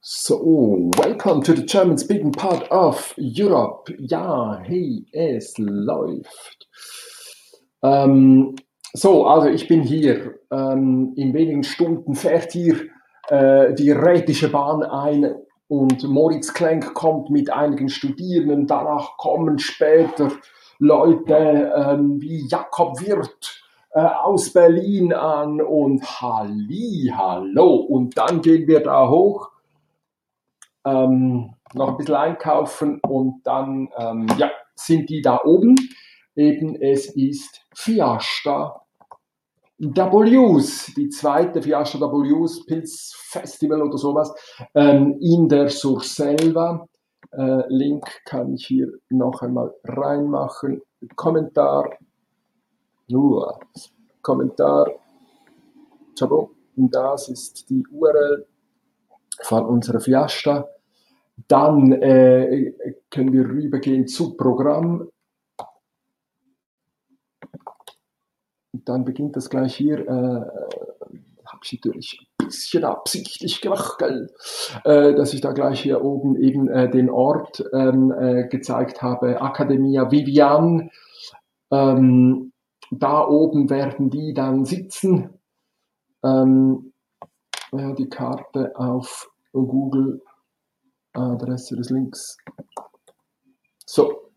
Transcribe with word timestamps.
So, 0.00 0.90
welcome 0.98 1.42
to 1.42 1.54
the 1.54 1.64
German 1.64 1.98
speaking 1.98 2.32
part 2.32 2.70
of 2.70 3.14
Europe. 3.16 3.92
Ja, 3.98 4.58
hey, 4.62 5.06
es 5.12 5.54
läuft. 5.56 6.68
Ähm, 7.82 8.54
so, 8.92 9.26
also 9.26 9.48
ich 9.48 9.66
bin 9.66 9.82
hier. 9.82 10.38
Ähm, 10.50 11.14
in 11.16 11.32
wenigen 11.32 11.64
Stunden 11.64 12.14
fährt 12.14 12.52
hier 12.52 12.82
äh, 13.28 13.74
die 13.74 13.90
Rätische 13.90 14.50
Bahn 14.50 14.82
ein 14.82 15.34
und 15.68 16.04
Moritz 16.04 16.52
Klenk 16.52 16.94
kommt 16.94 17.30
mit 17.30 17.50
einigen 17.50 17.88
Studierenden. 17.88 18.66
Danach 18.66 19.16
kommen 19.16 19.58
später 19.58 20.32
Leute 20.78 21.72
ähm, 21.74 22.20
wie 22.20 22.46
Jakob 22.46 23.00
Wirth 23.00 23.55
aus 23.96 24.52
Berlin 24.52 25.12
an 25.12 25.60
und 25.60 26.02
Halli, 26.20 27.12
hallo. 27.16 27.76
Und 27.76 28.16
dann 28.18 28.42
gehen 28.42 28.66
wir 28.68 28.80
da 28.82 29.08
hoch 29.08 29.50
ähm, 30.84 31.54
noch 31.74 31.88
ein 31.88 31.96
bisschen 31.96 32.14
einkaufen 32.14 33.00
und 33.00 33.40
dann 33.44 33.88
ähm, 33.98 34.26
ja, 34.38 34.50
sind 34.74 35.08
die 35.10 35.20
da 35.20 35.40
oben. 35.44 35.74
Eben 36.34 36.76
es 36.80 37.16
ist 37.16 37.62
Fiesta 37.74 38.82
W's, 39.78 40.92
die 40.96 41.08
zweite 41.08 41.60
Fiesta 41.60 41.98
W's 42.00 42.66
Pilz 42.66 43.14
Festival 43.16 43.82
oder 43.82 43.98
sowas 43.98 44.32
ähm, 44.74 45.18
in 45.20 45.48
der 45.48 45.68
Surselva. 45.68 46.86
Äh, 47.32 47.62
Link 47.68 48.06
kann 48.24 48.54
ich 48.54 48.66
hier 48.66 48.88
noch 49.10 49.42
einmal 49.42 49.74
reinmachen. 49.84 50.82
Kommentar. 51.16 51.90
Nur 53.08 53.60
Kommentar. 54.22 54.90
Und 56.76 56.94
das 56.94 57.28
ist 57.28 57.68
die 57.70 57.86
URL 57.90 58.46
von 59.42 59.66
unserer 59.66 60.00
Fiesta. 60.00 60.68
Dann 61.48 61.92
äh, 61.92 62.72
können 63.10 63.32
wir 63.32 63.44
rübergehen 63.44 64.06
zu 64.06 64.36
Programm. 64.36 65.10
Dann 68.72 69.04
beginnt 69.04 69.36
das 69.36 69.50
gleich 69.50 69.76
hier. 69.76 70.00
Äh, 70.00 70.10
Habe 70.10 71.60
ich 71.62 71.72
natürlich 71.72 72.26
ein 72.40 72.46
bisschen 72.46 72.84
absichtlich 72.84 73.60
gemacht, 73.60 74.02
äh, 74.84 75.14
dass 75.14 75.34
ich 75.34 75.40
da 75.40 75.52
gleich 75.52 75.82
hier 75.82 76.02
oben 76.02 76.36
eben 76.36 76.68
äh, 76.68 76.90
den 76.90 77.10
Ort 77.10 77.62
ähm, 77.72 78.12
äh, 78.12 78.48
gezeigt 78.48 79.02
habe. 79.02 79.36
Academia 79.36 80.10
Vivian. 80.10 80.90
Ähm, 81.70 82.52
da 82.90 83.26
oben 83.26 83.68
werden 83.70 84.10
die 84.10 84.32
dann 84.34 84.64
sitzen. 84.64 85.38
Ähm, 86.24 86.92
ja, 87.72 87.92
die 87.92 88.08
Karte 88.08 88.72
auf 88.76 89.30
Google 89.52 90.22
Adresse 91.12 91.76
des 91.76 91.90
Links. 91.90 92.36
So. 93.86 94.30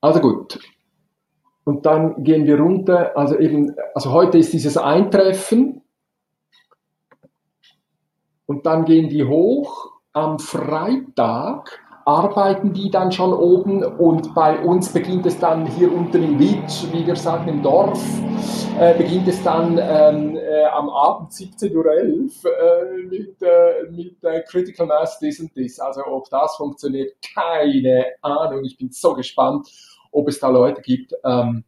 Also 0.00 0.20
gut. 0.20 0.58
Und 1.64 1.84
dann 1.84 2.22
gehen 2.22 2.46
wir 2.46 2.60
runter. 2.60 3.16
Also 3.16 3.38
eben, 3.38 3.74
also 3.94 4.12
heute 4.12 4.38
ist 4.38 4.52
dieses 4.52 4.76
Eintreffen. 4.76 5.82
Und 8.46 8.66
dann 8.66 8.84
gehen 8.84 9.08
die 9.08 9.24
hoch. 9.24 9.92
Am 10.12 10.38
Freitag 10.38 11.78
arbeiten 12.06 12.72
die 12.72 12.88
dann 12.88 13.10
schon 13.10 13.32
oben 13.32 13.82
und 13.82 14.32
bei 14.32 14.60
uns 14.60 14.92
beginnt 14.92 15.26
es 15.26 15.40
dann 15.40 15.66
hier 15.66 15.92
unten 15.92 16.22
in 16.22 16.38
Witsch, 16.38 16.84
wie 16.92 17.04
wir 17.04 17.16
sagen, 17.16 17.48
im 17.48 17.62
Dorf, 17.62 18.00
äh, 18.78 18.96
beginnt 18.96 19.26
es 19.26 19.42
dann 19.42 19.76
ähm, 19.82 20.36
äh, 20.36 20.66
am 20.66 20.88
Abend 20.88 21.32
17.11 21.32 21.74
Uhr 21.74 21.84
äh, 21.84 23.02
mit, 23.08 23.42
äh, 23.42 23.90
mit 23.90 24.22
äh, 24.22 24.40
Critical 24.42 24.86
Mass 24.86 25.18
This 25.18 25.40
and 25.40 25.52
This. 25.52 25.80
Also 25.80 26.02
ob 26.06 26.30
das 26.30 26.54
funktioniert, 26.54 27.12
keine 27.34 28.04
Ahnung. 28.22 28.62
Ich 28.64 28.78
bin 28.78 28.90
so 28.92 29.14
gespannt, 29.14 29.66
ob 30.12 30.28
es 30.28 30.38
da 30.38 30.48
Leute 30.48 30.82
gibt, 30.82 31.12
ähm, 31.24 31.64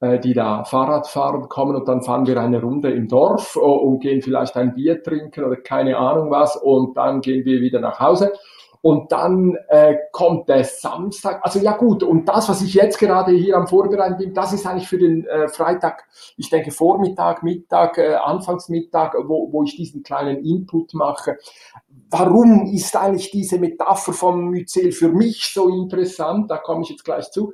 äh, 0.00 0.20
die 0.20 0.32
da 0.32 0.62
Fahrrad 0.62 1.08
fahren 1.08 1.48
kommen 1.48 1.74
und 1.74 1.88
dann 1.88 2.02
fahren 2.02 2.24
wir 2.28 2.40
eine 2.40 2.60
Runde 2.62 2.92
im 2.92 3.08
Dorf 3.08 3.56
und 3.56 3.98
gehen 3.98 4.22
vielleicht 4.22 4.56
ein 4.56 4.74
Bier 4.74 5.02
trinken 5.02 5.42
oder 5.42 5.56
keine 5.56 5.96
Ahnung 5.96 6.30
was 6.30 6.56
und 6.56 6.96
dann 6.96 7.20
gehen 7.20 7.44
wir 7.44 7.60
wieder 7.60 7.80
nach 7.80 7.98
Hause. 7.98 8.32
Und 8.82 9.12
dann 9.12 9.56
äh, 9.68 9.96
kommt 10.10 10.48
der 10.48 10.64
Samstag. 10.64 11.40
Also 11.44 11.60
ja 11.60 11.76
gut, 11.76 12.02
und 12.02 12.26
das, 12.28 12.48
was 12.48 12.62
ich 12.62 12.74
jetzt 12.74 12.98
gerade 12.98 13.30
hier 13.30 13.56
am 13.56 13.68
Vorbereiten 13.68 14.18
bin, 14.18 14.34
das 14.34 14.52
ist 14.52 14.66
eigentlich 14.66 14.88
für 14.88 14.98
den 14.98 15.24
äh, 15.24 15.48
Freitag, 15.48 16.04
ich 16.36 16.50
denke 16.50 16.72
Vormittag, 16.72 17.44
Mittag, 17.44 17.96
äh, 17.98 18.14
Anfangsmittag, 18.14 19.14
wo, 19.26 19.52
wo 19.52 19.62
ich 19.62 19.76
diesen 19.76 20.02
kleinen 20.02 20.44
Input 20.44 20.94
mache. 20.94 21.38
Warum 22.10 22.66
ist 22.66 22.96
eigentlich 22.96 23.30
diese 23.30 23.58
Metapher 23.58 24.12
vom 24.12 24.50
Myzel 24.50 24.90
für 24.90 25.08
mich 25.08 25.52
so 25.54 25.68
interessant? 25.68 26.50
Da 26.50 26.58
komme 26.58 26.82
ich 26.82 26.90
jetzt 26.90 27.04
gleich 27.04 27.30
zu. 27.30 27.52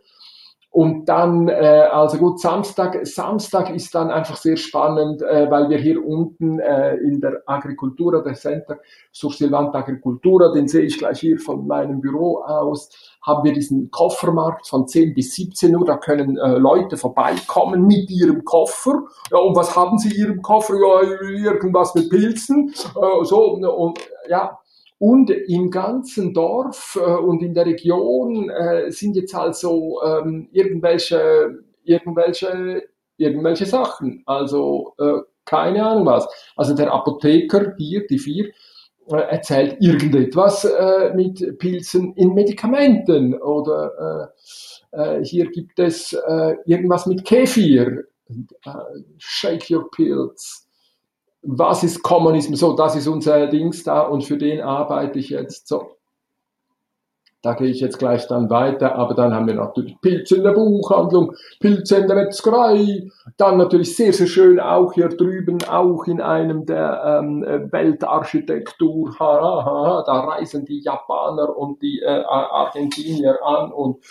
Und 0.70 1.06
dann, 1.08 1.48
äh, 1.48 1.88
also 1.90 2.18
gut, 2.18 2.40
Samstag, 2.40 3.06
Samstag 3.06 3.74
ist 3.74 3.94
dann 3.94 4.10
einfach 4.10 4.36
sehr 4.36 4.58
spannend, 4.58 5.22
äh, 5.22 5.50
weil 5.50 5.70
wir 5.70 5.78
hier 5.78 6.04
unten 6.04 6.60
äh, 6.60 6.94
in 6.96 7.22
der 7.22 7.42
Agricultura, 7.46 8.20
der 8.20 8.34
Center 8.34 8.78
Sursilvant 9.10 9.74
Agricultura, 9.74 10.52
den 10.52 10.68
sehe 10.68 10.82
ich 10.82 10.98
gleich 10.98 11.20
hier 11.20 11.38
von 11.38 11.66
meinem 11.66 12.02
Büro 12.02 12.42
aus, 12.42 12.90
haben 13.22 13.44
wir 13.44 13.54
diesen 13.54 13.90
Koffermarkt 13.90 14.68
von 14.68 14.86
10 14.86 15.14
bis 15.14 15.34
17 15.36 15.74
Uhr. 15.74 15.86
Da 15.86 15.96
können 15.96 16.36
äh, 16.36 16.58
Leute 16.58 16.98
vorbeikommen 16.98 17.86
mit 17.86 18.10
ihrem 18.10 18.44
Koffer. 18.44 19.04
Ja, 19.30 19.38
und 19.38 19.56
was 19.56 19.74
haben 19.74 19.98
sie 19.98 20.10
in 20.10 20.16
ihrem 20.16 20.42
Koffer? 20.42 20.74
Ja, 20.74 21.02
irgendwas 21.30 21.94
mit 21.94 22.10
Pilzen. 22.10 22.68
Äh, 22.94 23.24
so, 23.24 23.54
und 23.54 23.98
ja, 24.28 24.58
und 24.98 25.30
im 25.30 25.70
ganzen 25.70 26.34
Dorf 26.34 26.98
äh, 27.00 27.10
und 27.10 27.42
in 27.42 27.54
der 27.54 27.66
Region 27.66 28.50
äh, 28.50 28.90
sind 28.90 29.16
jetzt 29.16 29.34
also 29.34 30.00
ähm, 30.04 30.48
irgendwelche, 30.52 31.58
irgendwelche, 31.84 32.82
irgendwelche 33.16 33.66
Sachen. 33.66 34.22
Also 34.26 34.94
äh, 34.98 35.20
keine 35.44 35.84
Ahnung 35.86 36.06
was. 36.06 36.28
Also 36.56 36.74
der 36.74 36.92
Apotheker 36.92 37.74
hier, 37.78 38.06
die 38.06 38.18
vier, 38.18 38.50
äh, 39.10 39.16
erzählt 39.16 39.76
irgendetwas 39.80 40.64
äh, 40.64 41.14
mit 41.14 41.58
Pilzen 41.58 42.12
in 42.14 42.34
Medikamenten 42.34 43.34
oder 43.40 44.32
äh, 44.92 45.24
hier 45.24 45.50
gibt 45.50 45.78
es 45.78 46.16
irgendwas 46.64 47.06
mit 47.06 47.24
Kefir. 47.24 48.04
Shake 49.18 49.70
your 49.70 49.90
pills 49.90 50.67
was 51.42 51.84
ist 51.84 52.02
Kommunismus? 52.02 52.60
So, 52.60 52.74
das 52.74 52.96
ist 52.96 53.06
unser 53.06 53.46
Dings 53.46 53.84
da 53.84 54.02
und 54.02 54.24
für 54.24 54.36
den 54.36 54.60
arbeite 54.60 55.18
ich 55.18 55.30
jetzt. 55.30 55.68
So, 55.68 55.98
da 57.40 57.54
gehe 57.54 57.68
ich 57.68 57.80
jetzt 57.80 58.00
gleich 58.00 58.26
dann 58.26 58.50
weiter, 58.50 58.96
aber 58.96 59.14
dann 59.14 59.32
haben 59.32 59.46
wir 59.46 59.54
natürlich 59.54 60.00
Pilze 60.00 60.36
in 60.36 60.42
der 60.42 60.52
Buchhandlung, 60.52 61.34
Pilze 61.60 61.98
in 61.98 62.08
der 62.08 62.16
Metzgerei, 62.16 63.08
dann 63.36 63.58
natürlich 63.58 63.94
sehr, 63.94 64.12
sehr 64.12 64.26
schön 64.26 64.58
auch 64.58 64.92
hier 64.92 65.08
drüben, 65.08 65.58
auch 65.62 66.04
in 66.06 66.20
einem 66.20 66.66
der 66.66 67.20
ähm, 67.22 67.42
Weltarchitektur, 67.42 69.16
ha, 69.20 69.40
ha, 69.40 69.64
ha, 69.64 70.04
da 70.04 70.20
reisen 70.20 70.64
die 70.64 70.80
Japaner 70.80 71.56
und 71.56 71.80
die 71.80 72.00
äh, 72.00 72.24
Argentinier 72.24 73.38
an 73.44 73.70
und 73.70 74.04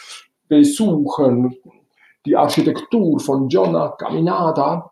besuchen 0.47 1.57
die 2.25 2.37
Architektur 2.37 3.19
von 3.19 3.49
Gionna 3.49 3.89
Caminada 3.97 4.91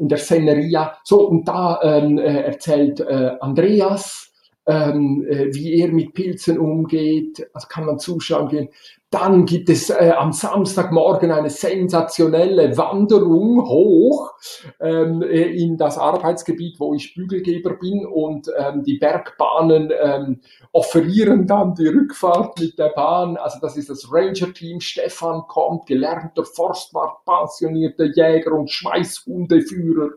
in 0.00 0.08
der 0.08 0.18
Szeneria. 0.18 0.96
So, 1.04 1.28
und 1.28 1.46
da 1.46 1.80
ähm, 1.82 2.18
äh, 2.18 2.42
erzählt 2.42 3.00
äh, 3.00 3.32
Andreas, 3.40 4.32
ähm, 4.66 5.24
äh, 5.28 5.54
wie 5.54 5.80
er 5.80 5.88
mit 5.88 6.14
Pilzen 6.14 6.58
umgeht. 6.58 7.48
Also 7.52 7.68
kann 7.68 7.86
man 7.86 7.98
zuschauen 7.98 8.48
gehen. 8.48 8.68
Dann 9.10 9.44
gibt 9.44 9.68
es 9.68 9.90
äh, 9.90 10.12
am 10.16 10.32
Samstagmorgen 10.32 11.32
eine 11.32 11.50
sensationelle 11.50 12.76
Wanderung 12.76 13.68
hoch 13.68 14.34
ähm, 14.78 15.22
äh, 15.22 15.42
in 15.42 15.76
das 15.76 15.98
Arbeitsgebiet, 15.98 16.78
wo 16.78 16.94
ich 16.94 17.14
Bügelgeber 17.14 17.74
bin 17.74 18.06
und 18.06 18.48
ähm, 18.56 18.84
die 18.84 18.98
Bergbahnen 18.98 19.90
ähm, 20.00 20.40
offerieren 20.70 21.48
dann 21.48 21.74
die 21.74 21.88
Rückfahrt 21.88 22.60
mit 22.60 22.78
der 22.78 22.90
Bahn. 22.90 23.36
Also 23.36 23.58
das 23.60 23.76
ist 23.76 23.90
das 23.90 24.12
Ranger-Team. 24.12 24.80
Stefan 24.80 25.42
kommt, 25.48 25.86
gelernter 25.86 26.44
Forstwart, 26.44 27.24
passionierter 27.24 28.04
Jäger 28.04 28.52
und 28.52 28.70
Schmeißhundeführer, 28.70 30.10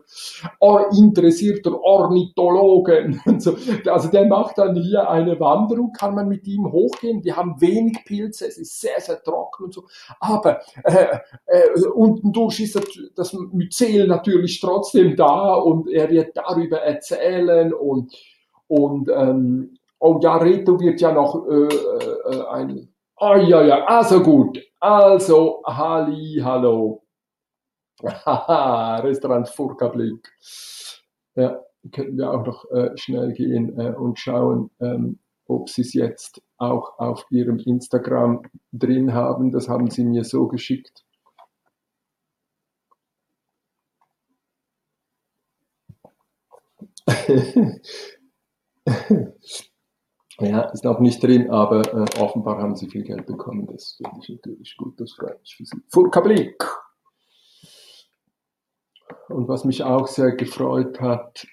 or 0.60 0.92
interessierter 0.92 1.80
Ornithologen. 1.80 3.20
So. 3.38 3.56
Also 3.86 4.08
der 4.08 4.26
macht 4.26 4.58
dann 4.58 4.76
hier 4.76 5.10
eine 5.10 5.38
Wanderung, 5.40 5.92
kann 5.92 6.14
man 6.14 6.28
mit 6.28 6.46
ihm 6.46 6.70
hochgehen. 6.70 7.20
Die 7.20 7.32
haben 7.32 7.60
wenig 7.60 8.04
Pilze, 8.04 8.46
es 8.46 8.58
ist 8.58 8.83
sehr, 8.84 9.00
sehr 9.00 9.22
trocken 9.22 9.64
und 9.64 9.74
so. 9.74 9.84
Aber 10.20 10.60
äh, 10.84 11.18
äh, 11.46 11.86
unten 11.94 12.32
durch 12.32 12.60
ist 12.60 12.78
das 13.16 13.32
Myzel 13.32 14.06
natürlich 14.06 14.60
trotzdem 14.60 15.16
da 15.16 15.54
und 15.54 15.90
er 15.90 16.10
wird 16.10 16.36
darüber 16.36 16.80
erzählen 16.80 17.72
und, 17.72 18.14
und 18.68 19.08
ähm, 19.08 19.78
oh 19.98 20.18
ja, 20.22 20.36
Reto 20.36 20.78
wird 20.78 21.00
ja 21.00 21.12
noch 21.12 21.46
äh, 21.48 21.74
äh, 21.74 22.46
ein, 22.50 22.88
ah 23.16 23.36
ja, 23.36 23.62
ja, 23.62 23.84
also 23.86 24.22
gut, 24.22 24.60
also, 24.80 25.62
Halli, 25.66 26.40
hallo. 26.42 27.02
Haha, 28.02 28.96
Restaurant 29.02 29.48
Furka-Blick. 29.48 30.30
Ja, 31.36 31.60
könnten 31.92 32.18
wir 32.18 32.30
auch 32.30 32.44
noch 32.44 32.70
äh, 32.70 32.90
schnell 32.96 33.32
gehen 33.32 33.78
äh, 33.78 33.94
und 33.94 34.18
schauen, 34.18 34.70
ähm, 34.80 35.18
ob 35.46 35.68
sie 35.68 35.82
es 35.82 35.94
jetzt 35.94 36.42
auch 36.58 36.98
auf 36.98 37.26
ihrem 37.30 37.58
Instagram 37.58 38.42
drin 38.72 39.14
haben. 39.14 39.50
Das 39.50 39.68
haben 39.68 39.90
sie 39.90 40.04
mir 40.04 40.24
so 40.24 40.48
geschickt. 40.48 41.04
ja, 50.40 50.62
ist 50.70 50.84
noch 50.84 51.00
nicht 51.00 51.22
drin, 51.22 51.50
aber 51.50 51.82
äh, 51.92 52.06
offenbar 52.20 52.58
haben 52.58 52.76
sie 52.76 52.88
viel 52.88 53.02
Geld 53.02 53.26
bekommen. 53.26 53.66
Das 53.66 53.96
finde 53.96 54.18
ich 54.22 54.28
natürlich 54.30 54.76
gut, 54.76 55.00
das 55.00 55.12
freut 55.12 55.38
mich 55.40 55.54
für 55.56 55.64
sie. 55.64 55.82
Furka-Blick! 55.90 56.64
Und 59.28 59.48
was 59.48 59.64
mich 59.64 59.82
auch 59.82 60.06
sehr 60.06 60.32
gefreut 60.32 61.00
hat, 61.00 61.46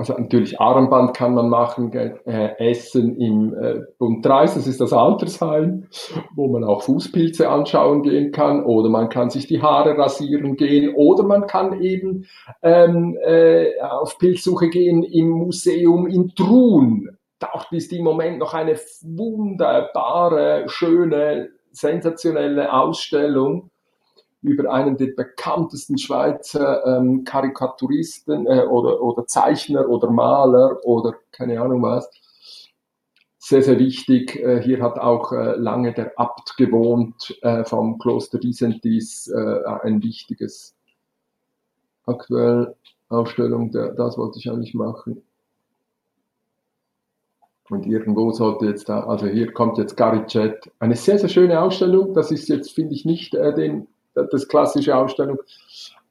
also 0.00 0.14
natürlich 0.14 0.58
Armband 0.58 1.14
kann 1.14 1.34
man 1.34 1.50
machen, 1.50 1.92
äh, 1.92 2.70
Essen 2.70 3.20
im 3.20 3.52
äh, 3.52 3.80
Bund 3.98 4.24
30, 4.24 4.56
das 4.56 4.66
ist 4.66 4.80
das 4.80 4.94
Altersheim, 4.94 5.88
wo 6.34 6.48
man 6.48 6.64
auch 6.64 6.82
Fußpilze 6.84 7.50
anschauen 7.50 8.02
gehen 8.02 8.32
kann. 8.32 8.64
Oder 8.64 8.88
man 8.88 9.10
kann 9.10 9.28
sich 9.28 9.46
die 9.46 9.60
Haare 9.60 9.98
rasieren 9.98 10.56
gehen. 10.56 10.94
Oder 10.94 11.24
man 11.24 11.46
kann 11.46 11.82
eben 11.82 12.24
ähm, 12.62 13.18
äh, 13.22 13.78
auf 13.82 14.16
Pilzsuche 14.16 14.70
gehen 14.70 15.02
im 15.02 15.28
Museum 15.28 16.06
in 16.06 16.34
Truun. 16.34 17.10
Dort 17.38 17.70
ist 17.70 17.92
im 17.92 18.04
Moment 18.04 18.38
noch 18.38 18.54
eine 18.54 18.76
wunderbare, 19.02 20.64
schöne, 20.68 21.50
sensationelle 21.72 22.72
Ausstellung 22.72 23.69
über 24.42 24.72
einen 24.72 24.96
der 24.96 25.08
bekanntesten 25.08 25.98
Schweizer 25.98 26.84
ähm, 26.86 27.24
Karikaturisten 27.24 28.46
äh, 28.46 28.64
oder, 28.64 29.02
oder 29.02 29.26
Zeichner 29.26 29.88
oder 29.88 30.10
Maler 30.10 30.78
oder 30.84 31.14
keine 31.32 31.60
Ahnung 31.60 31.82
was. 31.82 32.10
Sehr, 33.38 33.62
sehr 33.62 33.78
wichtig. 33.78 34.36
Äh, 34.36 34.62
hier 34.62 34.82
hat 34.82 34.98
auch 34.98 35.32
äh, 35.32 35.56
lange 35.56 35.92
der 35.92 36.18
Abt 36.18 36.56
gewohnt 36.56 37.38
äh, 37.42 37.64
vom 37.64 37.98
Kloster 37.98 38.38
Disentis, 38.38 39.28
äh, 39.28 39.64
ein 39.82 40.02
wichtiges 40.02 40.76
aktuell 42.06 42.74
Ausstellung, 43.08 43.70
der, 43.72 43.92
das 43.92 44.16
wollte 44.16 44.38
ich 44.38 44.50
eigentlich 44.50 44.74
machen. 44.74 45.22
Und 47.68 47.86
irgendwo 47.86 48.32
sollte 48.32 48.66
jetzt 48.66 48.88
da, 48.88 49.00
also 49.04 49.26
hier 49.26 49.52
kommt 49.52 49.78
jetzt 49.78 49.96
Gary 49.96 50.26
Chat. 50.26 50.70
Eine 50.80 50.96
sehr, 50.96 51.18
sehr 51.18 51.28
schöne 51.28 51.60
Ausstellung. 51.60 52.14
Das 52.14 52.32
ist 52.32 52.48
jetzt, 52.48 52.72
finde 52.72 52.94
ich, 52.94 53.04
nicht 53.04 53.34
äh, 53.34 53.54
den 53.54 53.86
das 54.30 54.48
klassische 54.48 54.96
Ausstellung. 54.96 55.38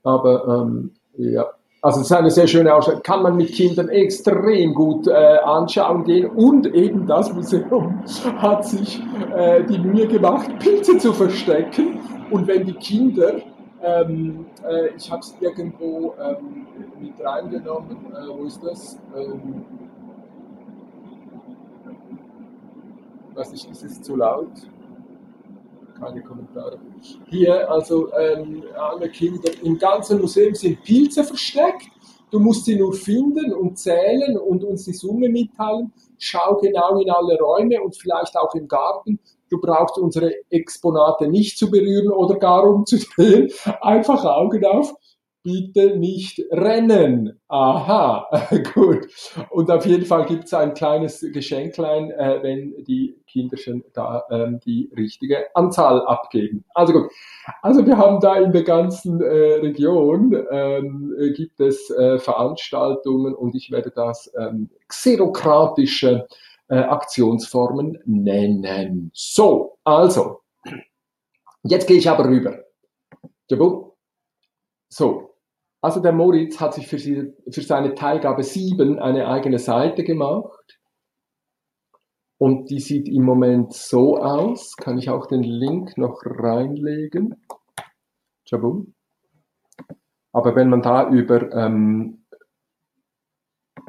Aber 0.04 0.64
ähm, 0.64 0.92
ja, 1.18 1.46
also 1.82 2.02
es 2.02 2.08
ist 2.08 2.12
eine 2.12 2.32
sehr 2.32 2.48
schöne 2.48 2.74
Ausstellung, 2.74 3.02
kann 3.04 3.24
man 3.24 3.38
mit 3.38 3.54
Kindern 3.54 3.90
extrem 3.90 4.74
gut 4.74 5.08
äh, 5.08 5.38
anschauen 5.44 6.04
gehen 6.04 6.30
und 6.30 6.68
eben 6.68 7.08
das 7.08 7.34
Museum 7.34 8.04
hat 8.38 8.66
sich 8.66 9.02
äh, 9.36 9.64
die 9.64 9.80
Mühe 9.80 10.08
gemacht, 10.08 10.50
Pilze 10.60 10.98
zu 10.98 11.14
verstecken 11.14 12.00
und 12.32 12.48
wenn 12.48 12.66
die 12.66 12.74
Kinder, 12.74 13.36
ähm, 13.82 14.46
äh, 14.68 14.90
ich 14.98 15.10
habe 15.10 15.22
es 15.22 15.36
irgendwo 15.40 16.14
ähm, 16.22 16.68
mit 17.00 17.14
reingenommen, 17.24 17.98
äh, 18.14 18.28
wo 18.28 18.44
ist 18.44 18.62
das? 18.62 19.00
Ähm, 19.16 19.66
weiß 23.36 23.52
nicht, 23.54 23.72
ist 23.72 23.84
es 23.84 24.02
zu 24.02 24.18
laut? 24.18 24.52
Keine 26.00 26.22
Kommentare. 26.22 26.80
Hier, 27.28 27.69
also 27.69 28.12
ähm, 28.13 28.63
alle 28.75 29.10
Kinder, 29.10 29.50
im 29.63 29.78
ganzen 29.78 30.19
Museum 30.19 30.56
sind 30.56 30.84
Pilze 30.84 31.24
versteckt. 31.24 31.88
Du 32.31 32.40
musst 32.40 32.66
sie 32.66 32.75
nur 32.75 32.94
finden 32.94 33.54
und 33.54 33.78
zählen 33.78 34.38
und 34.38 34.63
uns 34.63 34.86
die 34.86 34.94
Summe 34.94 35.30
mitteilen. 35.30 35.92
Schau 36.18 36.57
genau 36.57 37.00
in 37.00 37.10
alle 37.10 37.40
Räume 37.40 37.81
und 37.81 37.98
vielleicht 37.98 38.38
auch 38.38 38.54
im 38.54 38.68
Garten. 38.68 39.19
Du 39.50 39.60
brauchst 39.60 39.98
unsere 39.98 40.31
Exponate 40.50 41.28
nicht 41.28 41.57
zu 41.57 41.72
berühren 41.72 42.12
oder 42.12 42.36
gar 42.36 42.63
umzudrehen. 42.63 43.51
Einfach 43.81 44.24
Augen 44.25 44.63
auf 44.66 44.94
bitte 45.44 45.97
nicht 45.97 46.41
rennen. 46.51 47.39
Aha, 47.47 48.27
gut. 48.74 49.07
Und 49.50 49.71
auf 49.71 49.86
jeden 49.86 50.06
Fall 50.06 50.25
gibt 50.25 50.45
es 50.45 50.53
ein 50.53 50.74
kleines 50.74 51.25
Geschenklein, 51.33 52.12
äh, 52.12 52.39
wenn 52.41 52.83
die 52.83 53.15
Kinder 53.27 53.57
schon 53.57 53.83
da 53.94 54.24
ähm, 54.30 54.59
die 54.65 54.91
richtige 54.95 55.53
Anzahl 55.56 56.06
abgeben. 56.06 56.65
Also 56.74 56.94
gut. 56.94 57.12
Also 57.62 57.86
wir 57.86 57.97
haben 57.97 58.19
da 58.19 58.36
in 58.36 58.51
der 58.51 58.63
ganzen 58.63 59.21
äh, 59.21 59.56
Region 59.56 60.45
ähm, 60.51 61.15
gibt 61.36 61.59
es 61.59 61.89
äh, 61.91 62.19
Veranstaltungen 62.19 63.33
und 63.33 63.56
ich 63.56 63.71
werde 63.71 63.91
das 63.91 64.31
ähm, 64.38 64.69
xerokratische 64.88 66.27
äh, 66.68 66.75
Aktionsformen 66.75 68.00
nennen. 68.06 69.12
So, 69.13 69.77
also. 69.83 70.41
Jetzt 71.63 71.88
gehe 71.88 71.97
ich 71.97 72.09
aber 72.09 72.25
rüber. 72.25 72.63
So, 74.89 75.29
also 75.81 76.02
der 76.02 76.12
Moritz 76.12 76.60
hat 76.60 76.74
sich 76.74 76.88
für, 76.88 77.00
sie, 77.00 77.34
für 77.50 77.62
seine 77.62 77.94
Teilgabe 77.96 78.44
7 78.44 79.00
eine 79.00 79.28
eigene 79.28 79.60
Seite 79.60 80.04
gemacht. 80.04 80.80
Und 82.38 82.70
die 82.70 82.80
sieht 82.80 83.08
im 83.10 83.24
Moment 83.24 83.74
so 83.74 84.18
aus. 84.18 84.76
Kann 84.78 84.98
ich 84.98 85.10
auch 85.10 85.28
den 85.28 85.44
Link 85.44 85.98
noch 85.98 86.22
reinlegen? 86.24 87.36
Jabum. 88.46 88.94
Aber 90.31 90.56
wenn 90.56 90.70
man 90.70 90.81
da 90.81 91.10
über, 91.10 91.52
ähm, 91.54 92.25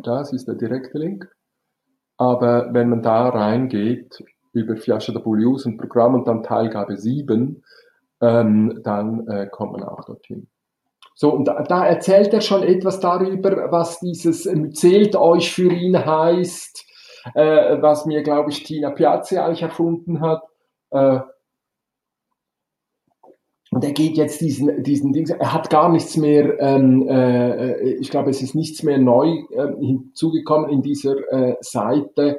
das 0.03 0.33
ist 0.33 0.47
der 0.49 0.55
direkte 0.55 0.99
Link, 0.99 1.31
aber 2.17 2.73
wenn 2.73 2.89
man 2.89 3.03
da 3.03 3.29
reingeht, 3.29 4.23
über 4.53 4.77
Fiascha 4.77 5.17
Bullius 5.19 5.67
und 5.67 5.79
Programm 5.79 6.15
und 6.15 6.27
dann 6.27 6.43
Teilgabe 6.43 6.97
7, 6.97 7.63
ähm, 8.21 8.81
dann 8.83 9.27
äh, 9.29 9.49
kommt 9.51 9.73
man 9.73 9.85
auch 9.85 10.05
dorthin. 10.05 10.50
So, 11.21 11.35
und 11.35 11.45
da, 11.45 11.63
da 11.65 11.85
erzählt 11.85 12.33
er 12.33 12.41
schon 12.41 12.63
etwas 12.63 12.99
darüber, 12.99 13.71
was 13.71 14.01
dieses 14.01 14.49
Zählt 14.73 15.15
euch 15.17 15.53
für 15.53 15.71
ihn 15.71 15.95
heißt, 15.95 16.87
äh, 17.35 17.77
was 17.83 18.07
mir, 18.07 18.23
glaube 18.23 18.49
ich, 18.49 18.63
Tina 18.63 18.89
Piazzi 18.89 19.37
eigentlich 19.37 19.61
erfunden 19.61 20.23
hat. 20.23 20.43
Äh, 20.91 21.21
und 23.71 23.85
er 23.85 23.93
geht 23.93 24.17
jetzt 24.17 24.41
diesen, 24.41 24.83
diesen 24.83 25.13
Ding, 25.13 25.29
er 25.29 25.53
hat 25.53 25.69
gar 25.69 25.91
nichts 25.91 26.17
mehr, 26.17 26.59
ähm, 26.59 27.07
äh, 27.07 27.83
ich 27.99 28.09
glaube, 28.09 28.31
es 28.31 28.41
ist 28.41 28.55
nichts 28.55 28.83
mehr 28.83 28.97
neu 28.97 29.43
äh, 29.51 29.75
hinzugekommen 29.79 30.71
in 30.71 30.81
dieser 30.81 31.17
äh, 31.31 31.57
Seite. 31.61 32.39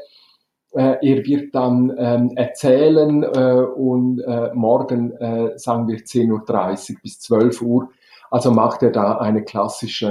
Äh, 0.71 0.95
er 1.07 1.23
wird 1.23 1.53
dann 1.53 1.93
ähm, 1.99 2.31
erzählen 2.35 3.21
äh, 3.21 3.63
und 3.63 4.21
äh, 4.21 4.49
morgen, 4.55 5.11
äh, 5.17 5.55
sagen 5.59 5.87
wir 5.87 5.99
10.30 5.99 6.93
Uhr 6.93 6.99
bis 7.03 7.19
12 7.19 7.61
Uhr, 7.61 7.89
also 8.31 8.49
macht 8.49 8.81
er 8.81 8.91
da 8.91 9.17
eine 9.17 9.43
klassische 9.43 10.09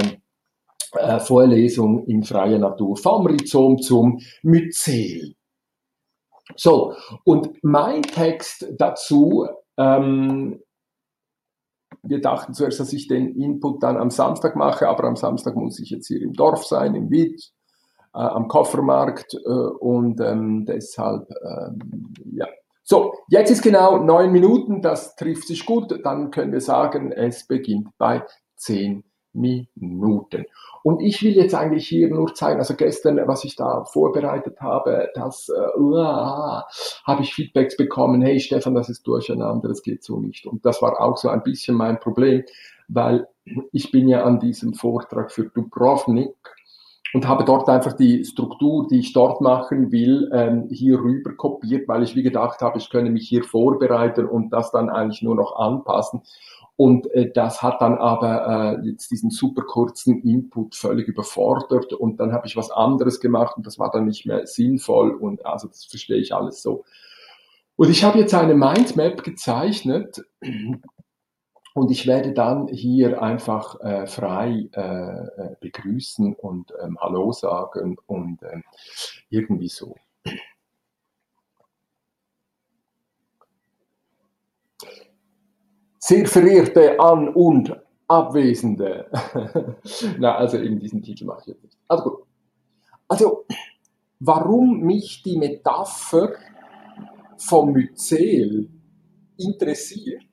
äh, 0.93 1.19
Vorlesung 1.19 2.05
in 2.05 2.23
freier 2.23 2.59
Natur, 2.59 2.95
vom 2.95 3.25
Rhizom 3.25 3.79
zum 3.79 4.19
Myzel. 4.43 5.35
So, 6.55 6.95
und 7.23 7.49
mein 7.63 8.03
Text 8.03 8.67
dazu, 8.77 9.47
ähm, 9.77 10.61
wir 12.03 12.21
dachten 12.21 12.53
zuerst, 12.53 12.79
dass 12.79 12.93
ich 12.93 13.07
den 13.07 13.35
Input 13.35 13.83
dann 13.83 13.97
am 13.97 14.09
Samstag 14.09 14.55
mache, 14.55 14.87
aber 14.87 15.05
am 15.05 15.15
Samstag 15.15 15.55
muss 15.55 15.79
ich 15.79 15.89
jetzt 15.89 16.07
hier 16.07 16.21
im 16.21 16.33
Dorf 16.33 16.65
sein, 16.65 16.95
im 16.95 17.09
Wied, 17.09 17.41
äh, 18.13 18.19
am 18.19 18.47
Koffermarkt 18.47 19.33
äh, 19.33 19.49
und 19.79 20.19
ähm, 20.21 20.65
deshalb, 20.65 21.27
ähm, 21.43 22.13
ja, 22.33 22.47
so, 22.83 23.13
jetzt 23.29 23.51
ist 23.51 23.61
genau 23.61 23.97
neun 23.97 24.31
Minuten, 24.31 24.81
das 24.81 25.15
trifft 25.15 25.47
sich 25.47 25.65
gut, 25.65 25.99
dann 26.03 26.31
können 26.31 26.51
wir 26.51 26.61
sagen, 26.61 27.11
es 27.11 27.45
beginnt 27.47 27.89
bei 27.97 28.23
zehn 28.55 29.03
Minuten. 29.33 30.45
Und 30.83 31.01
ich 31.01 31.21
will 31.21 31.33
jetzt 31.33 31.53
eigentlich 31.53 31.87
hier 31.87 32.09
nur 32.09 32.33
zeigen, 32.33 32.59
also 32.59 32.75
gestern, 32.75 33.19
was 33.27 33.43
ich 33.43 33.55
da 33.55 33.83
vorbereitet 33.85 34.59
habe, 34.61 35.09
das 35.13 35.47
äh, 35.49 35.79
uh, 35.79 36.63
habe 37.05 37.21
ich 37.21 37.33
Feedbacks 37.33 37.77
bekommen, 37.77 38.21
hey 38.21 38.39
Stefan, 38.39 38.73
das 38.73 38.89
ist 38.89 39.05
durcheinander, 39.05 39.67
das 39.67 39.83
geht 39.83 40.03
so 40.03 40.19
nicht. 40.19 40.47
Und 40.47 40.65
das 40.65 40.81
war 40.81 40.99
auch 40.99 41.17
so 41.17 41.29
ein 41.29 41.43
bisschen 41.43 41.77
mein 41.77 41.99
Problem, 41.99 42.43
weil 42.87 43.27
ich 43.71 43.91
bin 43.91 44.07
ja 44.07 44.23
an 44.23 44.39
diesem 44.39 44.73
Vortrag 44.73 45.31
für 45.31 45.45
Dubrovnik 45.45 46.35
und 47.13 47.27
habe 47.27 47.43
dort 47.43 47.67
einfach 47.69 47.93
die 47.93 48.23
Struktur, 48.23 48.87
die 48.87 48.99
ich 48.99 49.13
dort 49.13 49.41
machen 49.41 49.91
will, 49.91 50.29
ähm, 50.33 50.67
hier 50.69 50.99
rüber 50.99 51.33
kopiert, 51.33 51.87
weil 51.87 52.03
ich 52.03 52.15
wie 52.15 52.23
gedacht 52.23 52.61
habe, 52.61 52.77
ich 52.77 52.89
könne 52.89 53.09
mich 53.09 53.27
hier 53.27 53.43
vorbereiten 53.43 54.25
und 54.25 54.51
das 54.51 54.71
dann 54.71 54.89
eigentlich 54.89 55.21
nur 55.21 55.35
noch 55.35 55.57
anpassen. 55.57 56.21
Und 56.77 57.11
äh, 57.11 57.31
das 57.31 57.61
hat 57.61 57.81
dann 57.81 57.97
aber 57.97 58.79
äh, 58.81 58.87
jetzt 58.87 59.11
diesen 59.11 59.29
super 59.29 59.63
kurzen 59.63 60.21
Input 60.23 60.75
völlig 60.75 61.07
überfordert 61.07 61.93
und 61.93 62.19
dann 62.19 62.31
habe 62.33 62.47
ich 62.47 62.55
was 62.55 62.71
anderes 62.71 63.19
gemacht 63.19 63.57
und 63.57 63.67
das 63.67 63.77
war 63.77 63.91
dann 63.91 64.05
nicht 64.05 64.25
mehr 64.25 64.47
sinnvoll 64.47 65.11
und 65.11 65.45
also 65.45 65.67
das 65.67 65.85
verstehe 65.85 66.17
ich 66.17 66.33
alles 66.33 66.61
so. 66.61 66.83
Und 67.75 67.89
ich 67.89 68.03
habe 68.03 68.19
jetzt 68.19 68.33
eine 68.33 68.55
Mindmap 68.55 69.23
gezeichnet 69.23 70.23
Und 71.73 71.89
ich 71.89 72.05
werde 72.05 72.33
dann 72.33 72.67
hier 72.67 73.21
einfach 73.21 73.79
äh, 73.79 74.05
frei 74.05 74.69
äh, 74.73 74.81
äh 74.81 75.55
begrüßen 75.59 76.35
und 76.35 76.73
ähm, 76.81 76.97
Hallo 76.99 77.31
sagen 77.31 77.97
und 78.07 78.43
ähm, 78.43 78.63
irgendwie 79.29 79.69
so. 79.69 79.95
Sehr 85.97 86.25
verehrte 86.25 86.99
An- 86.99 87.29
und 87.29 87.73
Abwesende. 88.07 89.09
Na, 90.19 90.35
also 90.35 90.57
in 90.57 90.79
diesem 90.79 91.01
Titel 91.01 91.25
mache 91.25 91.41
ich 91.41 91.47
jetzt 91.47 91.63
nicht. 91.63 91.77
Also 91.87 92.03
gut. 92.03 92.27
Also, 93.07 93.45
warum 94.19 94.81
mich 94.81 95.23
die 95.23 95.37
Metapher 95.37 96.33
vom 97.37 97.71
Myzel 97.71 98.69
interessiert, 99.37 100.23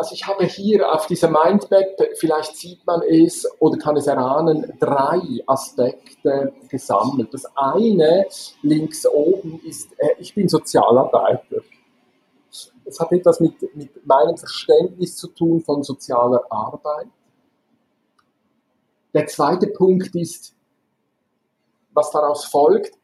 also 0.00 0.14
ich 0.14 0.26
habe 0.26 0.46
hier 0.46 0.90
auf 0.90 1.06
dieser 1.06 1.28
Mindmap, 1.28 2.00
vielleicht 2.16 2.56
sieht 2.56 2.86
man 2.86 3.02
es 3.02 3.46
oder 3.58 3.76
kann 3.76 3.98
es 3.98 4.06
erahnen, 4.06 4.72
drei 4.80 5.20
Aspekte 5.46 6.54
gesammelt. 6.70 7.34
Das 7.34 7.44
eine 7.54 8.26
links 8.62 9.04
oben 9.06 9.60
ist, 9.62 9.92
äh, 9.98 10.08
ich 10.18 10.34
bin 10.34 10.48
Sozialarbeiter. 10.48 11.58
Es 12.86 12.98
hat 12.98 13.12
etwas 13.12 13.40
mit, 13.40 13.76
mit 13.76 14.06
meinem 14.06 14.38
Verständnis 14.38 15.18
zu 15.18 15.28
tun 15.28 15.60
von 15.60 15.82
sozialer 15.82 16.44
Arbeit. 16.48 17.08
Der 19.12 19.26
zweite 19.26 19.66
Punkt 19.66 20.14
ist, 20.14 20.54
was 21.92 22.10
daraus 22.10 22.46
folgt, 22.46 22.96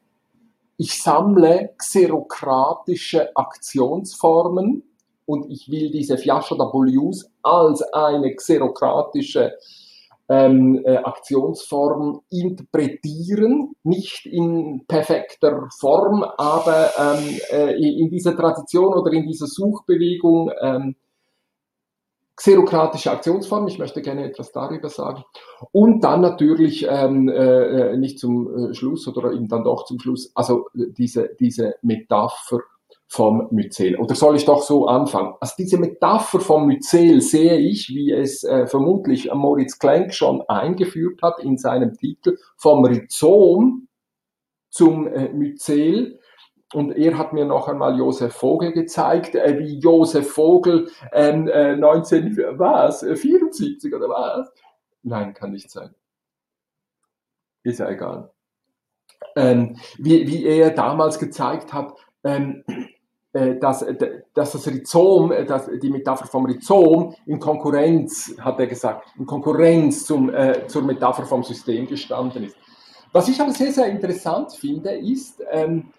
ich 0.78 1.02
sammle 1.02 1.74
xerokratische 1.76 3.36
Aktionsformen 3.36 4.82
und 5.26 5.50
ich 5.50 5.70
will 5.70 5.90
diese 5.90 6.16
Fiasco 6.16 6.54
d'Abolius 6.54 7.26
als 7.42 7.82
eine 7.92 8.34
xerokratische 8.34 9.52
ähm, 10.28 10.82
äh, 10.84 10.96
Aktionsform 10.96 12.22
interpretieren, 12.30 13.74
nicht 13.84 14.26
in 14.26 14.84
perfekter 14.88 15.68
Form, 15.78 16.24
aber 16.24 16.90
ähm, 16.98 17.38
äh, 17.50 17.74
in 17.74 18.10
dieser 18.10 18.36
Tradition 18.36 18.94
oder 18.94 19.12
in 19.12 19.26
dieser 19.26 19.46
Suchbewegung 19.46 20.50
ähm, 20.60 20.96
xerokratische 22.34 23.10
Aktionsform. 23.10 23.66
Ich 23.68 23.78
möchte 23.78 24.02
gerne 24.02 24.24
etwas 24.24 24.52
darüber 24.52 24.88
sagen. 24.88 25.24
Und 25.72 26.04
dann 26.04 26.20
natürlich 26.20 26.86
ähm, 26.88 27.28
äh, 27.28 27.92
äh 27.92 27.96
nicht 27.96 28.18
zum 28.18 28.70
äh, 28.70 28.74
Schluss 28.74 29.08
oder 29.08 29.32
eben 29.32 29.48
dann 29.48 29.64
doch 29.64 29.84
zum 29.84 29.98
Schluss, 30.00 30.32
also 30.34 30.66
diese, 30.74 31.30
diese 31.38 31.76
Metapher 31.82 32.60
vom 33.08 33.48
Myzel. 33.50 33.96
Oder 33.96 34.14
soll 34.14 34.36
ich 34.36 34.44
doch 34.44 34.62
so 34.62 34.86
anfangen? 34.86 35.34
Also 35.40 35.54
diese 35.58 35.78
Metapher 35.78 36.40
vom 36.40 36.66
Myzel 36.66 37.20
sehe 37.20 37.56
ich, 37.58 37.88
wie 37.90 38.12
es 38.12 38.42
äh, 38.44 38.66
vermutlich 38.66 39.32
Moritz 39.32 39.78
Klenk 39.78 40.12
schon 40.12 40.42
eingeführt 40.48 41.22
hat 41.22 41.38
in 41.40 41.56
seinem 41.56 41.94
Titel, 41.94 42.36
vom 42.56 42.84
Rhizom 42.84 43.88
zum 44.70 45.06
äh, 45.06 45.32
Myzel. 45.32 46.20
Und 46.74 46.96
er 46.96 47.16
hat 47.16 47.32
mir 47.32 47.44
noch 47.44 47.68
einmal 47.68 47.96
Josef 47.96 48.34
Vogel 48.34 48.72
gezeigt, 48.72 49.36
äh, 49.36 49.58
wie 49.58 49.78
Josef 49.78 50.32
Vogel 50.32 50.90
ähm, 51.12 51.48
äh, 51.48 51.76
19, 51.76 52.36
was, 52.58 53.00
74 53.00 53.94
oder 53.94 54.08
was? 54.08 54.52
Nein, 55.02 55.32
kann 55.32 55.52
nicht 55.52 55.70
sein. 55.70 55.94
Ist 57.62 57.78
ja 57.78 57.88
egal. 57.88 58.32
Ähm, 59.36 59.76
wie, 59.98 60.26
wie 60.26 60.44
er 60.44 60.70
damals 60.70 61.18
gezeigt 61.18 61.72
hat, 61.72 61.94
ähm, 62.24 62.64
äh, 62.66 62.86
dass, 63.36 63.82
äh, 63.82 63.94
dass 64.34 64.52
das 64.52 64.66
Rhizom, 64.66 65.32
äh, 65.32 65.44
dass 65.44 65.68
die 65.82 65.90
Metapher 65.90 66.26
vom 66.26 66.46
Rhizom 66.46 67.14
in 67.26 67.38
Konkurrenz, 67.38 68.34
hat 68.40 68.58
er 68.60 68.66
gesagt, 68.66 69.08
in 69.18 69.26
Konkurrenz 69.26 70.06
zum, 70.06 70.32
äh, 70.32 70.66
zur 70.66 70.82
Metapher 70.82 71.26
vom 71.26 71.42
System 71.42 71.86
gestanden 71.86 72.44
ist. 72.44 72.56
Was 73.12 73.28
ich 73.28 73.40
aber 73.40 73.52
sehr, 73.52 73.72
sehr 73.72 73.86
interessant 73.86 74.52
finde, 74.52 74.90
ist, 74.90 75.42
ähm, 75.50 75.90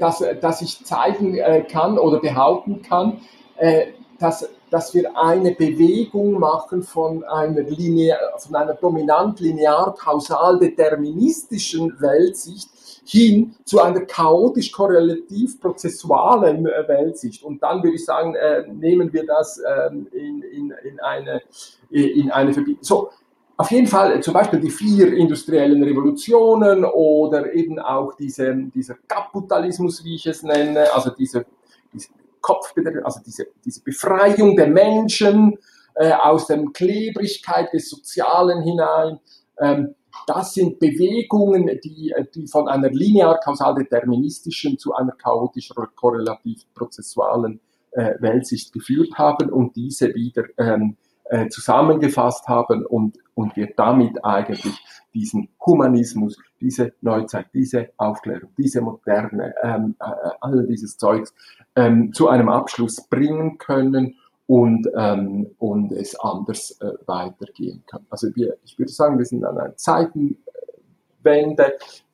dass, 0.00 0.24
dass 0.40 0.62
ich 0.62 0.84
zeigen 0.86 1.34
äh, 1.34 1.62
kann 1.70 1.98
oder 1.98 2.18
behaupten 2.18 2.80
kann, 2.80 3.20
äh, 3.56 3.88
dass, 4.18 4.48
dass 4.70 4.94
wir 4.94 5.16
eine 5.18 5.52
Bewegung 5.52 6.32
machen 6.40 6.82
von 6.82 7.24
einer, 7.24 7.62
linear, 7.62 8.18
von 8.38 8.54
einer 8.54 8.74
dominant 8.74 9.38
linear 9.40 9.94
kausal 9.94 10.58
deterministischen 10.58 12.00
Weltsicht 12.00 12.70
hin 13.06 13.54
zu 13.64 13.80
einer 13.80 14.00
chaotisch 14.00 14.72
korrelativ 14.72 15.60
prozessualen 15.60 16.66
äh, 16.66 16.88
Weltsicht. 16.88 17.42
Und 17.42 17.62
dann 17.62 17.82
würde 17.82 17.96
ich 17.96 18.04
sagen, 18.04 18.34
äh, 18.34 18.66
nehmen 18.68 19.12
wir 19.12 19.26
das 19.26 19.58
äh, 19.58 19.88
in, 20.12 20.42
in, 20.42 20.74
in 20.84 21.00
eine, 21.00 21.42
in 21.90 22.30
eine 22.30 22.52
Verbindung. 22.52 22.82
So, 22.82 23.10
auf 23.58 23.70
jeden 23.70 23.86
Fall 23.86 24.20
zum 24.22 24.34
Beispiel 24.34 24.60
die 24.60 24.70
vier 24.70 25.14
industriellen 25.14 25.82
Revolutionen 25.82 26.84
oder 26.84 27.54
eben 27.54 27.78
auch 27.78 28.14
diese, 28.14 28.54
dieser 28.74 28.96
Kapitalismus, 29.08 30.04
wie 30.04 30.16
ich 30.16 30.26
es 30.26 30.42
nenne, 30.42 30.92
also 30.92 31.10
diese, 31.10 31.46
diese 31.92 32.08
Kopf, 32.40 32.74
also 33.02 33.20
diese, 33.24 33.46
diese 33.64 33.82
Befreiung 33.82 34.56
der 34.56 34.68
Menschen 34.68 35.58
äh, 35.94 36.12
aus 36.12 36.46
der 36.48 36.62
Klebrigkeit 36.74 37.72
des 37.72 37.88
Sozialen 37.88 38.62
hinein. 38.62 39.20
Ähm, 39.58 39.94
das 40.26 40.54
sind 40.54 40.78
Bewegungen, 40.78 41.66
die, 41.84 42.14
die 42.34 42.46
von 42.46 42.68
einer 42.68 42.90
linear 42.90 43.38
kausal 43.40 43.74
deterministischen 43.74 44.78
zu 44.78 44.94
einer 44.94 45.12
chaotisch 45.12 45.70
korrelativ 45.94 46.62
prozessualen 46.74 47.60
äh, 47.92 48.14
Weltsicht 48.20 48.72
geführt 48.72 49.14
haben 49.16 49.50
und 49.50 49.76
diese 49.76 50.14
wieder 50.14 50.44
ähm, 50.58 50.96
äh, 51.28 51.48
zusammengefasst 51.48 52.46
haben 52.48 52.86
und, 52.86 53.18
und 53.34 53.56
wir 53.56 53.72
damit 53.76 54.24
eigentlich 54.24 54.78
diesen 55.14 55.48
Humanismus, 55.64 56.38
diese 56.60 56.92
Neuzeit, 57.00 57.46
diese 57.52 57.90
Aufklärung, 57.96 58.50
diese 58.56 58.80
Moderne, 58.80 59.54
ähm, 59.62 59.96
äh, 59.98 60.04
all 60.40 60.66
dieses 60.66 60.98
Zeugs 60.98 61.34
ähm, 61.74 62.12
zu 62.12 62.28
einem 62.28 62.48
Abschluss 62.48 63.08
bringen 63.08 63.58
können 63.58 64.16
und, 64.46 64.88
ähm, 64.96 65.50
und 65.58 65.92
es 65.92 66.18
anders 66.18 66.80
äh, 66.80 66.92
weitergehen 67.06 67.82
kann. 67.86 68.06
Also 68.10 68.28
wir, 68.34 68.56
ich 68.64 68.78
würde 68.78 68.92
sagen, 68.92 69.18
wir 69.18 69.24
sind 69.24 69.44
an 69.44 69.58
einer 69.58 69.76
Zeitenwende, 69.76 70.38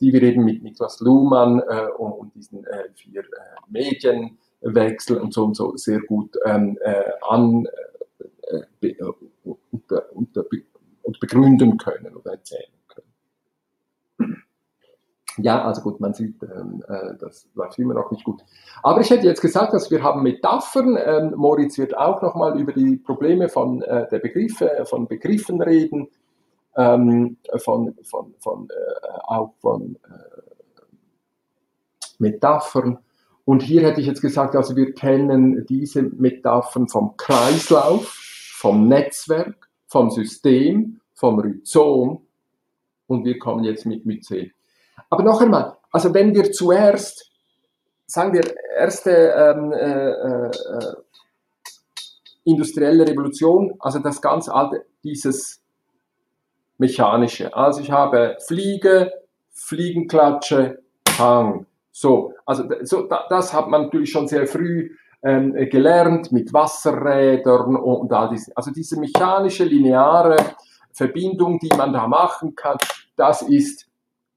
die 0.01 0.13
wir 0.13 0.23
eben 0.23 0.45
mit 0.45 0.63
Niklas 0.63 1.01
Luhmann 1.01 1.61
äh, 1.61 1.89
und, 1.99 2.13
und, 2.13 2.35
diesen 2.35 2.65
äh, 2.67 2.89
vier 2.95 3.21
äh, 3.21 3.25
Medienwechsel 3.69 5.19
und 5.19 5.35
so 5.35 5.45
und 5.45 5.57
so 5.57 5.77
sehr 5.77 6.01
gut 6.01 6.37
ähm, 6.47 6.79
äh, 6.83 7.05
an 7.29 7.67
äh, 8.49 8.61
be, 8.81 8.97
unter, 9.71 10.05
unter, 10.15 10.45
und 11.03 11.21
begründen 11.21 11.77
können 11.77 12.17
oder 12.17 12.33
erzählen. 12.33 12.71
Ja, 15.39 15.65
also 15.65 15.83
gut, 15.83 16.01
man 16.01 16.13
sieht, 16.13 16.43
ähm, 16.43 16.83
äh, 16.89 17.17
das 17.19 17.49
läuft 17.55 17.79
immer 17.79 17.95
noch 17.95 18.11
nicht 18.11 18.25
gut. 18.25 18.43
Aber 18.83 19.01
ich 19.01 19.11
hätte 19.11 19.27
jetzt 19.27 19.41
gesagt, 19.41 19.73
dass 19.73 19.91
wir 19.91 20.03
haben 20.03 20.23
Metaphern. 20.23 20.99
Ähm, 21.03 21.35
Moritz 21.37 21.79
wird 21.79 21.97
auch 21.97 22.21
nochmal 22.21 22.59
über 22.59 22.73
die 22.73 22.97
Probleme 22.97 23.49
von 23.49 23.83
äh, 23.83 24.09
der 24.09 24.19
Begriffe, 24.19 24.85
von 24.85 25.09
Begriffen 25.09 25.63
reden, 25.63 26.09
ähm, 26.77 27.39
von, 27.57 27.95
von, 28.03 28.35
von 28.41 28.69
äh, 28.69 29.09
auch 29.27 29.55
von 29.61 29.97
äh, 30.05 30.83
Metaphern. 32.19 32.99
Und 33.45 33.63
hier 33.63 33.83
hätte 33.83 34.01
ich 34.01 34.07
jetzt 34.07 34.23
gesagt, 34.23 34.55
also 34.55 34.77
wir 34.77 34.93
kennen 34.93 35.67
diese 35.67 36.03
Metaphern 36.03 36.89
vom 36.89 37.17
Kreislauf, 37.17 38.07
vom 38.55 38.87
Netzwerk, 38.87 39.69
vom 39.87 40.11
System, 40.11 41.01
vom 41.15 41.39
Rhizom 41.39 42.27
und 43.07 43.25
wir 43.25 43.39
kommen 43.39 43.65
jetzt 43.65 43.85
mit 43.85 44.07
Myzel. 44.07 44.53
Aber 45.13 45.25
noch 45.25 45.43
einmal, 45.43 45.77
also 45.91 46.15
wenn 46.15 46.35
wir 46.35 46.51
zuerst, 46.53 47.31
sagen 48.07 48.33
wir, 48.33 48.45
erste 48.79 49.11
ähm, 49.11 49.71
äh, 49.71 50.11
äh, 50.11 50.51
industrielle 52.45 53.07
Revolution, 53.07 53.75
also 53.79 53.99
das 53.99 54.23
ganz 54.23 54.49
alte, 54.49 54.87
dieses 55.05 55.63
mechanische. 56.79 57.55
Also 57.55 57.83
ich 57.83 57.91
habe 57.91 58.39
Fliege, 58.47 59.13
Fliegenklatsche, 59.51 60.83
Hang. 61.19 61.67
So, 61.91 62.33
also 62.47 62.65
so, 62.81 63.07
das 63.29 63.53
hat 63.53 63.69
man 63.69 63.83
natürlich 63.83 64.11
schon 64.11 64.29
sehr 64.29 64.47
früh 64.47 64.97
ähm, 65.23 65.53
gelernt 65.69 66.33
mit 66.33 66.55
Wasserrädern 66.55 67.77
und, 67.77 68.01
und 68.01 68.13
all 68.15 68.31
diese. 68.31 68.57
Also 68.57 68.71
diese 68.71 68.99
mechanische, 68.99 69.65
lineare 69.65 70.37
Verbindung, 70.91 71.59
die 71.59 71.77
man 71.77 71.93
da 71.93 72.09
machen 72.09 72.55
kann, 72.55 72.79
das 73.15 73.43
ist 73.43 73.92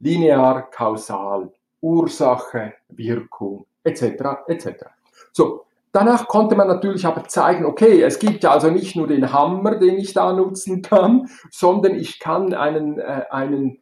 linear, 0.06 0.70
kausal, 0.70 1.52
Ursache, 1.82 2.74
Wirkung, 2.90 3.66
etc., 3.84 4.04
etc. 4.48 4.68
So, 5.32 5.66
danach 5.92 6.28
konnte 6.28 6.56
man 6.56 6.68
natürlich 6.68 7.06
aber 7.06 7.24
zeigen, 7.28 7.66
okay, 7.66 8.04
es 8.04 8.20
gibt 8.20 8.44
ja 8.44 8.52
also 8.52 8.70
nicht 8.70 8.96
nur 8.96 9.08
den 9.08 9.34
Hammer, 9.34 9.76
den 9.76 9.98
ich 9.98 10.14
da 10.14 10.32
nutzen 10.32 10.82
kann, 10.82 11.28
sondern 11.52 11.96
ich 11.96 12.20
kann 12.20 12.54
einen, 12.54 13.00
äh, 13.00 13.24
einen, 13.32 13.80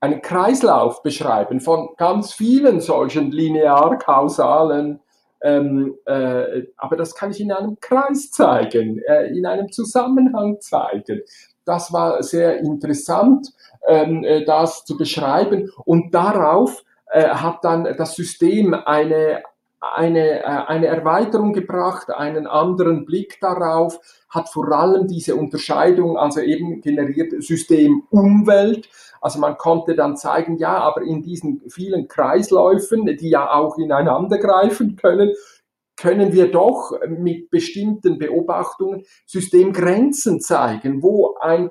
einen 0.00 0.22
Kreislauf 0.22 1.02
beschreiben 1.02 1.60
von 1.60 1.90
ganz 1.96 2.32
vielen 2.32 2.80
solchen 2.80 3.30
linear-kausalen 3.30 5.00
Ähm, 5.42 5.94
äh, 6.04 6.66
aber 6.76 6.96
das 6.96 7.14
kann 7.14 7.30
ich 7.30 7.40
in 7.40 7.50
einem 7.50 7.78
Kreis 7.80 8.30
zeigen, 8.30 9.00
äh, 9.08 9.28
in 9.28 9.46
einem 9.46 9.72
Zusammenhang 9.72 10.60
zeigen. 10.60 11.22
Das 11.64 11.92
war 11.92 12.22
sehr 12.22 12.58
interessant, 12.58 13.48
ähm, 13.86 14.24
äh, 14.24 14.44
das 14.44 14.84
zu 14.84 14.96
beschreiben. 14.96 15.70
Und 15.84 16.14
darauf 16.14 16.84
äh, 17.10 17.28
hat 17.28 17.64
dann 17.64 17.84
das 17.96 18.14
System 18.14 18.74
eine, 18.74 19.42
eine, 19.80 20.40
äh, 20.40 20.44
eine 20.44 20.86
Erweiterung 20.86 21.52
gebracht, 21.52 22.10
einen 22.10 22.46
anderen 22.46 23.04
Blick 23.04 23.38
darauf, 23.40 23.98
hat 24.28 24.48
vor 24.48 24.70
allem 24.72 25.08
diese 25.08 25.34
Unterscheidung, 25.34 26.16
also 26.16 26.40
eben 26.40 26.80
generiert 26.80 27.32
System 27.42 28.04
Umwelt. 28.10 28.88
Also 29.20 29.38
man 29.38 29.58
konnte 29.58 29.94
dann 29.94 30.16
zeigen, 30.16 30.56
ja, 30.56 30.78
aber 30.78 31.02
in 31.02 31.22
diesen 31.22 31.62
vielen 31.68 32.08
Kreisläufen, 32.08 33.04
die 33.04 33.30
ja 33.30 33.52
auch 33.52 33.76
ineinander 33.76 34.38
greifen 34.38 34.96
können, 34.96 35.32
können 36.00 36.32
wir 36.32 36.50
doch 36.50 36.92
mit 37.06 37.50
bestimmten 37.50 38.18
Beobachtungen 38.18 39.04
Systemgrenzen 39.26 40.40
zeigen, 40.40 41.02
wo, 41.02 41.36
ein, 41.40 41.70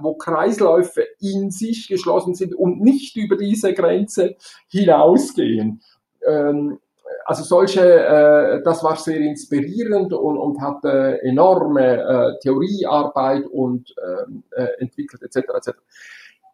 wo 0.00 0.14
Kreisläufe 0.16 1.04
in 1.18 1.50
sich 1.50 1.88
geschlossen 1.88 2.34
sind 2.34 2.54
und 2.54 2.80
nicht 2.80 3.16
über 3.16 3.36
diese 3.36 3.72
Grenze 3.72 4.36
hinausgehen. 4.68 5.80
Ähm, 6.26 6.78
also 7.24 7.42
solche, 7.42 7.80
äh, 7.80 8.62
das 8.62 8.84
war 8.84 8.96
sehr 8.96 9.18
inspirierend 9.18 10.12
und, 10.12 10.36
und 10.36 10.60
hat 10.60 10.84
äh, 10.84 11.16
enorme 11.26 12.02
äh, 12.02 12.38
Theoriearbeit 12.42 13.46
und 13.46 13.94
ähm, 14.04 14.42
äh, 14.50 14.66
entwickelt 14.78 15.22
etc. 15.22 15.48
etc. 15.56 15.70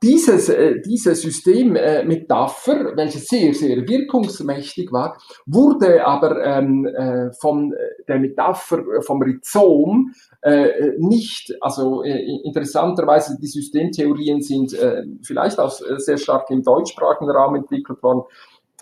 Dieses, 0.03 0.51
äh, 0.51 0.81
dieses 0.81 1.23
System 1.23 1.75
äh, 1.75 2.05
welches 2.05 3.27
sehr, 3.27 3.55
sehr 3.55 3.89
wirkungsmächtig 3.89 4.93
war, 4.93 5.17
wurde 5.47 6.05
aber 6.05 6.45
ähm, 6.45 6.85
äh, 6.87 7.33
von 7.41 7.73
der 8.07 8.19
Metapher 8.19 8.85
vom 9.01 9.23
Rhizom 9.23 10.13
äh, 10.43 10.91
nicht, 10.99 11.57
also 11.61 12.03
äh, 12.03 12.21
interessanterweise 12.45 13.39
die 13.41 13.47
Systemtheorien 13.47 14.43
sind 14.43 14.75
äh, 14.75 15.05
vielleicht 15.23 15.59
auch 15.59 15.73
sehr 15.97 16.19
stark 16.19 16.51
im 16.51 16.63
deutschsprachigen 16.63 17.31
Raum 17.31 17.55
entwickelt 17.57 18.03
worden, 18.03 18.25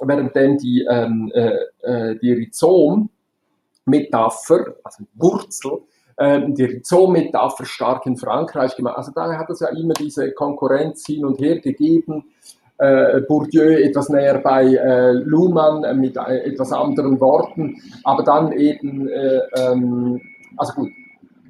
währenddem 0.01 0.59
die, 0.59 0.85
ähm, 0.91 1.31
äh, 1.33 1.59
äh, 1.83 2.19
die 2.19 2.33
Rhizom-Metapher, 2.33 4.75
also 4.83 5.05
Wurzel, 5.15 5.83
die 6.17 6.65
Rhizom-Metapher 6.65 7.65
stark 7.65 8.07
in 8.07 8.17
Frankreich 8.17 8.77
gemacht. 8.77 8.97
Also 8.97 9.11
daher 9.13 9.37
hat 9.37 9.51
es 9.51 9.59
ja 9.59 9.69
immer 9.71 9.95
diese 9.95 10.31
Konkurrenz 10.33 11.05
hin 11.05 11.25
und 11.25 11.41
her 11.41 11.59
gegeben. 11.59 12.25
Äh, 12.79 13.21
Bourdieu 13.23 13.79
etwas 13.79 14.09
näher 14.09 14.39
bei 14.39 14.65
äh, 14.65 15.13
Luhmann 15.13 15.85
äh, 15.85 15.95
mit 15.95 16.17
äh, 16.17 16.39
etwas 16.41 16.73
anderen 16.73 17.21
Worten, 17.21 17.81
aber 18.03 18.25
dann 18.25 18.51
eben, 18.51 19.09
äh, 19.09 19.41
ähm, 19.57 20.21
also 20.57 20.73
gut, 20.75 20.91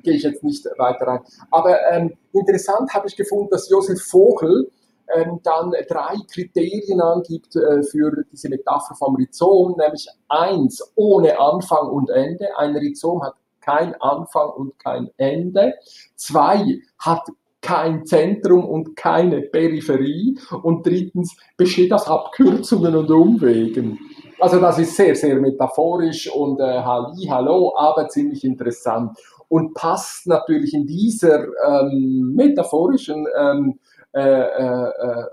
gehe 0.02 0.14
ich 0.14 0.22
jetzt 0.22 0.44
nicht 0.44 0.66
weiter 0.76 1.06
rein. 1.06 1.20
Aber 1.50 1.78
ähm, 1.90 2.12
interessant 2.32 2.92
habe 2.92 3.08
ich 3.08 3.16
gefunden, 3.16 3.48
dass 3.50 3.70
Josef 3.70 4.02
Vogel 4.02 4.70
ähm, 5.14 5.40
dann 5.42 5.72
drei 5.88 6.14
Kriterien 6.30 7.00
angibt 7.00 7.56
äh, 7.56 7.82
für 7.82 8.24
diese 8.30 8.50
Metapher 8.50 8.94
vom 8.94 9.16
Rhizom, 9.16 9.76
nämlich 9.78 10.06
eins, 10.28 10.92
ohne 10.94 11.38
Anfang 11.38 11.88
und 11.88 12.10
Ende. 12.10 12.48
Ein 12.58 12.76
Rhizom 12.76 13.22
hat 13.22 13.34
kein 13.64 13.94
Anfang 14.00 14.50
und 14.50 14.78
kein 14.78 15.10
Ende. 15.16 15.74
Zwei, 16.16 16.80
hat 16.98 17.28
kein 17.60 18.04
Zentrum 18.04 18.64
und 18.64 18.94
keine 18.94 19.40
Peripherie. 19.40 20.38
Und 20.62 20.86
drittens 20.86 21.36
besteht 21.56 21.92
aus 21.92 22.06
Abkürzungen 22.06 22.94
und 22.94 23.10
Umwegen. 23.10 23.98
Also 24.38 24.60
das 24.60 24.78
ist 24.78 24.96
sehr, 24.96 25.14
sehr 25.14 25.36
metaphorisch 25.36 26.30
und 26.30 26.60
äh, 26.60 26.82
Halli, 26.82 27.26
hallo, 27.28 27.72
aber 27.76 28.08
ziemlich 28.08 28.44
interessant 28.44 29.16
und 29.48 29.74
passt 29.74 30.26
natürlich 30.26 30.74
in 30.74 30.86
dieser 30.86 31.46
ähm, 31.66 32.32
metaphorischen 32.34 33.26
ähm, 33.38 33.78
äh, 34.12 34.20
äh, 34.20 34.88
äh, 34.88 35.24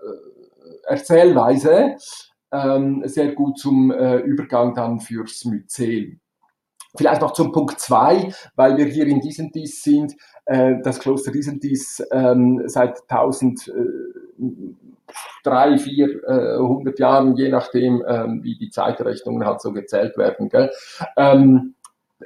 Erzählweise 0.85 1.95
ähm, 2.51 3.01
sehr 3.05 3.33
gut 3.33 3.57
zum 3.57 3.91
äh, 3.91 4.17
Übergang 4.17 4.75
dann 4.75 4.99
fürs 4.99 5.45
Myzel. 5.45 6.19
Vielleicht 6.95 7.21
noch 7.21 7.31
zum 7.31 7.51
Punkt 7.51 7.79
zwei, 7.79 8.33
weil 8.55 8.77
wir 8.77 8.85
hier 8.85 9.07
in 9.07 9.21
Disentis 9.21 9.83
sind. 9.83 10.13
Äh, 10.45 10.75
das 10.83 10.99
Kloster 10.99 11.31
Disentis 11.31 12.03
ähm, 12.11 12.63
seit 12.65 12.99
1000 13.09 13.67
äh, 13.67 13.71
drei, 15.43 15.77
vier, 15.77 16.23
äh, 16.27 16.57
hundert 16.57 16.99
Jahren, 16.99 17.35
je 17.35 17.49
nachdem, 17.49 18.03
ähm, 18.07 18.43
wie 18.43 18.57
die 18.57 18.69
Zeitrechnungen 18.69 19.45
halt 19.45 19.61
so 19.61 19.71
gezählt 19.71 20.17
werden. 20.17 20.49
Gell? 20.49 20.71
Ähm, 21.17 21.75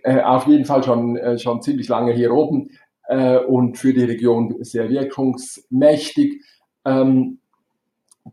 äh, 0.03 0.21
auf 0.21 0.47
jeden 0.47 0.65
Fall 0.65 0.83
schon, 0.83 1.17
äh, 1.17 1.37
schon 1.37 1.61
ziemlich 1.61 1.87
lange 1.87 2.13
hier 2.13 2.33
oben 2.33 2.71
äh, 3.07 3.37
und 3.37 3.77
für 3.77 3.93
die 3.93 4.03
Region 4.03 4.55
sehr 4.61 4.89
wirkungsmächtig. 4.89 6.43
Ähm, 6.85 7.39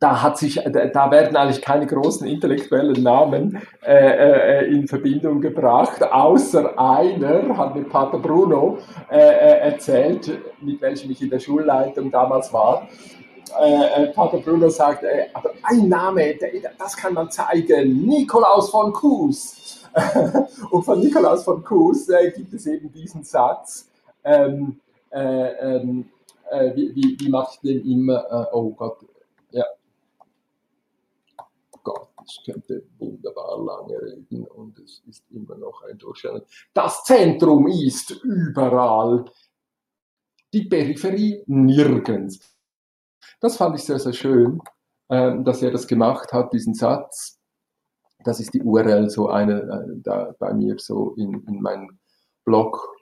da 0.01 0.23
hat 0.23 0.39
sich, 0.39 0.55
da 0.55 1.11
werden 1.11 1.37
eigentlich 1.37 1.61
keine 1.61 1.87
großen 1.87 2.27
intellektuellen 2.27 3.03
Namen 3.03 3.61
äh, 3.85 4.65
äh, 4.65 4.73
in 4.73 4.89
Verbindung 4.89 5.41
gebracht, 5.41 6.03
außer 6.03 6.79
einer, 6.79 7.57
hat 7.59 7.75
mir 7.75 7.85
Pater 7.85 8.19
Bruno 8.19 8.79
äh, 9.11 9.19
äh, 9.19 9.59
erzählt, 9.71 10.31
mit 10.63 10.81
welchem 10.81 11.11
ich 11.11 11.21
in 11.21 11.29
der 11.29 11.41
Schulleitung 11.41 12.11
damals 12.11 12.51
war. 12.55 12.89
Äh, 13.61 14.05
äh, 14.05 14.07
Pater 14.13 14.39
Bruno 14.39 14.71
sagt, 14.71 15.05
aber 15.35 15.51
ein 15.63 15.89
Name, 15.89 16.39
das 16.79 16.97
kann 16.97 17.13
man 17.13 17.31
zeigen, 17.31 18.07
Nikolaus 18.07 18.71
von 18.71 18.93
Kues. 18.95 19.85
Und 20.71 20.85
von 20.85 21.01
Nikolaus 21.01 21.45
von 21.45 21.63
Kues 21.63 22.09
gibt 22.35 22.55
es 22.55 22.67
eben 22.67 22.91
diesen 22.91 23.25
Satz, 23.25 23.91
ähm, 24.25 24.81
ähm, 25.13 26.07
wie, 26.75 26.95
wie, 26.95 27.17
wie 27.21 27.29
mache 27.29 27.51
ich 27.53 27.61
den 27.61 27.91
immer, 27.91 28.49
oh 28.53 28.71
Gott, 28.71 28.97
ja, 29.51 29.65
Ich 32.27 32.43
könnte 32.45 32.85
wunderbar 32.99 33.63
lange 33.63 34.01
reden 34.01 34.47
und 34.47 34.79
es 34.79 35.03
ist 35.07 35.25
immer 35.31 35.57
noch 35.57 35.83
ein 35.83 35.99
Durchscheinen. 35.99 36.43
Das 36.75 37.05
Zentrum 37.05 37.67
ist 37.69 38.11
überall, 38.23 39.25
die 40.53 40.65
Peripherie 40.65 41.43
nirgends. 41.47 42.41
Das 43.41 43.57
fand 43.57 43.77
ich 43.77 43.85
sehr, 43.85 43.99
sehr 43.99 44.13
schön, 44.13 44.61
ähm, 45.11 45.45
dass 45.45 45.63
er 45.63 45.71
das 45.71 45.87
gemacht 45.87 46.33
hat, 46.33 46.53
diesen 46.53 46.75
Satz. 46.75 47.41
Das 48.25 48.39
ist 48.39 48.55
die 48.55 48.63
URL, 48.63 49.11
so 49.11 49.29
eine 49.29 49.61
äh, 49.63 50.01
da 50.01 50.35
bei 50.39 50.53
mir 50.55 50.79
so 50.79 51.15
in, 51.17 51.43
in 51.47 51.61
meinem 51.61 51.99
Blog, 52.45 52.97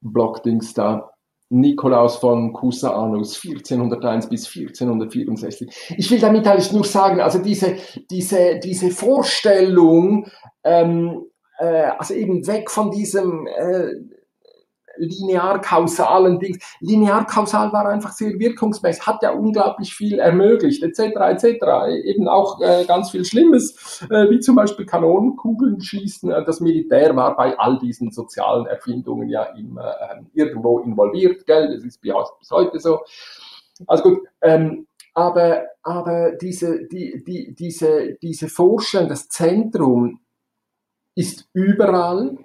Blog-Dings 0.00 0.74
da. 0.74 1.15
Nikolaus 1.48 2.16
von 2.16 2.52
Cusanus 2.52 3.40
1401 3.44 4.28
bis 4.28 4.46
1464. 4.46 5.94
Ich 5.96 6.10
will 6.10 6.18
damit 6.18 6.46
eigentlich 6.46 6.72
nur 6.72 6.84
sagen, 6.84 7.20
also 7.20 7.38
diese, 7.38 7.76
diese, 8.10 8.58
diese 8.58 8.90
Vorstellung, 8.90 10.26
ähm, 10.64 11.26
äh, 11.58 11.90
also 11.98 12.14
eben 12.14 12.46
weg 12.46 12.70
von 12.70 12.90
diesem 12.90 13.46
äh, 13.46 13.90
linear-kausalen 14.98 16.38
Dings. 16.38 16.58
Linear-kausal 16.80 17.72
war 17.72 17.86
einfach 17.86 18.12
sehr 18.12 18.38
wirkungsmäßig, 18.38 19.06
hat 19.06 19.22
ja 19.22 19.32
unglaublich 19.32 19.94
viel 19.94 20.18
ermöglicht, 20.18 20.82
etc., 20.82 21.00
etc. 21.00 22.04
Eben 22.04 22.28
auch 22.28 22.60
äh, 22.60 22.84
ganz 22.84 23.10
viel 23.10 23.24
Schlimmes, 23.24 24.02
äh, 24.10 24.30
wie 24.30 24.40
zum 24.40 24.56
Beispiel 24.56 24.86
Kanonenkugeln 24.86 25.80
schießen. 25.80 26.30
Äh, 26.30 26.44
das 26.44 26.60
Militär 26.60 27.14
war 27.16 27.36
bei 27.36 27.58
all 27.58 27.78
diesen 27.78 28.10
sozialen 28.10 28.66
Erfindungen 28.66 29.28
ja 29.28 29.44
immer 29.56 29.94
äh, 30.00 30.22
irgendwo 30.34 30.80
involviert, 30.80 31.46
gell? 31.46 31.74
Das 31.74 31.84
ist 31.84 32.00
bis 32.00 32.50
heute 32.50 32.78
so. 32.80 33.00
Also 33.86 34.02
gut, 34.02 34.20
ähm, 34.40 34.86
aber, 35.16 35.64
aber 35.82 36.32
diese, 36.32 36.86
die, 36.88 37.24
die, 37.24 37.54
diese, 37.54 38.18
diese 38.20 38.48
Vorstellung, 38.48 39.08
das 39.08 39.28
Zentrum 39.28 40.20
ist 41.14 41.48
überall, 41.54 42.36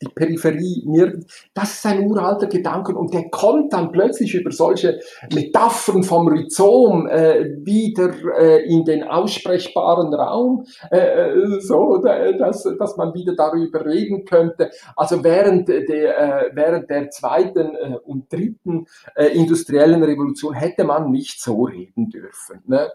die 0.00 0.08
Peripherie 0.08 0.82
nirgends. 0.86 1.48
Das 1.54 1.74
ist 1.74 1.86
ein 1.86 2.06
uralter 2.06 2.46
Gedanke 2.46 2.94
und 2.94 3.12
der 3.12 3.28
kommt 3.30 3.72
dann 3.72 3.92
plötzlich 3.92 4.34
über 4.34 4.50
solche 4.50 5.00
Metaphern 5.32 6.02
vom 6.02 6.28
Rhizom 6.28 7.06
äh, 7.06 7.50
wieder 7.64 8.12
äh, 8.38 8.64
in 8.64 8.84
den 8.84 9.04
aussprechbaren 9.04 10.14
Raum, 10.14 10.64
äh, 10.90 10.98
äh 10.98 11.60
so 11.60 11.98
dass, 11.98 12.62
dass 12.78 12.96
man 12.96 13.14
wieder 13.14 13.34
darüber 13.34 13.84
reden 13.84 14.24
könnte. 14.24 14.70
Also 14.96 15.22
während 15.22 15.68
der, 15.68 16.48
äh, 16.48 16.50
während 16.54 16.88
der 16.88 17.10
zweiten 17.10 17.74
äh, 17.74 17.96
und 18.04 18.32
dritten 18.32 18.86
äh, 19.14 19.26
industriellen 19.26 20.02
Revolution 20.02 20.54
hätte 20.54 20.84
man 20.84 21.10
nicht 21.10 21.42
so 21.42 21.64
reden 21.64 22.08
dürfen. 22.08 22.62
Ne? 22.66 22.90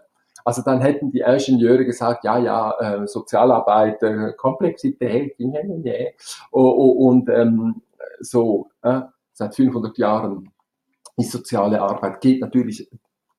Also 0.46 0.62
dann 0.62 0.80
hätten 0.80 1.10
die 1.10 1.22
Ingenieure 1.22 1.84
gesagt, 1.84 2.22
ja, 2.22 2.38
ja, 2.38 2.70
äh, 2.78 3.06
Sozialarbeit, 3.08 4.00
äh, 4.04 4.32
Komplexität, 4.36 5.34
und 6.52 7.28
ähm, 7.28 7.82
so 8.20 8.70
äh, 8.82 9.00
seit 9.32 9.56
500 9.56 9.98
Jahren 9.98 10.52
ist 11.16 11.32
soziale 11.32 11.82
Arbeit, 11.82 12.20
geht 12.20 12.40
natürlich 12.40 12.88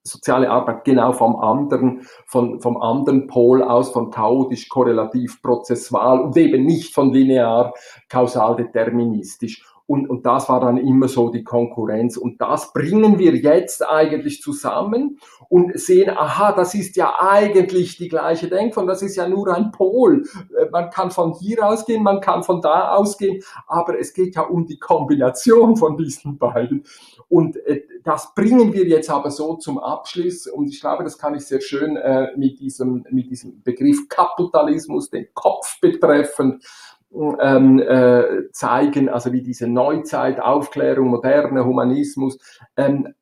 soziale 0.04 0.50
Arbeit 0.50 0.84
genau 0.84 1.14
vom 1.14 1.38
anderen, 1.38 2.02
von, 2.26 2.60
vom 2.60 2.76
anderen 2.76 3.28
Pol 3.28 3.64
aus, 3.64 3.92
von 3.92 4.12
chaotisch, 4.12 4.68
korrelativ, 4.68 5.42
prozessual 5.42 6.20
und 6.20 6.36
eben 6.36 6.66
nicht 6.66 6.94
von 6.94 7.14
linear, 7.14 7.74
kausal, 8.10 8.58
deterministisch. 8.58 9.64
Und, 9.88 10.10
und 10.10 10.26
das 10.26 10.50
war 10.50 10.60
dann 10.60 10.78
immer 10.78 11.08
so 11.08 11.30
die 11.30 11.46
Konkurrenz. 11.46 12.18
Und 12.18 12.42
das 12.42 12.74
bringen 12.74 13.18
wir 13.18 13.36
jetzt 13.36 13.88
eigentlich 13.88 14.42
zusammen 14.42 15.18
und 15.50 15.80
sehen, 15.80 16.10
aha, 16.10 16.52
das 16.52 16.76
ist 16.76 16.98
ja 16.98 17.16
eigentlich 17.20 17.98
die 17.98 18.10
gleiche 18.10 18.50
Denkform, 18.50 18.86
das 18.86 19.02
ist 19.02 19.16
ja 19.16 19.30
nur 19.30 19.56
ein 19.56 19.72
Pol. 19.72 20.24
Äh, 20.58 20.70
man 20.72 20.90
kann 20.90 21.10
von 21.10 21.34
hier 21.34 21.66
ausgehen, 21.66 22.04
man 22.04 22.20
kann 22.20 22.44
von 22.44 22.62
da 22.62 22.96
ausgehen, 22.96 23.42
aber 23.66 23.98
es 23.98 24.14
geht 24.14 24.36
ja 24.36 24.42
um 24.42 24.66
die 24.66 24.78
Kombination 24.78 25.78
von 25.78 25.96
diesen 25.98 26.38
beiden. 26.38 26.84
Und 27.30 27.56
äh, 27.66 27.84
das 28.04 28.34
bringen 28.36 28.74
wir 28.74 28.86
jetzt 28.86 29.10
aber 29.10 29.32
so 29.32 29.56
zum 29.56 29.80
Abschluss. 29.80 30.48
Und 30.48 30.70
ich 30.70 30.80
glaube, 30.82 31.04
das 31.04 31.18
kann 31.18 31.36
ich 31.36 31.46
sehr 31.46 31.62
schön 31.62 31.96
äh, 31.98 32.28
mit, 32.36 32.60
diesem, 32.60 33.06
mit 33.10 33.30
diesem 33.30 33.62
Begriff 33.64 34.08
Kapitalismus, 34.10 35.10
den 35.10 35.28
Kopf 35.34 35.80
betreffend, 35.80 36.64
ähm, 37.12 37.80
äh, 37.80 38.52
zeigen, 38.52 39.10
also 39.10 39.32
wie 39.34 39.42
diese 39.42 39.68
Neuzeit, 39.68 40.40
Aufklärung, 40.40 41.08
moderne 41.08 41.66
Humanismus, 41.66 42.38
ähm, 42.76 43.14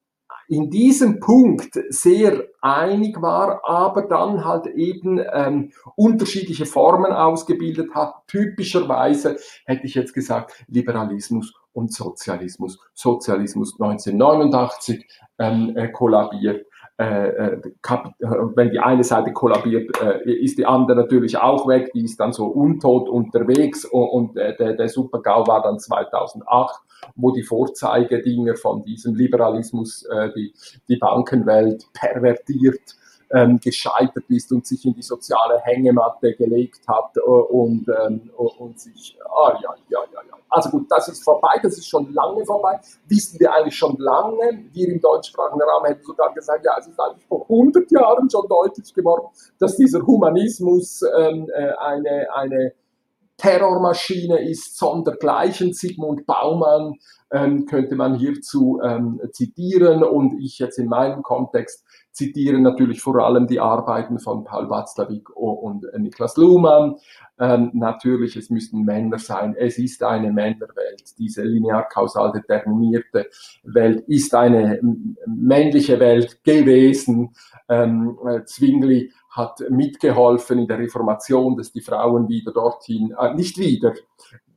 in 0.48 0.70
diesem 0.70 1.20
Punkt 1.20 1.80
sehr 1.90 2.44
einig 2.62 3.20
war, 3.22 3.68
aber 3.68 4.04
dann 4.04 4.46
halt 4.46 4.68
eben 4.68 5.20
ähm, 5.34 5.72
unterschiedliche 5.96 6.68
Formen 6.68 7.12
ausgebildet 7.12 7.96
hat. 7.96 8.14
Typischerweise 8.28 9.38
hätte 9.66 9.88
ich 9.88 9.96
jetzt 9.96 10.14
gesagt 10.14 10.66
Liberalismus 10.68 11.54
und 11.76 11.94
Sozialismus. 11.94 12.80
Sozialismus 12.94 13.80
1989 13.80 15.06
ähm, 15.40 15.76
äh, 15.76 15.90
kollabiert 15.90 16.66
äh, 16.98 17.28
äh, 17.28 17.62
wenn 18.56 18.72
die 18.72 18.80
eine 18.80 19.04
Seite 19.04 19.34
kollabiert, 19.34 19.92
äh, 20.02 20.32
ist 20.32 20.58
die 20.58 20.66
andere 20.66 20.96
natürlich 20.96 21.38
auch 21.38 21.68
weg, 21.68 21.92
die 21.94 22.06
ist 22.06 22.22
dann 22.22 22.32
so 22.32 22.46
untot 22.46 23.10
unterwegs 23.10 23.84
und, 23.84 24.36
der, 24.36 24.54
der 24.54 24.88
Super-GAU 24.88 25.46
war 25.46 25.62
dann 25.62 25.78
2008, 25.78 26.80
wo 27.16 27.32
die 27.32 27.44
Vorzeigedinger 27.44 28.56
von 28.56 28.82
diesem 28.84 29.14
Liberalismus 29.14 30.08
die, 30.36 30.54
die 30.88 30.96
Bankenwelt 30.96 31.86
pervertiert 31.94 32.96
ähm, 33.36 33.60
gescheitert 33.60 34.24
ist 34.30 34.52
und 34.52 34.66
sich 34.66 34.86
in 34.86 34.94
die 34.94 35.02
soziale 35.02 35.60
Hängematte 35.60 36.34
gelegt 36.36 36.82
hat 36.88 37.18
und, 37.18 37.86
ähm, 37.90 38.32
und 38.36 38.80
sich, 38.80 39.18
ah 39.26 39.60
ja, 39.62 39.76
ja, 39.90 40.00
ja, 40.14 40.22
ja, 40.30 40.36
also 40.50 40.70
gut, 40.70 40.90
das 40.90 41.10
ist 41.10 41.22
vorbei, 41.22 41.60
das 41.62 41.78
ist 41.78 41.88
schon 41.88 42.14
lange 42.14 42.46
vorbei, 42.46 42.80
wissen 43.08 43.38
wir 43.40 43.54
eigentlich 43.54 43.76
schon 43.76 43.98
lange. 43.98 44.64
Wir 44.72 44.88
im 44.88 45.02
deutschsprachigen 45.02 45.62
Raum 45.62 45.86
hätten 45.86 46.04
sogar 46.04 46.34
gesagt, 46.34 46.64
ja, 46.64 46.78
es 46.80 46.88
ist 46.88 46.98
eigentlich 46.98 47.26
vor 47.26 47.42
100 47.42 47.92
Jahren 47.92 48.30
schon 48.30 48.48
deutlich 48.48 48.94
geworden, 48.94 49.28
dass 49.60 49.76
dieser 49.76 50.02
Humanismus 50.06 51.02
ähm, 51.18 51.50
äh, 51.54 51.74
eine, 51.78 52.28
eine 52.34 52.74
Terrormaschine 53.38 54.40
ist, 54.50 54.78
sondergleichen. 54.78 55.74
Sigmund 55.74 56.26
Baumann 56.26 56.94
ähm, 57.32 57.66
könnte 57.66 57.96
man 57.96 58.16
hierzu 58.16 58.80
ähm, 58.84 59.20
zitieren 59.32 60.04
und 60.04 60.40
ich 60.40 60.60
jetzt 60.60 60.80
in 60.80 60.88
meinem 60.88 61.22
Kontext 61.22 61.86
zitiere 62.16 62.60
natürlich 62.60 63.02
vor 63.02 63.20
allem 63.20 63.46
die 63.46 63.60
Arbeiten 63.60 64.20
von 64.20 64.46
Paul 64.46 64.70
Watzlawick 64.70 65.30
und 65.36 65.86
Niklas 65.98 66.38
Luhmann. 66.38 66.96
Ähm, 67.38 67.72
natürlich, 67.74 68.38
es 68.38 68.50
müssten 68.50 68.84
Männer 68.84 69.20
sein. 69.20 69.54
Es 69.58 69.78
ist 69.78 70.02
eine 70.02 70.32
Männerwelt. 70.32 71.04
Diese 71.18 71.44
linear-kausal 71.44 72.32
determinierte 72.32 73.28
Welt 73.64 74.06
ist 74.08 74.34
eine 74.34 74.80
männliche 75.28 76.00
Welt 76.00 76.42
gewesen. 76.46 77.36
Ähm, 77.68 78.18
äh, 78.26 78.46
Zwingli 78.46 79.12
hat 79.36 79.64
mitgeholfen 79.70 80.60
in 80.60 80.68
der 80.68 80.80
Reformation, 80.80 81.58
dass 81.58 81.72
die 81.72 81.82
Frauen 81.82 82.30
wieder 82.30 82.52
dorthin, 82.52 83.14
äh, 83.20 83.34
nicht 83.34 83.58
wieder, 83.58 83.94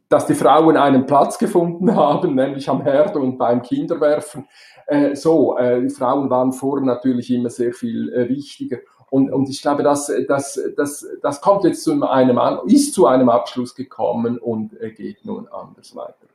dass 0.09 0.27
die 0.27 0.35
Frauen 0.35 0.77
einen 0.77 1.07
Platz 1.07 1.39
gefunden 1.39 1.95
haben, 1.97 2.35
nämlich 2.35 2.69
am 2.69 2.83
Herd 2.83 3.17
und 3.17 3.39
beim 3.39 3.63
Kinderwerfen. 3.63 4.47
Äh, 4.87 5.15
so, 5.17 5.59
äh, 5.59 5.89
Frauen 5.91 6.31
waren 6.31 6.53
vorher 6.53 6.87
natürlich 6.87 7.31
immer 7.31 7.51
sehr 7.51 7.73
viel 7.73 8.13
äh, 8.13 8.29
wichtiger. 8.29 8.79
Und, 9.11 9.31
und 9.33 9.49
ich 9.49 9.63
glaube, 9.63 9.83
das, 9.83 10.13
das, 10.29 10.61
das, 10.77 11.07
das 11.23 11.41
kommt 11.41 11.65
jetzt 11.65 11.83
zu 11.83 12.03
einem, 12.03 12.39
ist 12.67 12.93
zu 12.93 13.07
einem 13.07 13.31
Abschluss 13.31 13.75
gekommen 13.75 14.39
und 14.39 14.79
geht 14.97 15.25
nun 15.25 15.49
anders 15.49 15.97
weiter. 15.97 16.27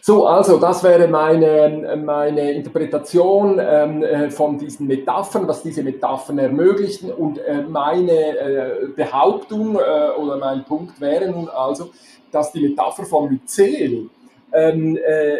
So, 0.00 0.26
also 0.26 0.58
das 0.58 0.82
wäre 0.82 1.08
meine, 1.08 1.96
meine 2.04 2.52
Interpretation 2.52 3.60
ähm, 3.60 4.02
äh, 4.02 4.30
von 4.30 4.58
diesen 4.58 4.86
Metaphern, 4.86 5.46
was 5.46 5.62
diese 5.62 5.82
Metaphern 5.82 6.38
ermöglichen. 6.38 7.12
Und 7.12 7.38
äh, 7.38 7.62
meine 7.62 8.12
äh, 8.12 8.88
Behauptung 8.96 9.76
äh, 9.76 10.10
oder 10.18 10.36
mein 10.38 10.64
Punkt 10.64 11.00
wäre 11.00 11.30
nun 11.30 11.48
also, 11.48 11.90
dass 12.30 12.52
die 12.52 12.68
Metapher 12.68 13.04
von 13.04 13.30
Myzel 13.30 14.08
ähm, 14.52 14.96
äh, 14.96 15.36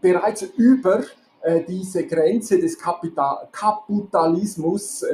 bereits 0.00 0.42
über 0.42 1.02
äh, 1.42 1.62
diese 1.66 2.06
Grenze 2.06 2.58
des 2.58 2.78
Kapital 2.78 3.48
Kapitalismus, 3.50 5.04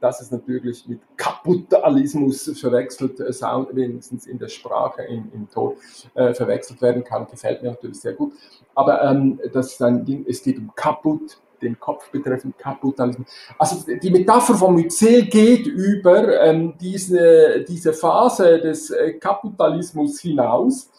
dass 0.00 0.20
es 0.20 0.30
natürlich 0.30 0.86
mit 0.88 1.00
Kapitalismus 1.16 2.58
verwechselt, 2.58 3.20
äh, 3.20 3.32
Sound, 3.32 3.74
wenigstens 3.74 4.26
in 4.26 4.38
der 4.38 4.48
Sprache, 4.48 5.02
im, 5.02 5.30
im 5.32 5.48
Ton 5.50 5.74
äh, 6.14 6.32
verwechselt 6.34 6.80
werden 6.82 7.04
kann, 7.04 7.26
gefällt 7.26 7.62
mir 7.62 7.70
natürlich 7.70 8.00
sehr 8.00 8.14
gut. 8.14 8.32
Aber 8.74 9.02
ähm, 9.02 9.40
das 9.52 9.72
ist 9.72 9.82
ein 9.82 10.04
Ding, 10.04 10.24
es 10.28 10.42
geht 10.42 10.58
um 10.58 10.72
kaputt, 10.74 11.38
den 11.60 11.78
Kopf 11.78 12.10
betreffend 12.10 12.58
Kapitalismus. 12.58 13.28
Also 13.58 13.84
die 13.94 14.10
Metapher 14.10 14.54
von 14.54 14.74
Myzel 14.74 15.26
geht 15.26 15.66
über 15.66 16.40
ähm, 16.40 16.74
diese, 16.80 17.64
diese 17.68 17.92
Phase 17.92 18.58
des 18.60 18.90
äh, 18.90 19.12
Kapitalismus 19.14 20.20
hinaus 20.20 20.90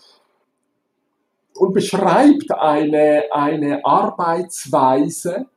und 1.55 1.73
beschreibt 1.73 2.51
eine, 2.51 3.23
eine 3.31 3.83
Arbeitsweise, 3.85 5.47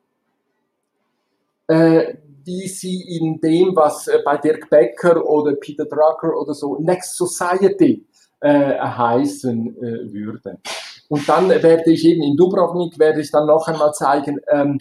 äh, 1.67 2.15
wie 2.45 2.69
sie 2.69 3.03
in 3.03 3.41
dem, 3.41 3.75
was 3.75 4.09
äh, 4.09 4.21
bei 4.25 4.37
Dirk 4.37 4.71
Becker 4.71 5.25
oder 5.25 5.55
Peter 5.55 5.85
Drucker 5.85 6.37
oder 6.39 6.55
so 6.55 6.79
Next 6.79 7.17
Society 7.17 8.07
äh, 8.41 8.79
heißen 8.79 9.77
äh, 9.77 10.13
würde. 10.13 10.59
Und 11.09 11.29
dann 11.29 11.49
werde 11.49 11.91
ich 11.91 12.05
eben 12.05 12.23
in 12.23 12.37
Dubrovnik, 12.37 12.99
werde 12.99 13.21
ich 13.21 13.31
dann 13.31 13.47
noch 13.47 13.69
einmal 13.69 13.93
zeigen, 13.93 14.41
ähm, 14.49 14.79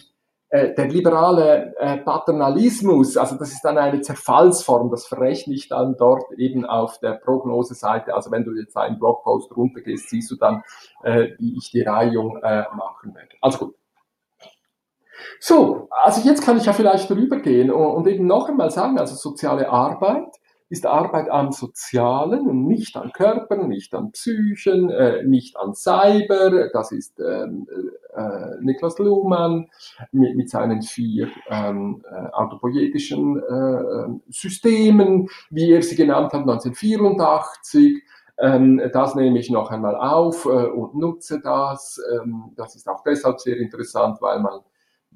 äh, 0.54 0.72
der 0.74 0.88
liberale 0.88 1.74
äh, 1.80 1.98
Paternalismus, 1.98 3.16
also 3.16 3.36
das 3.36 3.50
ist 3.50 3.62
dann 3.62 3.76
eine 3.76 4.00
Zerfallsform, 4.02 4.88
das 4.88 5.06
verrechne 5.06 5.52
ich 5.52 5.68
dann 5.68 5.96
dort 5.96 6.30
eben 6.36 6.64
auf 6.64 6.98
der 7.00 7.14
Prognoseseite. 7.14 8.14
Also 8.14 8.30
wenn 8.30 8.44
du 8.44 8.52
jetzt 8.52 8.76
einen 8.76 8.98
Blogpost 8.98 9.56
runtergehst, 9.56 10.10
siehst 10.10 10.30
du 10.30 10.36
dann, 10.36 10.62
äh, 11.02 11.30
wie 11.38 11.56
ich 11.58 11.72
die 11.72 11.82
Reihung 11.82 12.36
äh, 12.36 12.64
machen 12.76 13.14
werde. 13.14 13.30
Also 13.40 13.66
gut. 13.66 13.74
So, 15.46 15.90
also 15.90 16.26
jetzt 16.26 16.42
kann 16.42 16.56
ich 16.56 16.64
ja 16.64 16.72
vielleicht 16.72 17.10
rübergehen 17.10 17.70
und, 17.70 17.84
und 17.84 18.06
eben 18.06 18.26
noch 18.26 18.48
einmal 18.48 18.70
sagen, 18.70 18.98
also 18.98 19.14
soziale 19.14 19.68
Arbeit 19.68 20.34
ist 20.70 20.86
Arbeit 20.86 21.28
am 21.30 21.52
Sozialen 21.52 22.48
und 22.48 22.66
nicht 22.66 22.96
an 22.96 23.12
Körpern, 23.12 23.68
nicht 23.68 23.94
an 23.94 24.12
Psychen, 24.12 24.88
äh, 24.88 25.22
nicht 25.24 25.58
an 25.58 25.74
Cyber. 25.74 26.70
Das 26.72 26.92
ist 26.92 27.20
ähm, 27.20 27.66
äh, 28.16 28.56
Niklas 28.62 28.98
Luhmann 28.98 29.68
mit, 30.12 30.34
mit 30.34 30.48
seinen 30.48 30.80
vier 30.80 31.28
ähm, 31.50 32.02
äh, 32.10 32.30
autopoietischen 32.32 33.36
äh, 33.36 34.18
Systemen, 34.30 35.28
wie 35.50 35.72
er 35.72 35.82
sie 35.82 35.96
genannt 35.96 36.32
hat, 36.32 36.40
1984. 36.40 38.02
Ähm, 38.38 38.80
das 38.94 39.14
nehme 39.14 39.38
ich 39.38 39.50
noch 39.50 39.70
einmal 39.70 39.94
auf 39.94 40.46
äh, 40.46 40.48
und 40.48 40.94
nutze 40.94 41.38
das. 41.44 42.00
Ähm, 42.14 42.54
das 42.56 42.76
ist 42.76 42.88
auch 42.88 43.02
deshalb 43.04 43.40
sehr 43.40 43.58
interessant, 43.58 44.22
weil 44.22 44.40
man 44.40 44.60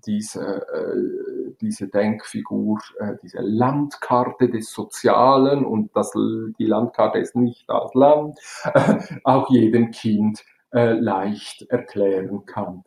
diese, 0.06 0.66
äh, 0.72 1.54
diese 1.60 1.88
Denkfigur, 1.88 2.78
äh, 2.98 3.14
diese 3.22 3.40
Landkarte 3.40 4.48
des 4.48 4.72
Sozialen 4.72 5.64
und 5.64 5.94
das, 5.94 6.12
die 6.12 6.66
Landkarte 6.66 7.18
ist 7.18 7.36
nicht 7.36 7.68
das 7.68 7.94
Land, 7.94 8.38
äh, 8.74 8.98
auch 9.24 9.50
jedem 9.50 9.90
Kind 9.90 10.44
äh, 10.72 10.92
leicht 10.92 11.62
erklären 11.70 12.44
kann. 12.46 12.84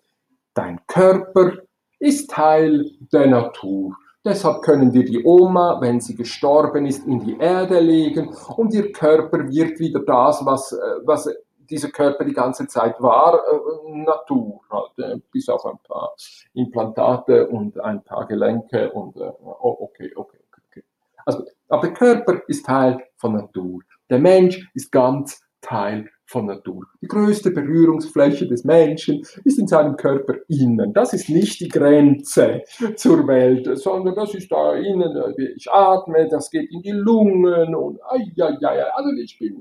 Dein 0.53 0.79
Körper 0.87 1.53
ist 1.99 2.31
Teil 2.31 2.91
der 3.11 3.27
Natur. 3.27 3.95
Deshalb 4.23 4.61
können 4.61 4.93
wir 4.93 5.03
die 5.03 5.23
Oma, 5.23 5.79
wenn 5.81 5.99
sie 5.99 6.15
gestorben 6.15 6.85
ist, 6.85 7.07
in 7.07 7.19
die 7.21 7.37
Erde 7.37 7.79
legen 7.79 8.35
und 8.55 8.73
ihr 8.73 8.91
Körper 8.91 9.49
wird 9.49 9.79
wieder 9.79 10.01
das, 10.01 10.45
was, 10.45 10.73
äh, 10.73 10.77
was 11.05 11.27
dieser 11.71 11.89
Körper 11.89 12.25
die 12.25 12.33
ganze 12.33 12.67
Zeit 12.67 13.01
war, 13.01 13.35
äh, 13.35 13.91
Natur, 14.03 14.61
halt, 14.69 14.99
äh, 14.99 15.19
bis 15.31 15.49
auf 15.49 15.65
ein 15.65 15.79
paar 15.87 16.13
Implantate 16.53 17.47
und 17.47 17.79
ein 17.79 18.03
paar 18.03 18.27
Gelenke 18.27 18.91
und 18.91 19.15
äh, 19.17 19.31
oh, 19.41 19.77
okay, 19.79 20.11
okay, 20.15 20.39
okay. 20.69 20.83
Also, 21.25 21.45
aber 21.69 21.87
der 21.87 21.93
Körper 21.93 22.41
ist 22.47 22.65
Teil 22.65 23.01
von 23.17 23.33
Natur. 23.33 23.81
Der 24.09 24.19
Mensch 24.19 24.69
ist 24.73 24.91
ganz 24.91 25.41
Teil 25.61 26.09
von 26.25 26.45
Natur. 26.45 26.85
Die 27.01 27.07
größte 27.07 27.51
Berührungsfläche 27.51 28.47
des 28.47 28.63
Menschen 28.63 29.21
ist 29.43 29.59
in 29.59 29.67
seinem 29.67 29.97
Körper 29.97 30.35
innen. 30.47 30.93
Das 30.93 31.13
ist 31.13 31.29
nicht 31.29 31.59
die 31.59 31.67
Grenze 31.67 32.61
zur 32.95 33.27
Welt, 33.27 33.69
sondern 33.77 34.15
das 34.15 34.33
ist 34.33 34.51
da 34.51 34.73
innen. 34.75 35.35
Ich 35.55 35.69
atme, 35.69 36.27
das 36.29 36.49
geht 36.49 36.71
in 36.71 36.81
die 36.81 36.91
Lungen 36.91 37.75
und 37.75 37.99
ja, 38.35 38.49
ja, 38.59 38.75
ja. 38.75 38.85
Also 38.93 39.11
ich 39.21 39.37
bin 39.37 39.57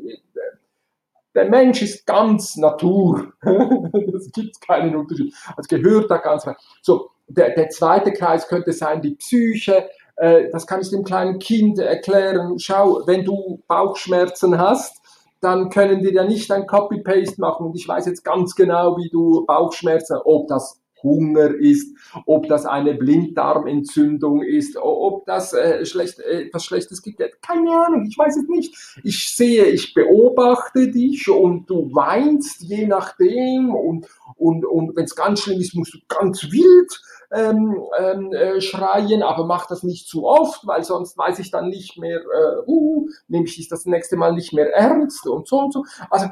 der 1.40 1.48
Mensch 1.48 1.80
ist 1.80 2.06
ganz 2.06 2.56
Natur. 2.56 3.32
das 3.42 4.30
gibt 4.32 4.60
keinen 4.60 4.94
Unterschied. 4.94 5.34
Es 5.56 5.68
gehört 5.68 6.10
da 6.10 6.18
ganz 6.18 6.46
rein. 6.46 6.56
So, 6.82 7.10
der, 7.28 7.54
der 7.54 7.70
zweite 7.70 8.12
Kreis 8.12 8.46
könnte 8.46 8.72
sein 8.72 9.00
die 9.00 9.14
Psyche. 9.14 9.88
Äh, 10.16 10.50
das 10.50 10.66
kann 10.66 10.82
ich 10.82 10.90
dem 10.90 11.02
kleinen 11.02 11.38
Kind 11.38 11.78
erklären. 11.78 12.58
Schau, 12.58 13.02
wenn 13.06 13.24
du 13.24 13.62
Bauchschmerzen 13.68 14.58
hast, 14.58 15.00
dann 15.40 15.70
können 15.70 16.02
wir 16.02 16.12
ja 16.12 16.24
nicht 16.24 16.52
ein 16.52 16.66
Copy-Paste 16.66 17.40
machen. 17.40 17.66
Und 17.66 17.76
ich 17.76 17.88
weiß 17.88 18.04
jetzt 18.04 18.22
ganz 18.22 18.54
genau, 18.54 18.98
wie 18.98 19.08
du 19.08 19.46
Bauchschmerzen, 19.46 20.18
ob 20.22 20.46
das 20.48 20.79
Hunger 21.02 21.54
ist, 21.54 21.96
ob 22.26 22.48
das 22.48 22.66
eine 22.66 22.94
Blinddarmentzündung 22.94 24.42
ist, 24.42 24.76
ob 24.76 25.26
das 25.26 25.52
äh, 25.52 25.84
schlecht, 25.84 26.20
äh, 26.20 26.46
etwas 26.46 26.64
Schlechtes 26.64 27.02
gibt. 27.02 27.20
Keine 27.42 27.70
Ahnung, 27.70 28.06
ich 28.08 28.16
weiß 28.16 28.36
es 28.36 28.48
nicht. 28.48 28.74
Ich 29.04 29.34
sehe, 29.34 29.66
ich 29.66 29.94
beobachte 29.94 30.90
dich 30.90 31.28
und 31.28 31.68
du 31.68 31.90
weinst 31.94 32.62
je 32.62 32.86
nachdem 32.86 33.74
und, 33.74 34.06
und, 34.36 34.64
und 34.64 34.96
wenn 34.96 35.04
es 35.04 35.16
ganz 35.16 35.40
schlimm 35.40 35.60
ist, 35.60 35.74
musst 35.74 35.94
du 35.94 35.98
ganz 36.08 36.50
wild 36.50 37.00
ähm, 37.32 37.80
ähm, 37.98 38.32
äh, 38.32 38.60
schreien, 38.60 39.22
aber 39.22 39.46
mach 39.46 39.66
das 39.66 39.82
nicht 39.82 40.08
zu 40.08 40.26
oft, 40.26 40.66
weil 40.66 40.82
sonst 40.82 41.16
weiß 41.16 41.38
ich 41.38 41.50
dann 41.50 41.68
nicht 41.68 41.98
mehr, 41.98 42.20
äh, 42.20 42.62
uh, 42.66 43.08
nehme 43.28 43.44
ich 43.44 43.68
das 43.68 43.86
nächste 43.86 44.16
Mal 44.16 44.32
nicht 44.32 44.52
mehr 44.52 44.72
ernst 44.72 45.26
und 45.26 45.46
so 45.46 45.60
und 45.60 45.72
so. 45.72 45.84
Also, 46.10 46.26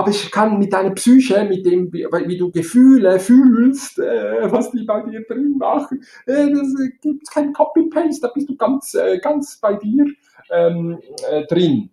aber 0.00 0.08
ich 0.08 0.30
kann 0.30 0.58
mit 0.58 0.72
deiner 0.72 0.92
Psyche, 0.92 1.44
mit 1.44 1.66
dem, 1.66 1.92
wie, 1.92 2.38
du 2.38 2.50
Gefühle 2.50 3.20
fühlst, 3.20 3.98
äh, 3.98 4.50
was 4.50 4.70
die 4.70 4.84
bei 4.84 5.02
dir 5.02 5.26
drin 5.26 5.58
machen, 5.58 6.02
äh, 6.24 6.48
das 6.50 6.74
äh, 6.80 6.88
gibt 7.02 7.30
kein 7.30 7.52
Copy-Paste, 7.52 8.22
da 8.22 8.28
bist 8.32 8.48
du 8.48 8.56
ganz, 8.56 8.94
äh, 8.94 9.18
ganz 9.18 9.58
bei 9.60 9.74
dir 9.74 10.06
ähm, 10.50 10.98
äh, 11.30 11.44
drin. 11.44 11.90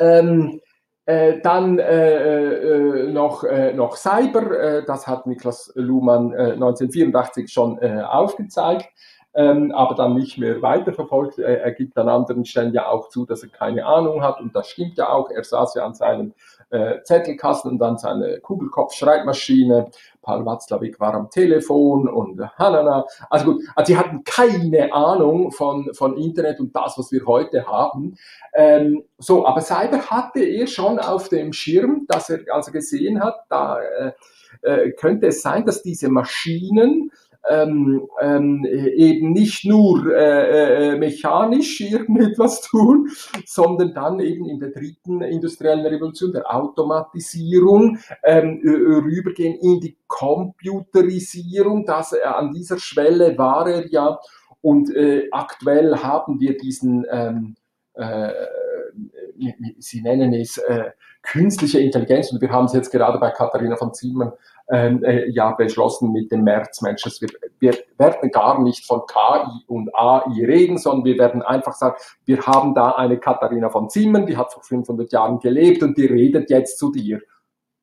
Ähm, 0.00 0.60
äh, 1.04 1.40
dann 1.42 1.76
noch, 3.12 3.44
noch 3.74 3.96
Cyber, 3.96 4.82
das 4.82 5.06
hat 5.06 5.28
Niklas 5.28 5.70
Luhmann 5.76 6.32
äh, 6.32 6.54
1984 6.54 7.48
schon 7.48 7.78
aufgezeigt, 7.78 8.88
ähm, 9.36 9.70
aber 9.70 9.94
dann 9.94 10.14
nicht 10.14 10.38
mehr 10.38 10.60
weiterverfolgt. 10.62 11.38
Er, 11.38 11.60
er 11.62 11.72
gibt 11.72 11.96
an 11.96 12.08
anderen 12.08 12.44
Stellen 12.44 12.72
ja 12.72 12.88
auch 12.88 13.10
zu, 13.10 13.26
dass 13.26 13.44
er 13.44 13.50
keine 13.50 13.86
Ahnung 13.86 14.22
hat 14.22 14.40
und 14.40 14.56
das 14.56 14.68
stimmt 14.68 14.98
ja 14.98 15.10
auch. 15.10 15.30
Er 15.30 15.44
saß 15.44 15.74
ja 15.74 15.84
an 15.84 15.94
seinem 15.94 16.32
äh, 16.70 17.02
Zettelkasten 17.02 17.72
und 17.72 17.78
dann 17.78 17.98
seine 17.98 18.40
Kugelkopf-Schreibmaschine. 18.40 19.90
Paul 20.22 20.44
Watzlawick 20.44 20.98
war 20.98 21.14
am 21.14 21.30
Telefon 21.30 22.08
und 22.08 22.40
hanana. 22.58 23.04
Also 23.30 23.52
gut, 23.52 23.62
also 23.76 23.92
sie 23.92 23.98
hatten 23.98 24.24
keine 24.24 24.92
Ahnung 24.92 25.52
von, 25.52 25.94
von 25.94 26.16
Internet 26.16 26.58
und 26.58 26.74
das, 26.74 26.98
was 26.98 27.12
wir 27.12 27.24
heute 27.26 27.66
haben. 27.66 28.16
Ähm, 28.54 29.04
so, 29.18 29.46
aber 29.46 29.60
Cyber 29.60 30.10
hatte 30.10 30.40
er 30.40 30.66
schon 30.66 30.98
auf 30.98 31.28
dem 31.28 31.52
Schirm, 31.52 32.06
dass 32.08 32.30
er 32.30 32.40
also 32.50 32.72
gesehen 32.72 33.22
hat, 33.22 33.36
da 33.48 33.78
äh, 33.80 34.12
äh, 34.62 34.90
könnte 34.92 35.28
es 35.28 35.42
sein, 35.42 35.64
dass 35.64 35.82
diese 35.82 36.08
Maschinen 36.08 37.12
ähm, 37.48 38.08
ähm, 38.20 38.64
eben 38.64 39.32
nicht 39.32 39.64
nur 39.64 40.14
äh, 40.14 40.92
äh, 40.92 40.98
mechanisch 40.98 41.80
irgendetwas 41.80 42.60
tun, 42.70 43.08
sondern 43.44 43.94
dann 43.94 44.20
eben 44.20 44.48
in 44.48 44.58
der 44.60 44.70
dritten 44.70 45.22
industriellen 45.22 45.86
Revolution, 45.86 46.32
der 46.32 46.54
Automatisierung, 46.54 47.98
ähm, 48.24 48.60
rübergehen 48.64 49.54
in 49.54 49.80
die 49.80 49.96
Computerisierung. 50.06 51.86
Das, 51.86 52.12
äh, 52.12 52.22
an 52.24 52.52
dieser 52.52 52.78
Schwelle 52.78 53.36
war 53.38 53.68
er 53.68 53.86
ja 53.88 54.18
und 54.60 54.94
äh, 54.94 55.28
aktuell 55.30 55.96
haben 55.96 56.40
wir 56.40 56.56
diesen 56.56 57.06
ähm, 57.10 57.56
äh, 57.94 58.32
Sie 59.78 60.00
nennen 60.00 60.32
es 60.32 60.58
äh, 60.58 60.90
künstliche 61.26 61.80
Intelligenz 61.80 62.32
und 62.32 62.40
wir 62.40 62.50
haben 62.50 62.66
es 62.66 62.72
jetzt 62.72 62.90
gerade 62.90 63.18
bei 63.18 63.30
Katharina 63.30 63.76
von 63.76 63.92
Zimmern 63.92 64.32
ähm, 64.70 65.02
äh, 65.04 65.28
ja 65.30 65.52
beschlossen 65.52 66.12
mit 66.12 66.30
dem 66.32 66.42
März, 66.44 66.82
Mensch, 66.82 67.04
wir, 67.20 67.28
wir 67.58 67.78
werden 67.98 68.30
gar 68.30 68.62
nicht 68.62 68.86
von 68.86 69.02
KI 69.06 69.64
und 69.66 69.94
AI 69.94 70.44
reden, 70.46 70.78
sondern 70.78 71.04
wir 71.04 71.18
werden 71.18 71.42
einfach 71.42 71.74
sagen, 71.74 71.96
wir 72.24 72.42
haben 72.42 72.74
da 72.74 72.92
eine 72.92 73.18
Katharina 73.18 73.68
von 73.68 73.90
Zimmern, 73.90 74.26
die 74.26 74.36
hat 74.36 74.52
vor 74.52 74.62
500 74.62 75.12
Jahren 75.12 75.38
gelebt 75.38 75.82
und 75.82 75.96
die 75.98 76.06
redet 76.06 76.50
jetzt 76.50 76.78
zu 76.78 76.90
dir. 76.90 77.20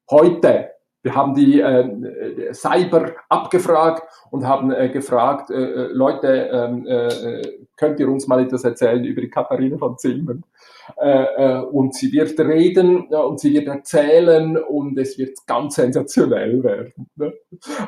Heute. 0.09 0.69
Wir 1.05 1.15
haben 1.15 1.33
die 1.35 1.59
äh, 1.59 2.53
Cyber 2.53 3.11
abgefragt 3.27 4.03
und 4.31 4.47
haben 4.47 4.71
äh, 4.71 4.87
gefragt, 4.87 5.49
äh, 5.49 5.55
äh 5.55 5.87
Leute, 5.91 6.49
ähm, 6.49 6.87
äh, 6.87 7.41
könnt 7.83 7.99
ihr 7.99 8.07
uns 8.07 8.27
mal 8.27 8.41
etwas 8.41 8.63
erzählen 8.63 9.03
über 9.03 9.19
die 9.19 9.29
Katharina 9.29 9.77
von 9.77 9.97
Zimmern? 9.97 10.43
Äh, 11.01 11.23
äh, 11.23 11.59
und 11.59 11.93
sie 11.93 12.13
wird 12.13 12.39
reden 12.39 13.07
und 13.07 13.41
sie 13.41 13.51
wird 13.53 13.67
erzählen 13.67 14.57
und 14.57 14.97
es 14.97 15.17
wird 15.17 15.37
ganz 15.45 15.75
sensationell 15.75 16.63
werden. 16.63 17.09
Ne? 17.17 17.33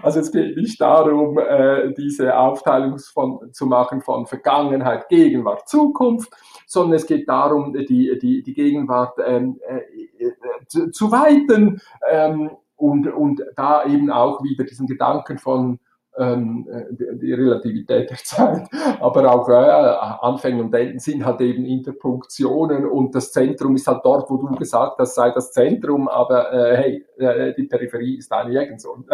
Also 0.01 0.19
es 0.19 0.33
geht 0.33 0.57
nicht 0.57 0.81
darum, 0.81 1.37
äh, 1.37 1.93
diese 1.93 2.37
Aufteilung 2.37 2.99
von, 2.99 3.53
zu 3.53 3.67
machen 3.67 4.01
von 4.01 4.25
Vergangenheit, 4.25 5.07
Gegenwart, 5.07 5.69
Zukunft, 5.69 6.33
sondern 6.67 6.97
es 6.97 7.07
geht 7.07 7.29
darum, 7.29 7.73
die, 7.73 8.19
die, 8.19 8.43
die 8.43 8.53
Gegenwart 8.53 9.17
ähm, 9.25 9.61
äh, 9.65 10.31
zu, 10.67 10.91
zu 10.91 11.09
weiten 11.09 11.79
ähm, 12.11 12.51
und, 12.75 13.07
und 13.07 13.41
da 13.55 13.85
eben 13.85 14.11
auch 14.11 14.43
wieder 14.43 14.65
diesen 14.65 14.87
Gedanken 14.87 15.37
von 15.37 15.79
ähm, 16.17 16.67
die, 16.91 17.19
die 17.19 17.33
Relativität 17.33 18.09
der 18.09 18.17
Zeit, 18.23 18.67
aber 18.99 19.33
auch 19.33 19.49
äh, 19.49 20.25
Anfänge 20.25 20.63
und 20.63 20.73
Enden 20.73 20.99
sind 20.99 21.25
halt 21.25 21.41
eben 21.41 21.65
Interpunktionen 21.65 22.85
und 22.85 23.13
das 23.15 23.31
Zentrum 23.31 23.75
ist 23.75 23.87
halt 23.87 24.01
dort, 24.03 24.29
wo 24.29 24.37
du 24.37 24.55
gesagt 24.55 24.99
hast, 24.99 25.15
sei 25.15 25.31
das 25.31 25.51
Zentrum, 25.51 26.07
aber 26.07 26.51
äh, 26.53 26.77
hey, 26.77 27.05
äh, 27.17 27.53
die 27.53 27.63
Peripherie 27.63 28.17
ist 28.17 28.31
eine 28.31 28.51
irgendso. 28.51 28.97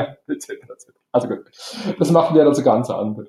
Also 1.13 1.27
gut, 1.27 1.43
das 1.99 2.09
machen 2.09 2.35
wir 2.35 2.45
also 2.45 2.63
ganz 2.63 2.89
anders. 2.89 3.27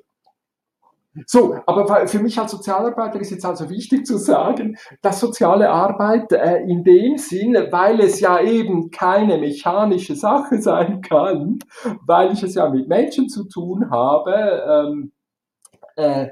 So, 1.27 1.57
aber 1.67 2.07
für 2.09 2.21
mich 2.21 2.39
als 2.39 2.53
Sozialarbeiter 2.53 3.21
ist 3.21 3.31
jetzt 3.31 3.45
also 3.45 3.69
wichtig 3.69 4.07
zu 4.07 4.17
sagen, 4.17 4.79
dass 5.03 5.21
soziale 5.21 5.69
Arbeit 5.69 6.33
äh, 6.33 6.61
in 6.63 6.85
dem 6.85 7.19
Sinne, 7.19 7.71
weil 7.71 8.01
es 8.01 8.21
ja 8.21 8.41
eben 8.41 8.91
keine 8.91 9.37
mechanische 9.37 10.17
Sache 10.17 10.63
sein 10.63 11.03
kann, 11.03 11.59
weil 12.07 12.33
ich 12.33 12.43
es 12.43 12.55
ja 12.55 12.69
mit 12.71 12.89
Menschen 12.89 13.29
zu 13.29 13.45
tun 13.45 13.91
habe, 13.91 14.87
ähm, 14.89 15.13
äh, 15.97 16.31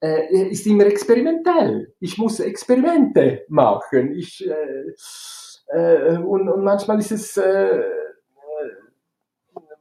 äh, 0.00 0.48
ist 0.50 0.66
immer 0.66 0.86
experimentell. 0.86 1.94
Ich 1.98 2.18
muss 2.18 2.38
Experimente 2.38 3.44
machen. 3.48 4.14
Ich, 4.14 4.46
äh, 4.46 4.92
äh, 5.68 6.18
und, 6.18 6.48
und 6.48 6.64
manchmal 6.64 6.98
ist 6.98 7.12
es 7.12 7.36
äh, 7.36 7.82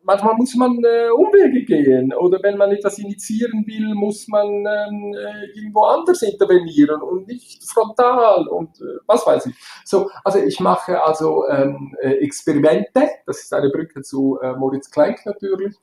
manchmal 0.08 0.36
muss 0.36 0.56
man 0.56 0.82
äh, 0.84 1.10
Umwege 1.10 1.66
gehen 1.66 2.14
oder 2.14 2.42
wenn 2.42 2.58
man 2.58 2.72
etwas 2.72 2.98
initiieren 2.98 3.68
will, 3.68 3.94
muss 3.94 4.28
man 4.30 4.48
ähm, 4.48 5.14
äh, 5.14 5.46
irgendwo 5.54 5.82
anders 5.82 6.22
intervenieren 6.22 7.02
und 7.02 7.28
nicht 7.28 7.64
frontal 7.70 8.48
und 8.48 8.80
äh, 8.80 9.00
was 9.06 9.28
weiß 9.28 9.48
ich. 9.48 9.56
So, 9.84 10.10
also 10.24 10.40
ich 10.40 10.60
mache 10.62 11.04
also 11.04 11.46
ähm, 11.50 11.94
äh, 12.02 12.14
Experimente, 12.24 13.10
das 13.26 13.44
ist 13.44 13.54
eine 13.54 13.70
Brücke 13.70 14.02
zu 14.02 14.40
äh, 14.42 14.54
Moritz 14.54 14.90
Klenk 14.90 15.26
natürlich. 15.26 15.76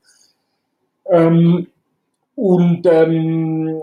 Ähm, 1.07 1.67
und 2.35 2.87
ähm, 2.87 3.83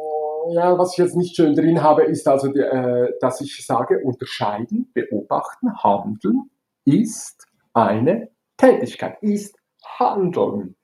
ja, 0.49 0.75
was 0.77 0.93
ich 0.93 0.97
jetzt 0.97 1.15
nicht 1.15 1.35
schön 1.35 1.53
drin 1.53 1.83
habe, 1.83 2.03
ist 2.03 2.27
also, 2.27 2.47
die, 2.47 2.59
äh, 2.59 3.13
dass 3.21 3.41
ich 3.41 3.63
sage, 3.63 3.99
unterscheiden, 3.99 4.89
beobachten, 4.93 5.71
handeln 5.83 6.49
ist 6.83 7.45
eine 7.73 8.29
Tätigkeit, 8.57 9.21
ist 9.21 9.60
handeln. 10.01 10.75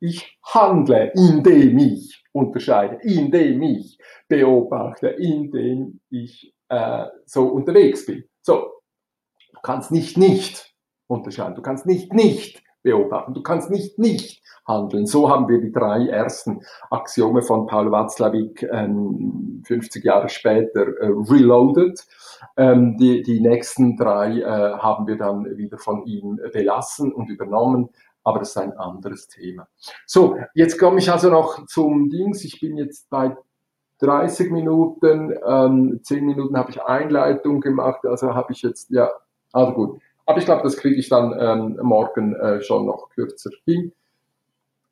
Ich 0.00 0.38
handle, 0.42 1.12
indem 1.14 1.78
ich 1.78 2.24
unterscheide, 2.32 2.98
indem 3.02 3.62
ich 3.62 3.98
beobachte, 4.28 5.08
indem 5.08 6.00
ich 6.10 6.54
äh, 6.68 7.06
so 7.26 7.46
unterwegs 7.48 8.06
bin. 8.06 8.24
So, 8.40 8.72
du 9.52 9.60
kannst 9.62 9.92
nicht 9.92 10.16
nicht 10.16 10.74
unterscheiden, 11.06 11.54
du 11.54 11.62
kannst 11.62 11.86
nicht 11.86 12.12
nicht 12.12 12.62
beobachten, 12.82 13.34
du 13.34 13.42
kannst 13.42 13.70
nicht 13.70 13.98
nicht 13.98 14.42
handeln. 14.66 15.06
So 15.06 15.28
haben 15.28 15.48
wir 15.48 15.60
die 15.60 15.72
drei 15.72 16.06
ersten 16.08 16.62
Axiome 16.90 17.42
von 17.42 17.66
Paul 17.66 17.90
Watzlawick 17.90 18.62
ähm, 18.72 19.62
50 19.66 20.04
Jahre 20.04 20.28
später 20.28 20.86
äh, 20.98 21.06
reloaded. 21.06 22.04
Ähm, 22.56 22.96
die, 22.96 23.22
die 23.22 23.40
nächsten 23.40 23.96
drei 23.96 24.40
äh, 24.40 24.44
haben 24.44 25.06
wir 25.06 25.16
dann 25.16 25.56
wieder 25.56 25.78
von 25.78 26.04
ihm 26.06 26.40
belassen 26.52 27.12
und 27.12 27.28
übernommen 27.28 27.90
aber 28.24 28.38
das 28.38 28.50
ist 28.50 28.58
ein 28.58 28.76
anderes 28.76 29.28
Thema. 29.28 29.68
So, 30.06 30.36
jetzt 30.54 30.78
komme 30.78 30.98
ich 30.98 31.10
also 31.10 31.30
noch 31.30 31.66
zum 31.66 32.08
Dings. 32.08 32.44
Ich 32.44 32.60
bin 32.60 32.76
jetzt 32.76 33.10
bei 33.10 33.36
30 33.98 34.50
Minuten, 34.50 35.34
ähm, 35.46 36.00
10 36.02 36.24
Minuten 36.24 36.56
habe 36.56 36.70
ich 36.70 36.82
Einleitung 36.82 37.60
gemacht, 37.60 38.04
also 38.04 38.34
habe 38.34 38.52
ich 38.52 38.62
jetzt, 38.62 38.90
ja, 38.90 39.10
also 39.52 39.72
gut. 39.72 40.00
Aber 40.26 40.38
ich 40.38 40.44
glaube, 40.44 40.62
das 40.62 40.76
kriege 40.76 40.96
ich 40.96 41.08
dann 41.08 41.34
ähm, 41.38 41.78
morgen 41.82 42.34
äh, 42.34 42.60
schon 42.62 42.86
noch 42.86 43.08
kürzer 43.10 43.50
hin. 43.64 43.92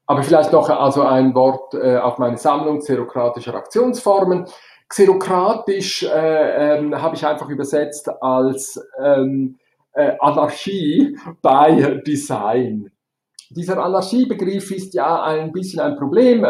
Aber 0.06 0.22
vielleicht 0.24 0.52
noch 0.52 0.68
also 0.68 1.02
ein 1.02 1.34
Wort 1.34 1.74
äh, 1.74 1.96
auf 1.98 2.18
meine 2.18 2.36
Sammlung 2.36 2.80
xerokratischer 2.80 3.54
Aktionsformen. 3.54 4.46
Xerokratisch 4.88 6.02
äh, 6.02 6.78
ähm, 6.78 7.00
habe 7.00 7.14
ich 7.14 7.24
einfach 7.24 7.48
übersetzt 7.48 8.10
als 8.20 8.84
ähm, 9.00 9.58
äh, 9.92 10.16
Anarchie 10.18 11.16
bei 11.42 12.00
Design 12.04 12.90
dieser 13.52 13.82
Anarchiebegriff 13.82 14.70
ist 14.70 14.94
ja 14.94 15.24
ein 15.24 15.50
bisschen 15.50 15.80
ein 15.80 15.96
Problem, 15.96 16.44
äh, 16.44 16.48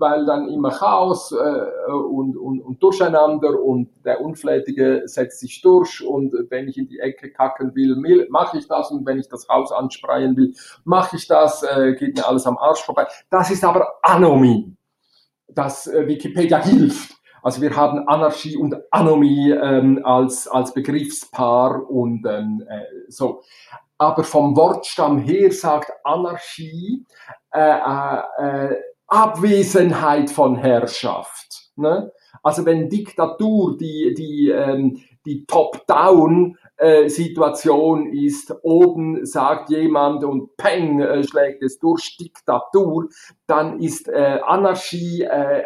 weil 0.00 0.26
dann 0.26 0.48
immer 0.48 0.70
Chaos 0.70 1.30
äh, 1.30 1.92
und, 1.92 2.36
und, 2.36 2.60
und 2.60 2.82
Durcheinander 2.82 3.62
und 3.62 3.90
der 4.04 4.20
Unflätige 4.20 5.02
setzt 5.04 5.38
sich 5.38 5.62
durch 5.62 6.04
und 6.04 6.34
wenn 6.50 6.66
ich 6.66 6.78
in 6.78 6.88
die 6.88 6.98
Ecke 6.98 7.30
kacken 7.30 7.76
will, 7.76 8.26
mache 8.28 8.58
ich 8.58 8.66
das 8.66 8.90
und 8.90 9.06
wenn 9.06 9.20
ich 9.20 9.28
das 9.28 9.48
Haus 9.48 9.70
anspreien 9.70 10.36
will, 10.36 10.52
mache 10.82 11.14
ich 11.16 11.28
das, 11.28 11.62
äh, 11.62 11.94
geht 11.94 12.16
mir 12.16 12.26
alles 12.26 12.44
am 12.44 12.58
Arsch 12.58 12.82
vorbei. 12.82 13.06
Das 13.30 13.52
ist 13.52 13.62
aber 13.62 13.86
Anomie, 14.02 14.76
das 15.46 15.86
äh, 15.86 16.08
Wikipedia 16.08 16.60
hilft. 16.60 17.16
Also 17.46 17.62
wir 17.62 17.76
haben 17.76 18.08
Anarchie 18.08 18.56
und 18.56 18.74
Anomie 18.90 19.52
ähm, 19.52 20.00
als, 20.02 20.48
als 20.48 20.74
Begriffspaar 20.74 21.88
und 21.88 22.26
ähm, 22.26 22.64
äh, 22.68 22.82
so 23.06 23.42
aber 23.98 24.24
vom 24.24 24.56
Wortstamm 24.56 25.18
her 25.18 25.52
sagt 25.52 25.92
Anarchie 26.04 27.04
äh, 27.52 27.60
äh, 27.60 28.22
äh, 28.38 28.76
Abwesenheit 29.06 30.30
von 30.30 30.56
Herrschaft. 30.56 31.70
Ne? 31.76 32.12
Also 32.42 32.64
wenn 32.64 32.88
Diktatur 32.88 33.76
die, 33.76 34.14
die, 34.14 34.50
ähm, 34.50 35.00
die 35.24 35.46
Top-Down 35.46 36.56
äh, 36.76 37.08
Situation 37.08 38.12
ist, 38.12 38.54
oben 38.62 39.24
sagt 39.24 39.70
jemand 39.70 40.24
und 40.24 40.56
peng 40.56 41.00
äh, 41.00 41.22
schlägt 41.24 41.62
es 41.62 41.78
durch 41.78 42.16
Diktatur, 42.18 43.08
dann 43.46 43.80
ist 43.80 44.08
äh, 44.08 44.40
Anarchie 44.44 45.22
äh, 45.22 45.64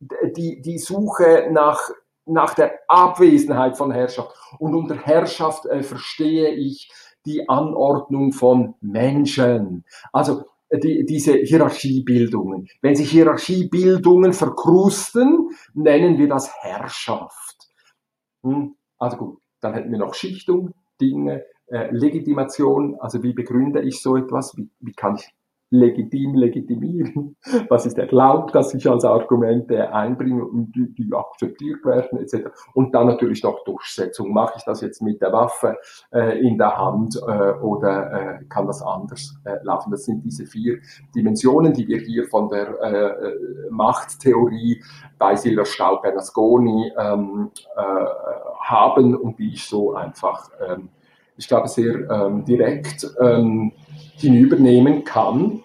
die, 0.00 0.60
die 0.60 0.78
Suche 0.78 1.48
nach, 1.50 1.80
nach 2.26 2.54
der 2.54 2.78
Abwesenheit 2.88 3.76
von 3.76 3.92
Herrschaft. 3.92 4.34
Und 4.58 4.74
unter 4.74 4.96
Herrschaft 4.96 5.66
äh, 5.66 5.82
verstehe 5.82 6.50
ich 6.50 6.90
die 7.26 7.48
Anordnung 7.48 8.32
von 8.32 8.74
Menschen. 8.80 9.84
Also 10.12 10.44
die, 10.72 11.04
diese 11.04 11.34
Hierarchiebildungen. 11.34 12.68
Wenn 12.80 12.96
sich 12.96 13.10
Hierarchiebildungen 13.10 14.32
verkrusten, 14.32 15.50
nennen 15.74 16.18
wir 16.18 16.28
das 16.28 16.50
Herrschaft. 16.62 17.68
Hm? 18.42 18.74
Also 18.98 19.16
gut, 19.16 19.38
dann 19.60 19.74
hätten 19.74 19.90
wir 19.90 19.98
noch 19.98 20.14
Schichtung, 20.14 20.72
Dinge, 21.00 21.44
äh, 21.66 21.90
Legitimation, 21.90 22.96
also 23.00 23.22
wie 23.22 23.32
begründe 23.32 23.82
ich 23.82 24.00
so 24.00 24.16
etwas, 24.16 24.56
wie, 24.56 24.70
wie 24.80 24.92
kann 24.92 25.16
ich 25.16 25.28
legitim 25.72 26.34
legitimieren, 26.34 27.36
was 27.68 27.86
ist 27.86 27.98
erlaubt, 27.98 28.54
dass 28.54 28.74
ich 28.74 28.88
als 28.88 29.04
Argumente 29.04 29.92
einbringe 29.92 30.44
und 30.44 30.72
die, 30.76 30.92
die 30.92 31.12
akzeptiert 31.12 31.84
werden 31.84 32.18
etc. 32.18 32.50
Und 32.74 32.94
dann 32.94 33.06
natürlich 33.06 33.42
noch 33.42 33.64
Durchsetzung. 33.64 34.32
Mache 34.32 34.54
ich 34.58 34.64
das 34.64 34.82
jetzt 34.82 35.00
mit 35.00 35.20
der 35.22 35.32
Waffe 35.32 35.78
äh, 36.12 36.38
in 36.40 36.58
der 36.58 36.76
Hand 36.76 37.16
äh, 37.16 37.52
oder 37.60 38.12
äh, 38.12 38.44
kann 38.44 38.66
das 38.66 38.82
anders 38.82 39.34
äh, 39.44 39.56
laufen? 39.62 39.90
Das 39.90 40.04
sind 40.04 40.22
diese 40.24 40.44
vier 40.44 40.78
Dimensionen, 41.14 41.72
die 41.72 41.88
wir 41.88 41.98
hier 41.98 42.24
von 42.28 42.50
der 42.50 42.80
äh, 42.80 43.70
Machttheorie 43.70 44.82
bei 45.18 45.36
Silver 45.36 45.64
Staub 45.64 46.02
Bernasconi 46.02 46.92
ähm, 46.98 47.50
äh, 47.76 47.80
haben 48.60 49.16
und 49.16 49.38
die 49.38 49.54
ich 49.54 49.64
so 49.66 49.94
einfach, 49.94 50.50
ähm, 50.68 50.90
ich 51.42 51.48
glaube, 51.48 51.66
sehr 51.66 52.08
ähm, 52.08 52.44
direkt 52.44 53.04
ähm, 53.20 53.72
hinübernehmen 54.14 55.02
kann 55.02 55.60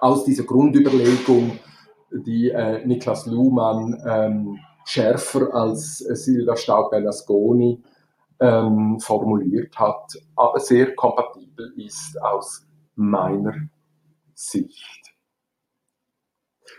aus 0.00 0.24
dieser 0.24 0.44
Grundüberlegung, 0.44 1.58
die 2.10 2.48
äh, 2.48 2.84
Niklas 2.86 3.26
Luhmann 3.26 4.02
ähm, 4.08 4.58
schärfer 4.86 5.54
als 5.54 6.00
äh, 6.00 6.16
Silvia 6.16 6.56
Staub-Bernasconi 6.56 7.82
ähm, 8.40 8.98
formuliert 8.98 9.78
hat, 9.78 10.14
aber 10.34 10.58
sehr 10.58 10.94
kompatibel 10.94 11.74
ist 11.76 12.18
aus 12.22 12.66
meiner 12.94 13.68
Sicht. 14.34 15.00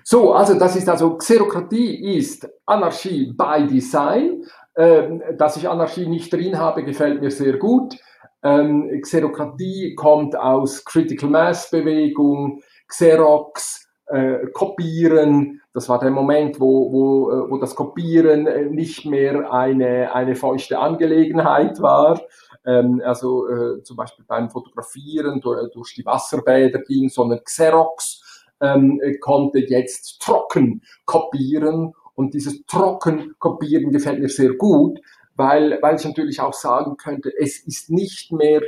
So, 0.03 0.33
also 0.33 0.57
das 0.57 0.75
ist 0.75 0.89
also 0.89 1.15
Xerokratie 1.15 2.17
ist 2.17 2.49
Anarchie 2.65 3.31
by 3.33 3.67
Design. 3.67 4.43
Ähm, 4.77 5.21
dass 5.37 5.57
ich 5.57 5.67
Anarchie 5.67 6.07
nicht 6.07 6.31
drin 6.31 6.57
habe, 6.57 6.83
gefällt 6.83 7.21
mir 7.21 7.31
sehr 7.31 7.57
gut. 7.57 7.97
Ähm, 8.43 9.01
Xerokratie 9.01 9.95
kommt 9.95 10.35
aus 10.35 10.85
Critical 10.85 11.29
Mass 11.29 11.69
Bewegung, 11.69 12.61
Xerox, 12.87 13.87
äh, 14.07 14.47
Kopieren. 14.53 15.61
Das 15.73 15.89
war 15.89 15.99
der 15.99 16.11
Moment, 16.11 16.59
wo, 16.59 16.91
wo, 16.91 17.31
äh, 17.31 17.51
wo 17.51 17.57
das 17.57 17.75
Kopieren 17.75 18.47
äh, 18.47 18.65
nicht 18.65 19.05
mehr 19.05 19.51
eine, 19.51 20.13
eine 20.13 20.35
feuchte 20.35 20.79
Angelegenheit 20.79 21.81
war. 21.81 22.21
Ähm, 22.65 23.01
also 23.03 23.47
äh, 23.49 23.83
zum 23.83 23.97
Beispiel 23.97 24.25
beim 24.25 24.49
Fotografieren 24.49 25.41
durch, 25.41 25.71
durch 25.73 25.95
die 25.95 26.05
Wasserbäder 26.05 26.79
ging, 26.79 27.09
sondern 27.09 27.43
Xerox 27.43 28.21
ähm, 28.61 29.01
konnte 29.19 29.59
jetzt 29.59 30.21
trocken 30.21 30.81
kopieren. 31.05 31.93
Und 32.15 32.33
dieses 32.33 32.65
trocken 32.65 33.35
kopieren 33.39 33.91
gefällt 33.91 34.19
mir 34.19 34.29
sehr 34.29 34.53
gut, 34.53 34.99
weil, 35.35 35.79
weil 35.81 35.95
ich 35.95 36.05
natürlich 36.05 36.39
auch 36.41 36.53
sagen 36.53 36.97
könnte, 36.97 37.31
es 37.37 37.59
ist 37.59 37.89
nicht 37.89 38.31
mehr 38.31 38.61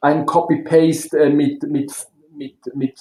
ein 0.00 0.26
Copy-Paste 0.26 1.18
äh, 1.18 1.30
mit, 1.30 1.62
mit, 1.64 1.92
mit, 2.36 2.56
mit 2.74 2.98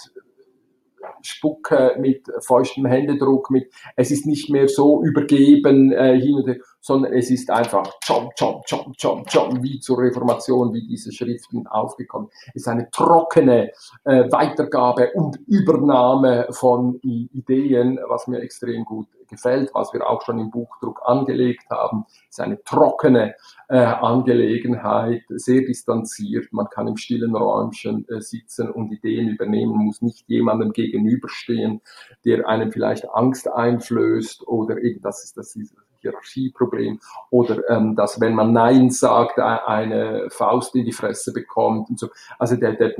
Spucke, 1.21 1.95
mit 1.99 2.27
feuchtem 2.39 2.85
Händedruck, 2.85 3.51
mit, 3.51 3.71
es 3.95 4.11
ist 4.11 4.25
nicht 4.25 4.49
mehr 4.49 4.67
so 4.67 5.03
übergeben 5.03 5.91
äh, 5.91 6.19
hin 6.19 6.35
und 6.35 6.47
her, 6.47 6.57
sondern 6.87 7.11
es 7.11 7.29
ist 7.29 7.51
einfach 7.51 7.99
chom, 8.05 8.29
chom, 8.39 8.61
chom, 8.65 8.93
chom, 8.97 9.25
chom, 9.25 9.61
wie 9.61 9.77
zur 9.81 9.99
Reformation, 9.99 10.73
wie 10.73 10.87
diese 10.87 11.11
Schriften 11.11 11.67
aufgekommen. 11.67 12.29
Es 12.55 12.61
ist 12.61 12.67
eine 12.69 12.89
trockene 12.91 13.71
äh, 14.05 14.31
Weitergabe 14.31 15.11
und 15.13 15.37
Übernahme 15.47 16.47
von 16.51 16.95
Ideen, 17.01 17.99
was 18.07 18.27
mir 18.27 18.39
extrem 18.39 18.85
gut 18.85 19.07
gefällt, 19.27 19.71
was 19.73 19.91
wir 19.91 20.07
auch 20.09 20.21
schon 20.21 20.39
im 20.39 20.49
Buchdruck 20.49 21.01
angelegt 21.03 21.69
haben, 21.69 22.05
ist 22.29 22.39
eine 22.39 22.63
trockene 22.63 23.35
äh, 23.67 23.77
Angelegenheit, 23.77 25.23
sehr 25.27 25.63
distanziert. 25.63 26.53
Man 26.53 26.69
kann 26.69 26.87
im 26.87 26.95
stillen 26.95 27.35
Räumchen 27.35 28.07
äh, 28.07 28.21
sitzen 28.21 28.71
und 28.71 28.93
Ideen 28.93 29.27
übernehmen, 29.27 29.73
muss 29.73 30.01
nicht 30.01 30.23
jemandem 30.29 30.71
gegenüberstehen, 30.71 31.81
der 32.23 32.47
einem 32.47 32.71
vielleicht 32.71 33.09
Angst 33.09 33.51
einflößt 33.51 34.47
oder 34.47 34.81
eben 34.81 35.01
das 35.01 35.25
ist 35.25 35.35
das 35.35 35.51
Hierarchieproblem 36.01 36.99
oder 37.29 37.69
ähm, 37.69 37.95
dass 37.95 38.19
wenn 38.19 38.35
man 38.35 38.53
Nein 38.53 38.89
sagt, 38.89 39.39
eine 39.39 40.29
Faust 40.29 40.75
in 40.75 40.85
die 40.85 40.91
Fresse 40.91 41.33
bekommt 41.33 41.89
und 41.89 41.99
so. 41.99 42.09
Also 42.39 42.55
der, 42.55 42.73
der, 42.73 42.93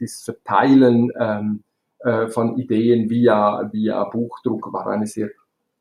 das 0.00 0.22
Verteilen 0.22 1.10
ähm, 1.18 1.62
äh, 2.00 2.28
von 2.28 2.58
Ideen 2.58 3.08
via, 3.08 3.70
via 3.72 4.04
Buchdruck 4.04 4.72
war 4.72 4.86
eine 4.86 5.06
sehr 5.06 5.30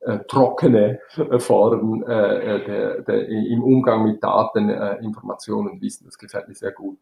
äh, 0.02 0.20
trockene 0.28 1.00
Form 1.40 2.04
äh, 2.04 2.56
äh, 2.56 2.66
der, 2.66 3.02
der, 3.02 3.28
im 3.28 3.64
Umgang 3.64 4.04
mit 4.04 4.24
Daten, 4.24 4.70
äh, 4.70 4.98
Informationen 4.98 5.70
und 5.70 5.82
Wissen. 5.82 6.06
Das 6.06 6.18
gefällt 6.18 6.48
mir 6.48 6.56
sehr 6.56 6.72
gut. 6.72 7.00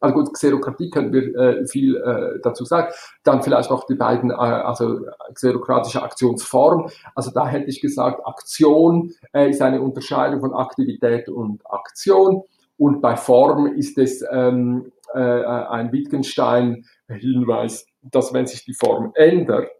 Also 0.00 0.14
gut, 0.16 0.34
Xerokratie 0.34 0.90
können 0.90 1.12
wir 1.12 1.34
äh, 1.34 1.66
viel 1.66 1.96
äh, 1.96 2.40
dazu 2.42 2.64
sagen. 2.64 2.92
Dann 3.22 3.42
vielleicht 3.42 3.70
noch 3.70 3.86
die 3.86 3.94
beiden, 3.94 4.30
äh, 4.30 4.34
also 4.34 5.00
xerokratische 5.32 6.02
Aktionsform. 6.02 6.90
Also 7.14 7.30
da 7.30 7.46
hätte 7.46 7.70
ich 7.70 7.80
gesagt, 7.80 8.26
Aktion 8.26 9.12
äh, 9.32 9.48
ist 9.48 9.62
eine 9.62 9.80
Unterscheidung 9.80 10.40
von 10.40 10.52
Aktivität 10.52 11.28
und 11.28 11.62
Aktion. 11.64 12.42
Und 12.76 13.00
bei 13.00 13.16
Form 13.16 13.66
ist 13.66 13.96
es 13.98 14.22
ähm, 14.30 14.92
äh, 15.14 15.18
ein 15.20 15.92
Wittgenstein-Hinweis, 15.92 17.86
dass 18.02 18.34
wenn 18.34 18.46
sich 18.46 18.64
die 18.64 18.74
Form 18.74 19.12
ändert, 19.14 19.70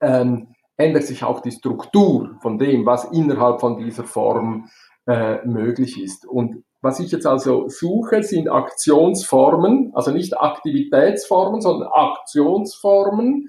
ähm, 0.00 0.54
ändert 0.76 1.04
sich 1.04 1.24
auch 1.24 1.40
die 1.40 1.50
Struktur 1.50 2.38
von 2.40 2.58
dem, 2.58 2.86
was 2.86 3.04
innerhalb 3.12 3.60
von 3.60 3.76
dieser 3.78 4.04
Form 4.04 4.68
äh, 5.06 5.44
möglich 5.44 6.00
ist. 6.00 6.26
Und 6.26 6.64
was 6.82 7.00
ich 7.00 7.10
jetzt 7.12 7.26
also 7.26 7.68
suche, 7.68 8.22
sind 8.22 8.48
Aktionsformen, 8.48 9.92
also 9.94 10.10
nicht 10.10 10.38
Aktivitätsformen, 10.38 11.60
sondern 11.60 11.88
Aktionsformen. 11.92 13.48